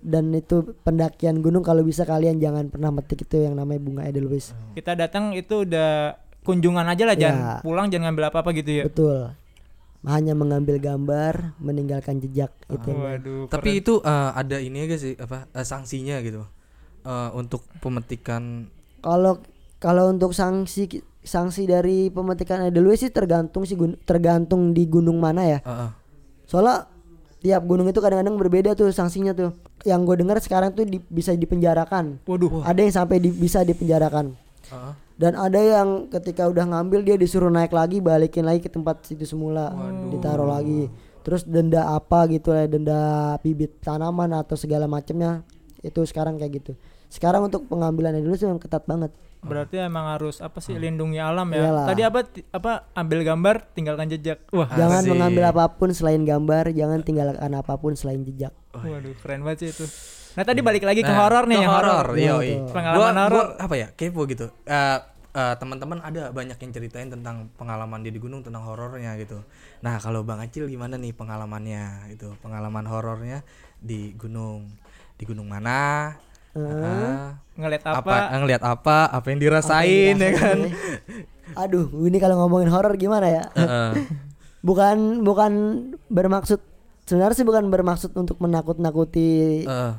dan 0.00 0.28
itu 0.30 0.72
pendakian 0.80 1.38
gunung 1.38 1.60
kalau 1.60 1.80
bisa 1.80 2.02
kalian 2.02 2.36
jangan 2.36 2.66
pernah 2.66 2.88
metik 2.90 3.20
itu 3.20 3.36
yang 3.38 3.52
namanya 3.52 3.78
bunga 3.78 4.02
edelweiss 4.04 4.56
Kita 4.72 4.92
datang 4.94 5.32
itu 5.32 5.62
udah 5.62 6.16
kunjungan 6.40 6.86
aja 6.86 7.04
lah 7.04 7.14
jangan 7.14 7.36
Ya. 7.38 7.54
pulang 7.60 7.86
jangan 7.86 8.10
ngambil 8.10 8.24
apa-apa 8.28 8.50
gitu 8.52 8.70
ya. 8.74 8.84
Betul. 8.84 9.36
Hanya 10.00 10.32
mengambil 10.32 10.80
gambar, 10.80 11.52
meninggalkan 11.60 12.16
jejak 12.18 12.48
itu. 12.66 12.88
Waduh. 12.88 13.44
Tapi 13.46 13.70
itu 13.76 14.00
ah, 14.00 14.32
ada 14.32 14.56
ini 14.56 14.80
aja 14.80 14.96
sih 14.96 15.12
apa 15.14 15.44
ah, 15.46 15.60
sanksinya 15.60 16.16
gitu. 16.20 16.48
Ah, 17.02 17.28
untuk 17.30 17.60
pemetikan 17.78 18.72
Kalau 18.98 19.44
kalau 19.76 20.08
untuk 20.08 20.32
sanksi 20.32 20.88
sanksi 21.20 21.64
dari 21.64 22.08
pemetikan 22.08 22.60
Edelweiss 22.62 23.00
sih 23.00 23.12
tergantung 23.12 23.64
sih 23.64 23.76
gun- 23.76 24.00
tergantung 24.00 24.72
di 24.72 24.84
gunung 24.84 25.20
mana 25.20 25.44
ya. 25.44 25.58
ah, 25.60 25.72
ah. 25.86 25.90
Soalnya 26.44 26.88
tiap 27.38 27.62
gunung 27.62 27.84
itu 27.84 27.96
kadang-kadang 27.98 28.36
berbeda 28.36 28.72
tuh 28.72 28.88
sanksinya 28.90 29.32
tuh. 29.32 29.52
Yang 29.82 30.00
gue 30.04 30.16
dengar 30.20 30.36
sekarang 30.38 30.70
tuh 30.72 30.84
di- 30.84 31.02
bisa 31.02 31.32
dipenjarakan. 31.32 32.20
Waduh. 32.24 32.64
Ada 32.64 32.80
yang 32.84 32.94
sampai 32.94 33.16
di- 33.18 33.32
bisa 33.32 33.64
dipenjarakan. 33.64 34.36
Ah. 34.68 34.92
Dan 35.20 35.36
ada 35.36 35.60
yang 35.60 36.08
ketika 36.08 36.48
udah 36.48 36.64
ngambil 36.64 37.04
dia 37.04 37.16
disuruh 37.16 37.52
naik 37.52 37.76
lagi, 37.76 38.00
balikin 38.00 38.48
lagi 38.48 38.64
ke 38.64 38.72
tempat 38.72 39.04
situ 39.04 39.28
semula, 39.28 39.68
ditaruh 40.08 40.48
lagi. 40.48 40.88
Terus 41.20 41.44
denda 41.44 41.92
apa 41.92 42.24
gitu 42.32 42.56
lah, 42.56 42.64
denda 42.64 43.00
bibit 43.44 43.84
tanaman 43.84 44.32
atau 44.32 44.56
segala 44.56 44.88
macamnya 44.88 45.44
itu 45.84 46.00
sekarang 46.08 46.40
kayak 46.40 46.64
gitu. 46.64 46.72
Sekarang 47.12 47.44
untuk 47.44 47.68
pengambilan 47.68 48.16
dulu 48.16 48.32
sih 48.32 48.48
yang 48.48 48.56
ketat 48.56 48.88
banget. 48.88 49.12
Berarti 49.40 49.80
emang 49.80 50.04
harus 50.12 50.44
apa 50.44 50.60
sih 50.60 50.76
lindungi 50.76 51.16
alam 51.16 51.48
ya. 51.52 51.72
Iyalah. 51.72 51.86
Tadi 51.88 52.02
apa 52.04 52.20
apa 52.52 52.72
ambil 52.92 53.24
gambar 53.24 53.56
tinggalkan 53.72 54.12
jejak. 54.12 54.44
Wah. 54.52 54.68
jangan 54.68 55.00
Asik. 55.00 55.10
mengambil 55.16 55.44
apa 55.48 55.64
pun 55.80 55.90
selain 55.96 56.22
gambar, 56.22 56.72
jangan 56.76 57.00
tinggalkan 57.00 57.52
apa 57.56 57.74
pun 57.80 57.96
selain 57.96 58.20
jejak. 58.20 58.52
Waduh, 58.76 59.16
keren 59.24 59.40
banget 59.42 59.58
sih 59.64 59.68
itu. 59.72 59.86
Nah, 60.30 60.44
tadi 60.46 60.60
balik 60.62 60.86
lagi 60.86 61.02
ke 61.02 61.10
Nah, 61.10 61.26
horor 61.26 61.44
nih 61.50 61.56
yang 61.58 61.72
horor. 61.72 62.06
Iya, 62.14 62.34
tuh. 62.38 62.70
Pengalaman 62.70 63.16
horor. 63.26 63.46
apa 63.58 63.74
ya? 63.74 63.88
Kepo 63.96 64.30
gitu. 64.30 64.46
Eh, 64.62 64.98
eh, 65.34 65.54
teman-teman 65.58 65.98
ada 66.06 66.30
banyak 66.30 66.54
yang 66.54 66.70
ceritain 66.70 67.10
tentang 67.10 67.50
pengalaman 67.58 68.06
dia 68.06 68.14
di 68.14 68.22
gunung 68.22 68.46
tentang 68.46 68.62
horornya 68.62 69.18
gitu. 69.18 69.42
Nah, 69.82 69.98
kalau 69.98 70.22
Bang 70.22 70.38
Acil 70.38 70.70
gimana 70.70 70.94
nih 71.00 71.10
pengalamannya 71.16 72.14
itu? 72.14 72.30
Pengalaman 72.38 72.86
horornya 72.86 73.42
di 73.82 74.14
gunung. 74.14 74.70
Di 75.18 75.26
gunung 75.26 75.50
mana? 75.50 76.14
Ah, 76.50 77.38
Ngeliat 77.54 77.84
apa, 77.86 78.00
apa? 78.02 78.16
ngelihat 78.42 78.62
apa? 78.66 78.98
Apa 79.06 79.26
yang 79.30 79.38
dirasain 79.38 80.16
ya 80.18 80.30
kan? 80.34 80.58
Aduh, 81.62 81.90
ini 82.06 82.18
kalau 82.18 82.42
ngomongin 82.42 82.70
horor 82.70 82.94
gimana 82.98 83.26
ya? 83.30 83.44
Heeh. 83.54 83.90
bukan 84.66 85.24
bukan 85.24 85.52
bermaksud 86.12 86.60
sebenarnya 87.08 87.36
sih 87.38 87.48
bukan 87.48 87.72
bermaksud 87.72 88.12
untuk 88.12 88.36
menakut-nakuti 88.44 89.64
Heeh. 89.64 89.92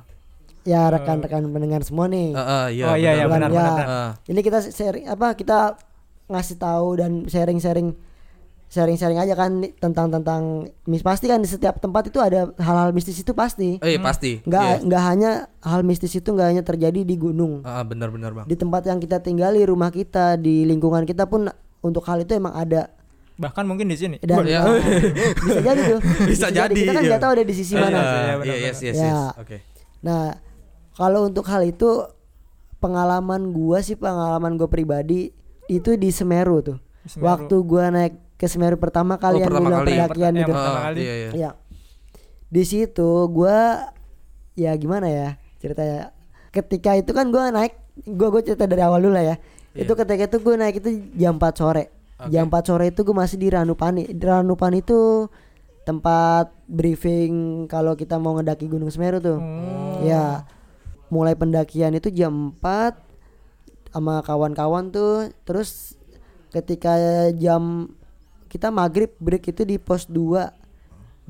ya 0.70 0.92
rekan-rekan 0.94 1.48
pendengar 1.50 1.82
semua 1.88 2.12
nih. 2.12 2.36
Heeh, 2.36 2.66
iya. 2.78 2.86
Oh, 2.92 2.96
iya, 3.00 3.12
iya, 3.18 3.26
benar. 3.26 3.50
Ya. 3.50 3.56
benar. 3.58 3.88
Ini 4.28 4.40
kita 4.44 4.60
sharing 4.68 5.06
apa 5.08 5.34
kita 5.40 5.80
ngasih 6.32 6.58
tahu 6.60 6.88
dan 7.00 7.12
sharing-sharing 7.28 7.96
sharing-sharing 8.72 9.20
aja 9.20 9.36
kan 9.36 9.52
tentang 9.76 10.08
tentang 10.10 10.42
mis 10.86 11.04
pasti 11.04 11.28
kan 11.28 11.38
di 11.38 11.46
setiap 11.46 11.76
tempat 11.78 12.08
itu 12.08 12.18
ada 12.18 12.56
hal-hal 12.56 12.90
mistis 12.90 13.20
itu 13.20 13.32
pasti. 13.32 13.76
Eh, 13.78 14.00
pasti. 14.00 14.40
Nggak 14.42 14.64
Iya. 14.64 14.76
nggak 14.82 15.04
hanya 15.06 15.32
hal 15.60 15.84
mistis 15.84 16.14
itu 16.14 16.24
nggak 16.26 16.48
hanya 16.48 16.64
terjadi 16.64 17.04
di 17.04 17.16
gunung. 17.16 17.62
Heeh, 17.62 17.84
benar-benar, 17.84 18.32
Bang. 18.34 18.46
Di 18.46 18.56
tempat 18.56 18.88
yang 18.88 18.98
kita 18.98 19.20
tinggali, 19.20 19.60
rumah 19.62 19.92
kita, 19.92 20.34
di 20.36 20.64
lingkungan 20.64 21.04
kita 21.04 21.28
pun 21.28 21.52
untuk 21.80 22.02
hal 22.06 22.20
itu 22.20 22.32
emang 22.32 22.54
ada 22.54 22.96
Bahkan 23.34 23.66
mungkin 23.66 23.86
di 23.86 23.98
sini. 23.98 24.18
dan 24.22 24.46
Ya. 24.46 24.64
bisa 25.36 25.60
jadi 25.60 25.82
tuh. 25.90 26.00
Bisa 26.30 26.48
jadi, 26.48 26.72
Kita 26.78 26.92
kan 26.92 27.02
iya. 27.02 27.10
nggak 27.10 27.22
tahu 27.22 27.32
ada 27.34 27.44
di 27.44 27.54
sisi 27.54 27.74
Eh, 27.74 27.82
mana. 27.82 27.92
iya, 27.92 28.00
iya, 28.00 28.14
benar-benar. 28.38 28.56
yes, 28.62 28.78
yes, 28.80 28.96
Ya. 28.96 29.04
yes. 29.04 29.22
Oke. 29.36 29.58
Nah, 30.00 30.24
kalau 30.94 31.26
untuk 31.26 31.44
hal 31.44 31.66
itu 31.66 31.90
pengalaman 32.78 33.52
gua 33.52 33.80
sih 33.80 33.94
pengalaman 33.96 34.56
gue 34.56 34.66
pribadi 34.66 35.20
itu 35.68 35.96
di 35.96 36.10
Semeru 36.10 36.62
tuh. 36.62 36.78
Semeru. 37.04 37.26
Waktu 37.28 37.56
gua 37.64 37.86
naik 37.90 38.14
ke 38.41 38.49
Semeru 38.49 38.73
pertama 38.75 39.15
kali 39.15 39.38
Oh, 39.38 39.39
yang 39.39 39.47
pertama 39.47 39.69
kali. 39.71 39.89
pendakian 39.93 40.34
itu. 40.36 40.49
pertama 40.49 40.80
kali. 40.82 40.99
Iya, 40.99 41.13
iya. 41.13 41.30
Ya. 41.38 41.51
di 42.49 42.63
situ 42.65 43.10
gua 43.30 43.88
ya 44.54 44.73
gimana 44.73 45.08
ya 45.08 45.30
ceritanya 45.56 46.10
ketika 46.49 46.97
itu 46.97 47.13
kan 47.13 47.30
gua 47.30 47.47
naik 47.47 47.77
gua 48.04 48.27
gua 48.27 48.41
cerita 48.41 48.65
dari 48.65 48.82
awal 48.82 48.99
dulu 48.99 49.13
lah 49.13 49.23
ya 49.23 49.36
Iya. 49.71 49.86
itu 49.86 49.93
ketika 49.95 50.23
itu 50.25 50.38
gua 50.41 50.56
naik 50.58 50.75
itu 50.75 50.89
jam 51.15 51.38
4 51.38 51.47
sore 51.54 51.88
jam 52.27 52.45
4 52.45 52.67
sore 52.67 52.86
itu 52.88 53.01
gua 53.01 53.23
masih 53.23 53.38
di 53.38 53.47
Ranupani 53.47 54.04
di 54.06 54.19
Ranupani 54.19 54.82
itu 54.82 55.32
tempat 55.82 56.51
briefing 56.67 57.65
kalau 57.65 57.95
kita 57.95 58.17
mau 58.17 58.36
ngedaki 58.36 58.67
Gunung 58.67 58.89
Semeru 58.89 59.17
tuh 59.17 59.39
ya 60.04 60.43
mulai 61.08 61.34
pendakian 61.34 61.93
itu 61.93 62.12
jam 62.12 62.51
4 62.58 62.99
sama 63.89 64.19
kawan-kawan 64.21 64.89
tuh 64.89 65.32
terus 65.41 65.95
ketika 66.49 66.91
jam 67.34 67.88
kita 68.52 68.68
maghrib 68.68 69.16
break 69.16 69.56
itu 69.56 69.64
di 69.64 69.80
pos 69.80 70.04
2 70.12 70.62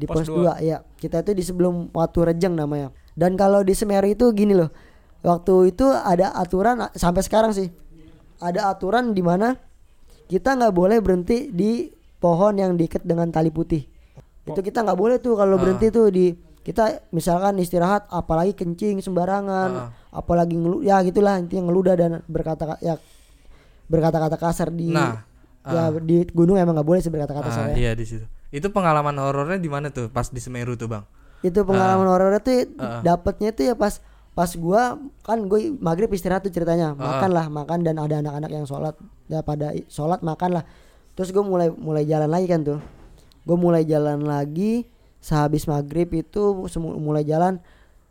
di 0.02 0.10
Pos 0.10 0.26
pos 0.26 0.34
2 0.34 0.66
ya 0.66 0.82
kita 0.98 1.22
itu 1.22 1.32
di 1.38 1.44
sebelum 1.46 1.94
Watu 1.94 2.26
Rejeng 2.26 2.58
namanya. 2.58 2.90
Dan 3.14 3.38
kalau 3.38 3.62
di 3.62 3.78
Semeru 3.78 4.10
itu 4.10 4.32
gini 4.34 4.58
loh. 4.58 4.74
Waktu 5.22 5.76
itu 5.76 5.86
ada 5.86 6.34
aturan 6.34 6.90
sampai 6.98 7.22
sekarang 7.22 7.54
sih. 7.54 7.70
Ada 8.42 8.74
aturan 8.74 9.14
di 9.14 9.22
mana 9.22 9.54
kita 10.26 10.58
nggak 10.58 10.74
boleh 10.74 10.98
berhenti 11.04 11.54
di 11.54 11.94
pohon 12.18 12.58
yang 12.58 12.74
diikat 12.74 13.06
dengan 13.06 13.30
tali 13.30 13.54
putih. 13.54 13.86
Itu 14.48 14.66
kita 14.66 14.82
nggak 14.82 14.98
boleh 14.98 15.22
tuh 15.22 15.38
kalau 15.38 15.62
berhenti 15.62 15.94
tuh 15.94 16.10
di 16.10 16.34
kita 16.62 17.06
misalkan 17.14 17.58
istirahat 17.62 18.06
apalagi 18.10 18.54
kencing 18.54 19.02
sembarangan 19.02 19.94
apalagi 20.14 20.54
ngelu 20.54 20.86
ya 20.86 21.02
gitulah 21.02 21.42
intinya 21.42 21.70
ngeludah 21.70 21.96
dan 21.98 22.12
berkata 22.30 22.78
ya 22.86 23.02
berkata-kata 23.90 24.38
kasar 24.38 24.70
di 24.70 24.94
Nah, 24.94 25.26
ya 25.64 25.94
di 25.96 26.26
gunung 26.28 26.56
emang 26.56 26.74
nggak 26.74 26.88
boleh 26.88 27.00
sih 27.00 27.08
berkata-kata 27.08 27.44
Ah, 27.44 27.48
kasar 27.48 27.66
ya. 27.72 27.76
iya 27.80 27.92
di 27.92 28.04
situ. 28.04 28.26
Itu 28.50 28.68
pengalaman 28.68 29.16
horornya 29.16 29.56
di 29.56 29.68
mana 29.68 29.88
tuh? 29.88 30.08
Pas 30.08 30.26
di 30.26 30.38
Semeru 30.38 30.74
tuh, 30.76 30.88
Bang. 30.88 31.06
itu 31.42 31.58
pengalaman 31.60 32.06
horornya 32.06 32.38
tuh 32.38 32.70
Ah. 32.76 33.02
dapatnya 33.02 33.50
itu 33.50 33.62
ya 33.64 33.74
pas 33.74 33.98
pas 34.32 34.48
gua 34.52 34.96
kan 35.20 35.42
gue 35.44 35.74
maghrib 35.76 36.06
istirahat 36.08 36.42
tuh 36.42 36.50
ceritanya 36.50 36.94
makan 36.94 37.30
lah 37.30 37.46
makan 37.48 37.82
dan 37.82 37.98
ada 37.98 38.20
anak-anak 38.20 38.50
yang 38.50 38.64
sholat 38.64 38.94
ya 39.26 39.42
pada 39.42 39.70
sholat 39.88 40.22
makan 40.22 40.56
lah 40.56 40.64
terus 41.12 41.30
gue 41.30 41.42
mulai 41.42 41.68
mulai 41.68 42.06
jalan 42.06 42.26
lagi 42.28 42.46
kan 42.46 42.62
tuh 42.62 42.80
gue 43.42 43.58
mulai 43.58 43.84
jalan 43.84 44.22
lagi 44.22 44.86
sehabis 45.20 45.66
maghrib 45.66 46.08
itu 46.12 46.62
mulai 46.96 47.22
jalan 47.24 47.58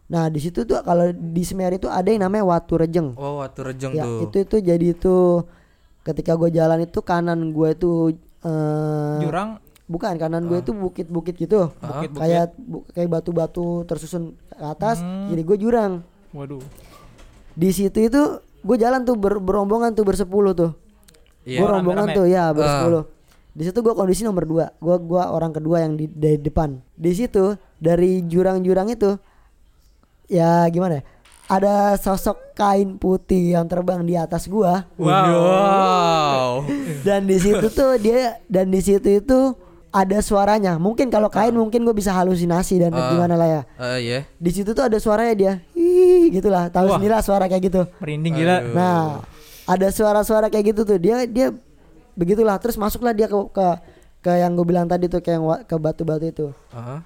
nah 0.07 0.27
di 0.27 0.39
situ 0.39 0.63
tuh 0.65 0.83
kalau 0.83 1.07
di 1.09 1.41
Semeru 1.41 1.75
itu 1.77 1.87
ada 1.87 2.05
yang 2.05 2.21
namanya 2.21 2.43
Watu 2.45 2.77
Rejeng 2.77 3.15
Oh, 3.15 3.39
Watu 3.39 3.63
Rejeng 3.63 3.95
ya 3.95 4.03
tuh. 4.03 4.27
itu 4.27 4.37
itu 4.43 4.57
jadi 4.61 4.87
itu 4.91 5.17
ketika 6.11 6.35
gue 6.35 6.51
jalan 6.51 6.83
itu 6.83 6.99
kanan 7.01 7.51
gue 7.51 7.69
itu 7.71 7.91
eh, 8.43 9.19
Jurang? 9.23 9.63
bukan 9.85 10.15
kanan 10.17 10.45
gue 10.45 10.59
itu 10.59 10.71
bukit-bukit 10.71 11.35
gitu. 11.37 11.71
Bukit-bukit. 11.77 12.19
kayak 12.19 12.47
bu- 12.57 12.87
kayak 12.91 13.09
batu-batu 13.11 13.83
tersusun 13.85 14.35
ke 14.49 14.65
atas 14.65 14.99
jadi 15.03 15.41
gue 15.41 15.57
jurang. 15.57 15.93
Waduh. 16.31 16.63
Di 17.53 17.71
situ 17.71 17.99
itu 18.01 18.23
gue 18.41 18.77
jalan 18.77 19.03
tuh 19.03 19.15
ber- 19.15 19.41
berombongan 19.41 19.93
tuh 19.93 20.05
bersepuluh 20.05 20.53
tuh. 20.53 20.73
Iya. 21.43 21.59
gue 21.59 21.69
rombongan 21.69 22.07
rame-rame. 22.07 22.19
tuh 22.19 22.27
ya 22.27 22.45
bersepuluh. 22.51 23.05
Di 23.51 23.63
situ 23.65 23.79
gue 23.81 23.93
kondisi 23.93 24.23
nomor 24.23 24.47
dua. 24.47 24.71
Gue 24.77 24.97
gua 25.01 25.29
orang 25.29 25.51
kedua 25.51 25.83
yang 25.83 25.99
di 25.99 26.07
dari 26.07 26.39
depan. 26.39 26.79
Di 26.95 27.11
situ 27.11 27.59
dari 27.77 28.23
jurang-jurang 28.23 28.87
itu 28.89 29.19
ya 30.27 30.63
gimana 30.69 31.01
ya 31.01 31.05
ada 31.51 31.99
sosok 31.99 32.55
kain 32.55 32.95
putih 32.95 33.59
yang 33.59 33.67
terbang 33.67 34.07
di 34.07 34.15
atas 34.15 34.47
gua. 34.47 34.87
Wow. 34.95 36.63
dan 37.03 37.27
di 37.27 37.43
situ 37.43 37.67
tuh 37.75 37.99
dia 37.99 38.39
dan 38.47 38.71
di 38.71 38.79
situ 38.79 39.19
itu 39.19 39.59
ada 39.91 40.23
suaranya. 40.23 40.79
Mungkin 40.79 41.11
kalau 41.11 41.27
kain 41.27 41.51
mungkin 41.51 41.83
gue 41.83 41.91
bisa 41.91 42.15
halusinasi 42.15 42.79
dan 42.79 42.95
Ah. 42.95 43.11
gimana 43.11 43.35
lah 43.35 43.49
ya. 43.51 43.63
Eh, 43.83 43.99
iya. 44.07 44.19
di 44.39 44.51
situ 44.55 44.71
tuh 44.71 44.87
ada 44.87 44.95
suaranya 45.03 45.35
dia 45.35 45.53
ih 45.75 46.31
gitulah. 46.31 46.71
Tahu 46.71 46.95
sendiri 46.95 47.11
lah 47.19 47.23
suara 47.27 47.51
kayak 47.51 47.63
gitu. 47.67 47.83
Merinding 47.99 48.35
gila. 48.39 48.57
Aduh. 48.63 48.75
nah 48.79 49.03
ada 49.67 49.91
suara-suara 49.91 50.47
kayak 50.47 50.71
gitu 50.71 50.87
tuh. 50.87 50.99
Dia 51.03 51.27
dia 51.27 51.51
begitulah. 52.15 52.63
Terus 52.63 52.79
masuklah 52.79 53.11
dia 53.11 53.27
ke 53.27 53.35
ke, 53.51 53.67
ke 54.23 54.31
yang 54.39 54.55
gue 54.55 54.63
bilang 54.63 54.87
tadi 54.87 55.11
tuh 55.11 55.19
kayak 55.19 55.43
yang 55.43 55.47
ke 55.67 55.75
batu-batu 55.75 56.27
itu. 56.31 56.47
Aha. 56.71 57.03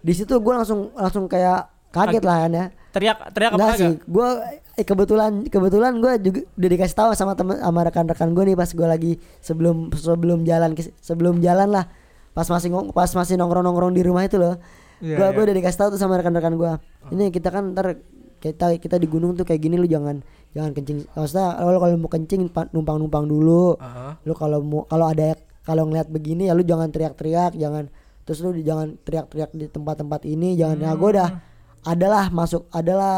di 0.00 0.16
situ 0.16 0.32
gue 0.32 0.54
langsung 0.56 0.88
langsung 0.96 1.28
kayak 1.28 1.68
kaget. 1.92 2.24
lah 2.24 2.48
ya 2.48 2.72
teriak 2.90 3.18
teriak 3.30 3.52
apa 3.54 3.74
sih, 3.76 3.92
gue 3.96 4.28
eh, 4.74 4.82
kebetulan 4.82 5.32
kebetulan 5.44 5.92
gue 5.96 6.12
juga 6.20 6.40
udah 6.52 6.68
dikasih 6.70 6.96
tahu 6.96 7.10
sama 7.12 7.32
temen 7.32 7.56
sama 7.56 7.80
rekan-rekan 7.82 8.30
gue 8.30 8.44
nih 8.44 8.56
pas 8.56 8.66
gue 8.66 8.82
lagi 8.84 9.12
sebelum 9.38 9.90
sebelum 9.92 10.42
jalan 10.42 10.74
ke- 10.74 10.94
sebelum 10.98 11.38
jalan 11.38 11.70
lah 11.70 11.86
pas 12.30 12.46
masih 12.46 12.68
ngong- 12.68 12.90
pas 12.90 13.06
masih 13.08 13.34
nongkrong-nongkrong 13.36 13.90
di 13.90 14.02
rumah 14.02 14.22
itu 14.22 14.36
loh, 14.36 14.58
Iya, 14.98 15.16
gue 15.16 15.24
iya. 15.24 15.34
gue 15.34 15.42
udah 15.44 15.56
dikasih 15.56 15.78
tahu 15.78 15.88
tuh 15.94 15.98
sama 15.98 16.14
rekan-rekan 16.14 16.54
gue. 16.54 16.72
Ini 17.10 17.24
kita 17.28 17.48
kan 17.48 17.72
ntar 17.72 17.98
kita 18.38 18.76
kita 18.76 18.96
di 18.96 19.04
gunung 19.04 19.34
tuh 19.34 19.42
kayak 19.42 19.60
gini 19.60 19.74
lu 19.74 19.84
jangan 19.84 20.22
jangan 20.50 20.70
kencing. 20.70 21.04
Maksudnya 21.10 21.56
kalau 21.56 21.78
kalau 21.78 21.94
mau 21.96 22.08
kencing 22.08 22.42
pa- 22.48 22.70
numpang-numpang 22.70 23.24
dulu. 23.24 23.74
Aha. 23.76 24.16
Lu 24.22 24.32
kalau 24.32 24.58
mau 24.60 24.82
kalau 24.84 25.06
ada 25.06 25.34
kalau 25.60 25.84
ngeliat 25.84 26.06
begini 26.06 26.46
ya 26.46 26.54
lu 26.54 26.62
jangan 26.62 26.88
teriak-teriak, 26.88 27.54
jangan 27.54 27.90
terus 28.22 28.38
lu 28.40 28.54
jangan 28.56 28.94
teriak-teriak 29.00 29.50
di 29.52 29.66
tempat-tempat 29.66 30.22
ini, 30.24 30.54
jangan 30.54 30.78
ya 30.78 30.90
gue 30.92 31.10
udah 31.10 31.28
adalah 31.82 32.28
masuk 32.28 32.68
adalah 32.70 33.16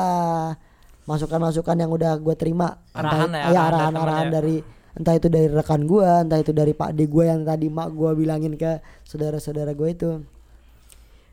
masukan-masukan 1.02 1.76
yang 1.76 1.90
udah 1.90 2.14
gue 2.16 2.34
terima. 2.34 2.78
Arahan 2.92 3.26
entah, 3.26 3.40
ya, 3.40 3.48
ya, 3.48 3.60
arahan 3.60 3.92
dari 3.92 3.96
arahan-arahan 3.96 4.18
temennya. 4.22 4.34
dari 4.34 4.56
entah 4.92 5.14
itu 5.16 5.26
dari 5.26 5.48
rekan 5.48 5.82
gua 5.82 6.20
entah 6.20 6.36
itu 6.36 6.52
dari 6.52 6.72
pak 6.72 6.92
de 6.92 7.04
gua 7.06 7.24
yang 7.26 7.42
tadi 7.42 7.66
mak 7.66 7.88
gua 7.90 8.12
bilangin 8.12 8.54
ke 8.54 8.78
saudara-saudara 9.02 9.72
gua 9.72 9.88
itu. 9.88 10.20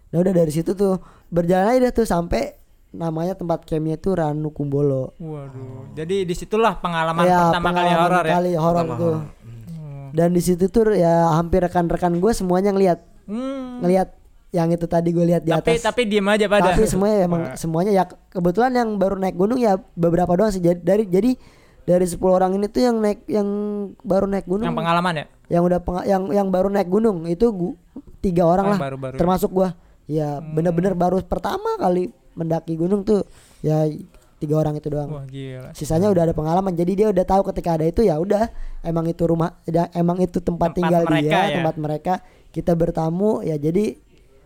Nah 0.09 0.17
udah 0.17 0.33
dari 0.33 0.49
situ 0.49 0.73
tuh 0.73 0.97
berjalan 1.27 1.75
aja 1.75 1.91
tuh 1.91 2.03
sampai 2.03 2.55
namanya 2.89 3.37
tempat 3.37 3.63
campnya 3.63 3.93
itu 3.93 4.09
Ranu 4.09 4.49
Kumbolo 4.49 5.13
waduh 5.15 5.93
jadi 5.93 6.25
di 6.25 6.33
situlah 6.33 6.73
pengalaman 6.75 7.21
Ya, 7.21 7.53
pertama 7.53 7.69
kali 7.69 7.85
pengalaman 7.85 8.01
horor 8.01 8.23
ya? 8.25 8.33
kali 8.33 8.51
horor 8.57 8.85
tuh. 8.89 8.95
horor. 8.97 9.21
dan 10.09 10.29
di 10.33 10.41
situ 10.41 10.65
tuh 10.65 10.97
ya 10.97 11.13
hampir 11.31 11.61
rekan-rekan 11.61 12.17
gua 12.17 12.33
semuanya 12.33 12.73
ngelihat 12.73 13.05
Hmm. 13.29 13.85
ngelihat 13.85 14.09
yang 14.49 14.67
itu 14.67 14.85
tadi 14.85 15.09
gue 15.09 15.25
lihat 15.25 15.41
di 15.41 15.51
tapi 15.51 15.77
atas. 15.77 15.85
tapi 15.85 16.01
diem 16.03 16.25
aja 16.25 16.45
pada. 16.45 16.73
Tapi 16.73 16.83
semuanya 16.83 17.17
emang 17.21 17.41
semuanya 17.53 17.91
ya. 17.93 18.03
Kebetulan 18.05 18.71
yang 18.73 18.89
baru 18.95 19.15
naik 19.15 19.35
gunung 19.35 19.57
ya 19.57 19.77
beberapa 19.93 20.33
doang 20.33 20.49
sih. 20.49 20.57
Jadi 20.57 20.79
dari 20.79 21.03
jadi 21.05 21.31
dari 21.83 22.05
10 22.05 22.17
orang 22.23 22.51
ini 22.53 22.65
tuh 22.65 22.81
yang 22.81 22.97
naik 22.97 23.25
yang 23.25 23.47
baru 23.99 24.25
naik 24.25 24.45
gunung. 24.45 24.65
Yang 24.65 24.77
pengalaman 24.77 25.13
ya? 25.15 25.25
Yang 25.49 25.63
udah 25.65 25.79
penga- 25.79 26.05
yang 26.05 26.23
yang 26.29 26.47
baru 26.47 26.67
naik 26.67 26.85
gunung. 26.87 27.25
Itu 27.25 27.49
gu- 27.49 27.77
tiga 28.19 28.43
orang 28.43 28.65
Oh, 28.65 28.71
lah. 28.71 28.79
baru-baru. 28.79 29.13
Ya. 29.13 29.19
termasuk 29.19 29.49
gua. 29.49 29.69
Ya 30.05 30.29
bener-bener 30.39 30.93
baru 30.93 31.21
pertama 31.21 31.77
kali 31.77 32.09
mendaki 32.33 32.73
gunung 32.73 33.01
tuh. 33.03 33.21
Ya 33.61 33.85
tiga 34.35 34.55
orang 34.57 34.73
itu 34.73 34.89
doang. 34.89 35.13
Wah 35.13 35.25
gila. 35.25 35.69
Sisanya 35.71 36.09
udah 36.09 36.25
ada 36.25 36.33
pengalaman. 36.33 36.73
Jadi 36.73 36.91
dia 36.95 37.07
udah 37.07 37.21
tahu 37.23 37.45
ketika 37.47 37.77
ada 37.77 37.85
itu 37.85 38.01
ya 38.01 38.17
udah. 38.17 38.49
Emang 38.79 39.05
itu 39.05 39.21
rumah 39.21 39.59
ya, 39.63 39.91
emang 39.91 40.17
itu 40.17 40.39
tempat, 40.39 40.71
Tempat 40.71 40.77
tinggal 40.79 41.03
mereka 41.03 41.21
dia 41.21 41.41
ya. 41.43 41.55
tempat 41.59 41.75
mereka. 41.77 42.13
Kita 42.49 42.73
bertamu 42.73 43.41
ya 43.41 43.53
jadi 43.53 43.93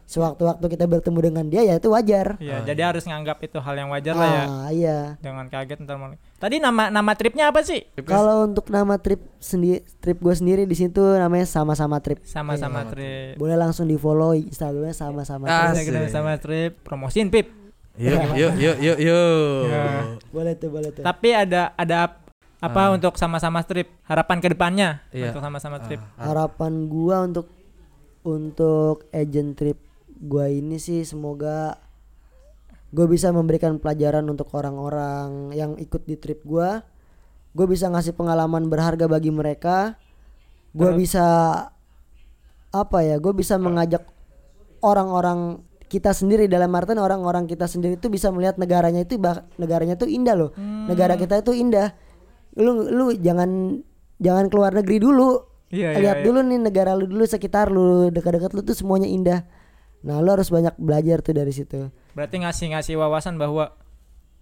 sewaktu-waktu 0.03 0.65
kita 0.67 0.85
bertemu 0.85 1.19
dengan 1.21 1.45
dia 1.45 1.61
ya 1.63 1.75
itu 1.75 1.87
wajar. 1.87 2.35
Iya, 2.37 2.61
jadi 2.63 2.81
harus 2.85 3.03
nganggap 3.03 3.39
itu 3.41 3.57
hal 3.57 3.75
yang 3.75 3.89
wajar 3.89 4.13
lah 4.13 4.29
ya. 4.29 4.43
Ah 4.45 4.69
iya. 4.69 4.97
Jangan 5.19 5.45
kaget 5.47 5.77
ntar 5.81 5.95
malah. 5.95 6.19
Tadi 6.35 6.59
nama 6.59 6.87
nama 6.87 7.11
tripnya 7.13 7.49
apa 7.49 7.61
sih? 7.61 7.87
Kalau 8.01 8.43
untuk 8.43 8.67
nama 8.67 8.95
trip 8.95 9.23
sendiri 9.37 9.79
trip 9.97 10.17
gue 10.17 10.35
sendiri 10.35 10.63
di 10.63 10.75
situ 10.75 10.99
namanya 10.99 11.43
sama-sama 11.43 11.97
trip. 11.97 12.19
Sama-sama 12.21 12.83
trip. 12.85 13.35
Boleh 13.35 13.55
langsung 13.55 13.85
di 13.85 13.95
follow 13.95 14.31
instagramnya 14.33 14.91
sama-sama 14.91 15.45
Ah, 15.45 15.71
trip 15.71 15.87
Asik. 15.87 16.11
sama 16.11 16.35
trip. 16.35 16.71
Promosiin 16.83 17.27
pip. 17.27 17.47
Yuk, 17.93 18.33
yuk, 18.33 18.53
yuk, 18.57 18.77
yuk, 18.79 18.97
yuk. 18.99 19.63
Boleh 20.29 20.53
tuh 20.53 20.67
boleh 20.67 20.89
tuh. 20.89 21.01
Tapi 21.01 21.29
ada 21.29 21.71
ada 21.73 22.09
ap- 22.09 22.25
apa 22.57 22.89
untuk 22.91 23.15
sama-sama 23.15 23.61
trip? 23.61 23.87
Harapan 24.03 24.37
ke 24.39 24.47
depannya 24.49 24.89
Iya. 25.11 25.29
untuk 25.29 25.43
sama-sama 25.43 25.77
trip? 25.79 26.01
Harapan 26.17 26.87
gua 26.87 27.23
untuk 27.23 27.47
untuk 28.23 29.07
agent 29.11 29.53
trip 29.53 29.77
gua 30.23 30.47
ini 30.47 30.79
sih 30.79 31.03
semoga 31.03 31.75
gue 32.93 33.09
bisa 33.09 33.33
memberikan 33.33 33.81
pelajaran 33.81 34.23
untuk 34.29 34.53
orang-orang 34.53 35.49
yang 35.57 35.73
ikut 35.81 36.05
di 36.05 36.15
trip 36.15 36.45
gua. 36.45 36.85
Gue 37.53 37.65
bisa 37.65 37.89
ngasih 37.89 38.13
pengalaman 38.13 38.69
berharga 38.69 39.09
bagi 39.09 39.33
mereka. 39.33 39.97
Gue 40.73 40.93
bisa 40.93 41.25
apa 42.73 42.99
ya 43.05 43.21
gue 43.21 43.33
bisa 43.33 43.57
mengajak 43.61 44.05
orang-orang 44.81 45.61
kita 45.89 46.13
sendiri. 46.13 46.45
Dalam 46.45 46.69
artian 46.73 47.01
orang-orang 47.01 47.49
kita 47.49 47.65
sendiri 47.65 47.97
itu 47.97 48.09
bisa 48.09 48.29
melihat 48.29 48.57
negaranya 48.61 49.05
itu 49.05 49.17
bah- 49.17 49.45
negaranya 49.57 49.97
itu 49.97 50.05
indah 50.09 50.33
loh. 50.37 50.51
Negara 50.85 51.17
kita 51.17 51.41
itu 51.41 51.53
indah. 51.53 51.93
Lu 52.57 52.89
lu 52.89 53.13
jangan 53.17 53.81
jangan 54.21 54.49
keluar 54.53 54.73
negeri 54.73 55.01
dulu. 55.01 55.49
Iya, 55.73 55.97
iya, 55.97 56.01
lihat 56.05 56.17
iya. 56.21 56.25
dulu 56.29 56.39
nih 56.45 56.59
negara 56.61 56.93
lu 56.93 57.09
dulu 57.09 57.25
sekitar 57.25 57.73
lu 57.73 58.13
dekat-dekat 58.13 58.53
lu 58.53 58.61
tuh 58.61 58.77
semuanya 58.77 59.09
indah 59.09 59.41
nah 60.03 60.19
lu 60.19 60.29
harus 60.29 60.51
banyak 60.51 60.75
belajar 60.75 61.23
tuh 61.23 61.33
dari 61.33 61.49
situ 61.49 61.87
berarti 62.13 62.43
ngasih-ngasih 62.43 62.99
wawasan 62.99 63.39
bahwa 63.39 63.73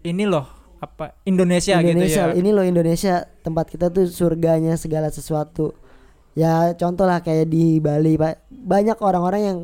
ini 0.01 0.25
loh 0.25 0.49
apa 0.81 1.13
Indonesia, 1.23 1.77
Indonesia 1.77 2.33
gitu 2.33 2.33
ya 2.33 2.39
ini 2.41 2.49
loh 2.49 2.65
Indonesia 2.65 3.29
tempat 3.45 3.69
kita 3.69 3.93
tuh 3.93 4.09
surganya 4.09 4.73
segala 4.75 5.07
sesuatu 5.07 5.77
ya 6.33 6.73
contoh 6.73 7.05
lah 7.05 7.21
kayak 7.21 7.45
di 7.45 7.77
Bali 7.77 8.17
pak 8.17 8.49
banyak 8.49 8.97
orang-orang 8.97 9.41
yang 9.41 9.59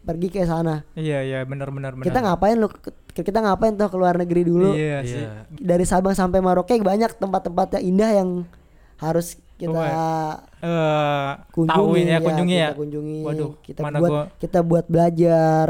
pergi 0.00 0.32
ke 0.32 0.48
sana. 0.48 0.80
Iya 0.96 1.20
iya 1.20 1.38
benar 1.44 1.68
benar 1.68 1.92
benar. 1.92 2.08
Kita 2.08 2.18
ngapain 2.24 2.56
lu 2.56 2.72
ke- 2.72 2.96
kita 3.12 3.44
ngapain 3.44 3.76
tuh 3.76 3.92
ke 3.92 3.96
luar 4.00 4.16
negeri 4.16 4.48
dulu? 4.48 4.72
Iya 4.72 5.04
sih. 5.04 5.20
Iya. 5.20 5.44
Dari 5.52 5.84
Sabang 5.84 6.16
sampai 6.16 6.40
Maroke 6.40 6.72
banyak 6.80 7.20
tempat-tempat 7.20 7.76
yang 7.78 7.84
indah 7.84 8.10
yang 8.16 8.28
harus 8.96 9.36
kita 9.60 9.92
Eh 10.60 11.30
kunjungi 11.50 12.02
ya, 12.06 12.18
kunjungi 12.18 12.52
ya. 12.54 12.68
kita 12.68 12.78
kunjungi 12.78 13.18
Waduh, 13.22 13.50
kita 13.60 13.80
mana 13.80 13.96
buat 13.98 14.10
gua- 14.10 14.28
kita 14.36 14.58
buat 14.60 14.84
belajar 14.86 15.68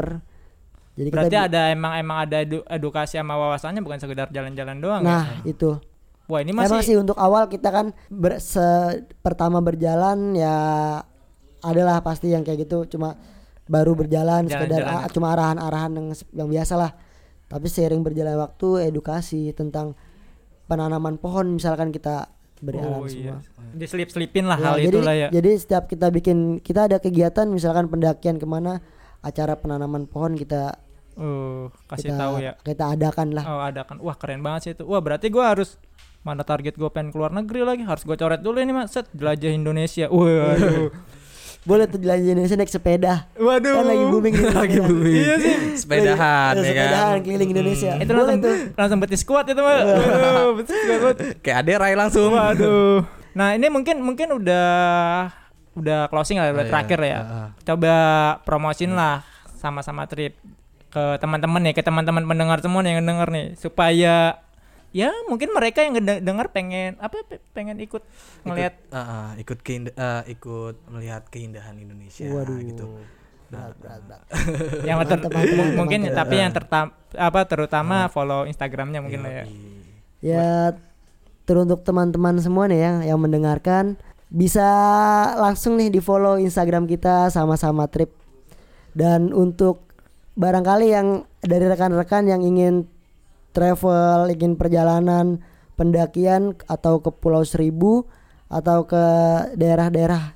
jadi 0.91 1.07
Berarti 1.09 1.27
kita 1.29 1.39
ada 1.47 1.61
emang 1.69 1.93
emang 1.97 2.17
ada 2.21 2.37
edu- 2.39 2.65
edukasi 2.65 3.15
sama 3.15 3.35
wawasannya 3.35 3.79
bukan 3.79 3.97
sekedar 3.97 4.27
jalan-jalan 4.29 4.77
doang 4.77 5.01
nah 5.01 5.43
ya. 5.43 5.49
itu 5.49 5.79
Wah, 6.25 6.39
ini 6.39 6.49
emang 6.49 6.63
masih 6.65 6.83
sih 6.85 6.95
untuk 6.95 7.15
awal 7.15 7.45
kita 7.45 7.67
kan 7.69 7.85
ber, 8.07 8.39
se- 8.39 9.03
pertama 9.17 9.59
berjalan 9.59 10.31
ya 10.33 10.55
adalah 11.61 11.99
pasti 11.99 12.27
yang 12.29 12.41
kayak 12.41 12.65
gitu 12.65 12.87
cuma 12.89 13.15
baru 13.65 13.93
berjalan 13.93 14.43
sekedar 14.45 14.79
Jalan-jalan. 14.81 14.99
a- 15.01 15.09
cuma 15.09 15.27
arahan-arahan 15.29 15.91
yang 15.93 16.07
yang 16.33 16.47
biasa 16.49 16.73
lah 16.75 16.91
tapi 17.45 17.67
seiring 17.67 17.99
berjalan 18.01 18.35
waktu 18.37 18.87
edukasi 18.87 19.51
tentang 19.51 19.95
penanaman 20.65 21.15
pohon 21.15 21.51
misalkan 21.51 21.89
kita 21.89 22.31
beri 22.61 22.77
Oh 22.79 23.03
semua 23.09 23.41
iya. 23.41 23.73
Diselip-selipin 23.73 24.45
lah 24.45 24.57
Ya, 24.61 24.65
hal 24.71 24.75
jadi, 24.79 24.87
itulah 24.93 25.15
ya. 25.17 25.27
Jadi 25.33 25.51
setiap 25.57 25.83
kita 25.89 26.07
bikin 26.13 26.61
kita 26.61 26.87
ada 26.87 26.97
kegiatan 27.01 27.49
misalkan 27.49 27.89
pendakian 27.89 28.37
ke 28.37 28.45
mana 28.45 28.79
acara 29.25 29.57
penanaman 29.57 30.05
pohon 30.05 30.37
kita 30.37 30.77
Uh, 31.11 31.67
kasih 31.91 32.07
kita 32.07 32.23
tahu 32.23 32.33
ya. 32.39 32.53
kita 32.63 32.95
adakan 32.95 33.35
lah. 33.35 33.43
Oh, 33.43 33.59
ada 33.59 33.83
kan. 33.83 33.99
Wah, 33.99 34.15
keren 34.15 34.39
banget 34.39 34.59
sih 34.63 34.71
itu. 34.79 34.87
Wah, 34.87 35.03
berarti 35.03 35.27
gua 35.27 35.51
harus 35.51 35.75
mana 36.21 36.45
target 36.45 36.77
gue 36.77 36.89
pengen 36.93 37.09
keluar 37.09 37.33
negeri 37.33 37.65
lagi 37.65 37.81
harus 37.81 38.05
gue 38.05 38.13
coret 38.13 38.45
dulu 38.45 38.61
ini 38.61 38.69
mas 38.69 38.93
set 38.93 39.09
jelajah 39.09 39.49
Indonesia 39.57 40.05
waduh 40.05 40.93
Boleh 41.61 41.85
tuh 41.85 41.97
jalan 41.97 42.17
Indonesia 42.19 42.55
naik 42.55 42.67
sepeda. 42.67 43.29
waduh 43.35 43.75
Kan 43.75 43.85
lagi 43.85 44.05
booming 44.07 44.33
nih. 44.33 44.49
lagi 44.51 44.73
sepeda. 44.73 44.87
booming 44.87 45.13
Iya 45.15 45.35
sih. 45.37 45.55
sepedahan 45.77 46.51
Ada 46.51 46.59
ya 46.59 46.73
kan 46.73 46.81
sepedahan 46.83 47.17
keliling 47.21 47.51
Indonesia. 47.51 47.91
itu 47.95 48.01
Boleh 48.07 48.17
langsung 48.19 48.39
tuh. 48.39 48.55
langsung 48.75 48.97
betis 48.99 49.21
kuat 49.21 49.45
itu 49.45 49.57
mah 49.57 49.75
waduh 49.77 50.47
betis 50.55 50.77
kuat 50.97 51.15
kayak 51.39 51.57
ada 51.59 51.71
Rai 51.79 51.93
langsung 51.93 52.29
waduh 52.31 53.05
nah 53.31 53.53
ini 53.53 53.67
mungkin 53.67 53.95
mungkin 53.97 54.27
udah 54.33 54.67
udah 55.73 55.99
closing 56.07 56.35
lah 56.35 56.49
udah 56.49 56.57
Oh, 56.57 56.61
iya. 56.61 56.67
terakhir 56.67 56.99
ya 56.99 57.17
Ah, 57.17 57.47
coba 57.63 57.93
promosin 58.41 58.91
lah 58.91 59.23
sama-sama 59.53 60.03
trip 60.03 60.35
ke 60.87 61.03
teman-teman 61.17 61.61
nih 61.61 61.71
ke 61.71 61.79
teman-teman 61.79 62.25
pendengar 62.25 62.59
semua 62.59 62.81
nih 62.81 62.91
yang 62.91 63.05
denger 63.05 63.27
nih 63.29 63.45
supaya 63.55 64.35
ya 64.91 65.09
mungkin 65.25 65.49
mereka 65.49 65.81
yang 65.81 65.95
denger 65.97 66.47
pengen 66.49 66.95
apa 66.97 67.23
pe- 67.23 67.39
pengen 67.51 67.79
ikut 67.79 68.03
ngelihat 68.43 68.75
ikut, 68.77 68.91
ah, 68.93 69.31
ikut 69.35 69.59
keinda- 69.61 69.95
ah, 69.95 70.21
ikut 70.25 70.75
melihat 70.87 71.23
keindahan 71.27 71.75
Indonesia 71.75 72.27
Waduh. 72.27 72.59
gitu 72.61 72.85
Berat, 73.47 73.75
berat, 73.77 74.01
berat. 74.05 74.23
yang 74.83 74.95
ter- 75.01 75.15
Mantap, 75.17 75.27
mantap, 75.27 75.31
mantap, 75.49 75.75
mungkin 75.75 75.99
mantap. 76.01 76.17
tapi 76.17 76.35
yang 76.37 76.51
tertam 76.51 76.85
apa 77.11 77.39
terutama 77.43 78.07
follow 78.07 78.43
Instagramnya 78.45 78.99
mungkin 78.99 79.21
lah 79.21 79.33
ya 79.33 79.45
Ya 80.21 80.47
teruntuk 81.43 81.81
teman-teman 81.81 82.37
semua 82.37 82.69
nih 82.69 82.79
yang 82.79 82.97
yang 83.05 83.19
mendengarkan 83.19 83.97
bisa 84.29 84.63
langsung 85.35 85.75
nih 85.75 85.89
di 85.89 85.97
follow 85.97 86.37
Instagram 86.37 86.85
kita 86.85 87.27
sama-sama 87.27 87.87
trip 87.87 88.13
dan 88.91 89.31
untuk 89.31 89.83
barangkali 90.33 90.87
yang 90.87 91.07
dari 91.39 91.65
rekan-rekan 91.65 92.23
yang 92.23 92.39
ingin 92.39 92.87
travel 93.51 94.27
ingin 94.29 94.55
perjalanan 94.55 95.39
pendakian 95.73 96.55
atau 96.65 96.99
ke 96.99 97.09
Pulau 97.11 97.43
Seribu 97.43 98.05
atau 98.47 98.83
ke 98.83 99.03
daerah-daerah 99.53 100.35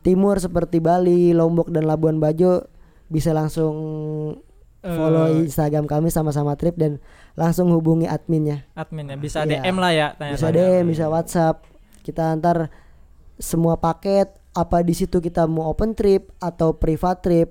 timur 0.00 0.36
seperti 0.36 0.78
Bali, 0.78 1.30
Lombok 1.30 1.68
dan 1.68 1.84
Labuan 1.84 2.16
Bajo 2.16 2.64
bisa 3.06 3.30
langsung 3.30 3.74
follow 4.80 5.32
Eh. 5.32 5.44
Instagram 5.44 5.84
kami 5.84 6.08
sama-sama 6.08 6.52
trip 6.54 6.76
dan 6.76 7.00
langsung 7.34 7.68
hubungi 7.70 8.04
adminnya. 8.04 8.68
admin 8.74 9.08
ya 9.08 9.16
bisa 9.16 9.38
Iya. 9.42 9.64
DM 9.64 9.76
lah 9.76 9.92
ya 9.92 10.08
tanya 10.14 10.32
Bisa 10.34 10.48
DM, 10.50 10.84
bisa 10.86 11.04
WhatsApp. 11.08 11.64
Kita 12.02 12.28
antar 12.30 12.68
semua 13.36 13.76
paket 13.76 14.28
apa 14.52 14.80
di 14.80 14.92
situ 14.92 15.18
kita 15.18 15.44
mau 15.44 15.66
open 15.66 15.92
trip 15.92 16.30
atau 16.38 16.72
private 16.72 17.20
trip 17.20 17.50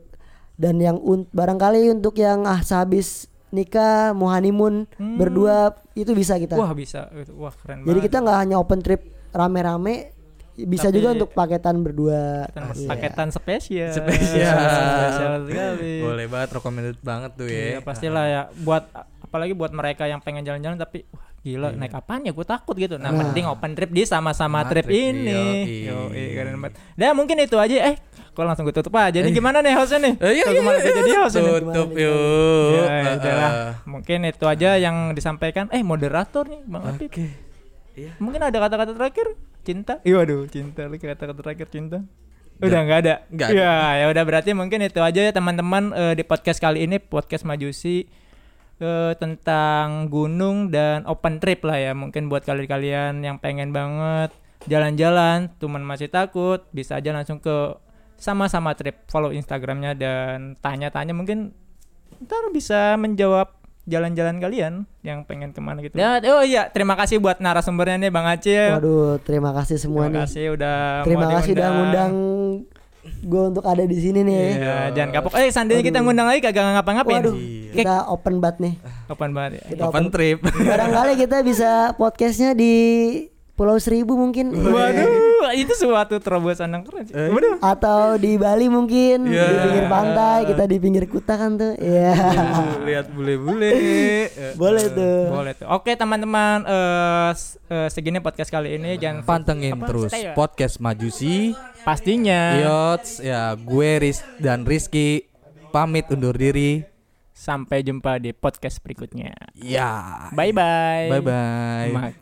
dan 0.55 0.77
yang 0.77 0.95
un- 0.97 1.27
barangkali 1.27 1.89
untuk 1.91 2.15
yang 2.15 2.45
ah 2.45 2.61
sehabis 2.61 3.27
nikah 3.53 4.11
mau 4.11 4.27
honeymoon 4.27 4.89
Hmm. 4.91 5.15
berdua 5.15 5.55
itu 5.93 6.09
bisa 6.11 6.35
kita. 6.35 6.57
wah 6.57 6.73
bisa 6.73 7.05
Itu, 7.13 7.37
wah 7.37 7.53
keren 7.53 7.81
Jadi 7.81 7.89
banget 7.93 8.03
kita 8.03 8.17
nggak 8.19 8.37
hanya 8.39 8.55
open 8.57 8.81
trip 8.81 9.01
rame-rame, 9.29 10.09
bisa 10.55 10.87
Tapi- 10.87 10.95
juga 10.95 11.07
untuk 11.13 11.29
paketan 11.31 11.81
berdua. 11.81 12.45
Paketan, 12.47 12.73
Iya. 12.75 12.87
paketan 12.87 13.29
spesial 13.29 13.89
Spesial. 13.91 14.57
spesial 14.57 15.33
sekali 15.43 15.93
boleh 15.99 16.25
banget 16.27 16.49
recommended 16.51 16.97
banget 16.99 17.31
tuh 17.33 17.45
Iya 17.45 17.65
ya 17.71 17.79
pastilah 17.79 18.25
ya 18.27 18.41
buat 18.59 18.85
apalagi 19.23 19.53
buat 19.53 19.69
mereka 19.71 20.05
yang 20.05 20.17
pengen 20.19 20.41
jalan-jalan 20.43 20.77
tapi 20.77 21.05
wah 21.09 21.29
gila 21.43 21.75
naik 21.75 21.91
apaan 21.91 22.23
ya? 22.23 22.31
Gue 22.31 22.47
takut 22.47 22.71
gitu. 22.73 22.95
Nah, 22.95 23.11
mending 23.11 23.43
open 23.45 23.75
trip 23.75 23.91
di 23.91 24.07
sama-sama 24.07 24.63
Sama 24.63 24.71
trip 24.71 24.87
trip, 24.87 24.95
ini. 24.95 25.83
yo 25.85 26.07
keren 26.07 26.55
banget. 26.57 26.79
Dan 26.95 27.11
mungkin 27.19 27.35
itu 27.43 27.59
aja. 27.59 27.91
Eh 27.91 27.95
kok 28.33 28.41
langsung 28.47 28.63
gue 28.63 28.71
tutup 28.71 28.95
aja. 28.95 29.19
Jadi 29.19 29.29
gimana 29.29 29.59
nih 29.59 29.75
hostnya 29.75 29.99
nih? 30.09 30.13
Eh, 30.23 30.31
iya, 30.39 30.45
iya, 30.47 30.57
gimana 30.57 30.77
iya, 30.79 30.91
jadi 30.95 31.11
host 31.19 31.35
nih 31.37 31.45
tutup 31.61 31.89
yuk 31.93 32.81
ya, 32.81 33.11
udahlah. 33.19 33.51
ah. 33.51 33.71
mungkin 33.85 34.19
itu 34.25 34.45
aja 34.47 34.69
yang 34.79 35.11
disampaikan. 35.11 35.67
Eh 35.69 35.83
moderator 35.83 36.47
nih 36.47 36.63
bang 36.65 36.83
Apip 36.87 37.11
oke. 37.11 37.25
Iya. 37.93 38.09
mungkin 38.17 38.41
ada 38.41 38.57
kata-kata 38.57 38.91
terakhir? 38.97 39.27
Cinta? 39.61 40.01
Iya 40.01 40.23
waduh 40.23 40.49
cinta 40.49 40.89
lagi 40.89 41.05
kata-kata 41.05 41.39
terakhir 41.45 41.67
cinta. 41.69 41.99
Udah 42.57 42.79
nggak 42.87 42.99
ada? 43.05 43.13
Nggak 43.29 43.47
ada. 43.51 43.59
ya 43.59 43.73
ya 44.01 44.05
udah. 44.09 44.23
Berarti 44.25 44.49
mungkin 44.55 44.79
itu 44.81 44.97
aja 45.03 45.19
ya 45.19 45.29
teman-teman 45.29 45.91
eh, 45.93 46.13
di 46.17 46.23
podcast 46.25 46.57
kali 46.57 46.87
ini 46.87 46.97
podcast 46.97 47.43
majusi 47.45 48.07
eh, 48.83 49.13
tentang 49.15 50.11
gunung 50.11 50.67
dan 50.69 51.07
open 51.07 51.39
trip 51.39 51.63
lah 51.63 51.79
ya 51.79 51.91
mungkin 51.95 52.27
buat 52.27 52.43
kalian-kalian 52.43 53.23
yang 53.23 53.39
pengen 53.39 53.71
banget 53.71 54.35
jalan-jalan 54.67 55.51
cuman 55.59 55.83
masih 55.83 56.07
takut 56.07 56.63
bisa 56.75 56.99
aja 56.99 57.11
langsung 57.15 57.39
ke 57.39 57.79
sama-sama 58.15 58.71
trip 58.75 59.03
follow 59.11 59.31
instagramnya 59.35 59.95
dan 59.95 60.55
tanya-tanya 60.63 61.11
mungkin 61.11 61.51
ntar 62.23 62.47
bisa 62.55 62.95
menjawab 62.95 63.51
jalan-jalan 63.83 64.39
kalian 64.39 64.73
yang 65.03 65.27
pengen 65.27 65.51
ke 65.51 65.59
mana 65.59 65.83
gitu. 65.83 65.99
Ya, 65.99 66.23
oh 66.31 66.39
iya, 66.39 66.71
terima 66.71 66.95
kasih 66.95 67.19
buat 67.19 67.43
narasumbernya 67.43 67.99
nih 67.99 68.11
Bang 68.15 68.23
Acil. 68.23 68.79
Waduh, 68.79 69.19
terima 69.27 69.51
kasih 69.51 69.75
semua 69.75 70.07
Terima 70.07 70.15
nih. 70.15 70.21
kasih 70.23 70.45
udah 70.55 70.77
Terima 71.03 71.27
kasih 71.27 71.51
udah 71.51 71.67
ngundang 71.75 72.11
gue 73.03 73.43
untuk 73.45 73.63
ada 73.63 73.81
di 73.81 73.95
sini 73.95 74.19
nih. 74.21 74.43
Iya, 74.55 74.75
jangan 74.91 75.09
kapok. 75.13 75.31
Eh, 75.35 75.47
seandainya 75.47 75.81
kita 75.81 75.99
ngundang 75.99 76.25
lagi 76.25 76.39
kagak 76.39 76.63
ngapa-ngapain. 76.73 77.19
Waduh, 77.19 77.35
kita 77.71 77.95
open 78.07 78.35
banget 78.37 78.57
nih. 78.59 78.73
Kapan 79.05 79.29
banget 79.31 79.51
ya? 79.53 79.63
Kita 79.69 79.81
open 79.85 80.05
trip 80.09 80.37
Barangkali 80.69 81.13
kita 81.15 81.37
bisa 81.41 81.69
podcastnya 81.93 82.51
di 82.51 82.73
Pulau 83.53 83.77
Seribu 83.77 84.15
mungkin. 84.15 84.49
Waduh, 84.49 85.45
itu 85.61 85.69
suatu 85.73 86.17
terobosan 86.17 86.71
yang 86.71 86.81
keren 86.81 87.05
sih. 87.05 87.13
Waduh. 87.13 87.61
Atau 87.61 88.17
di 88.17 88.33
Bali 88.33 88.65
mungkin 88.65 89.29
Iya. 89.29 89.45
di 89.45 89.55
pinggir 89.61 89.85
pantai 89.87 90.39
kita 90.43 90.63
di 90.65 90.77
pinggir 90.77 91.05
kuta 91.05 91.37
kan 91.37 91.53
tuh. 91.53 91.77
Iya. 91.77 92.17
lihat 92.81 93.05
bule-bule 93.09 93.73
Boleh 94.61 94.85
tuh. 94.89 95.19
Boleh 95.29 95.53
tuh. 95.53 95.67
Oke, 95.69 95.93
teman-teman 95.93 96.65
eh 96.65 97.29
s- 97.31 97.61
eh, 97.67 97.87
segini 97.87 98.17
podcast 98.17 98.49
kali 98.49 98.73
ini 98.73 98.97
jangan 98.97 99.21
pantengin 99.21 99.75
Apa? 99.75 99.85
terus 99.85 100.09
Stay 100.09 100.25
ya? 100.25 100.33
podcast 100.33 100.75
majusi 100.79 101.53
pastinya. 101.83 102.57
Yots 102.59 103.19
ya 103.19 103.53
gue 103.55 103.91
Riz 103.99 104.23
dan 104.39 104.63
Rizky 104.63 105.27
pamit 105.69 106.07
undur 106.09 106.35
diri. 106.35 106.83
Sampai 107.33 107.83
jumpa 107.83 108.17
di 108.23 108.31
podcast 108.31 108.79
berikutnya. 108.79 109.35
ya. 109.57 110.31
Bye 110.31 110.55
bye. 110.55 111.09
bye 111.11 111.23
bye 111.23 111.89
Makan 111.91 112.13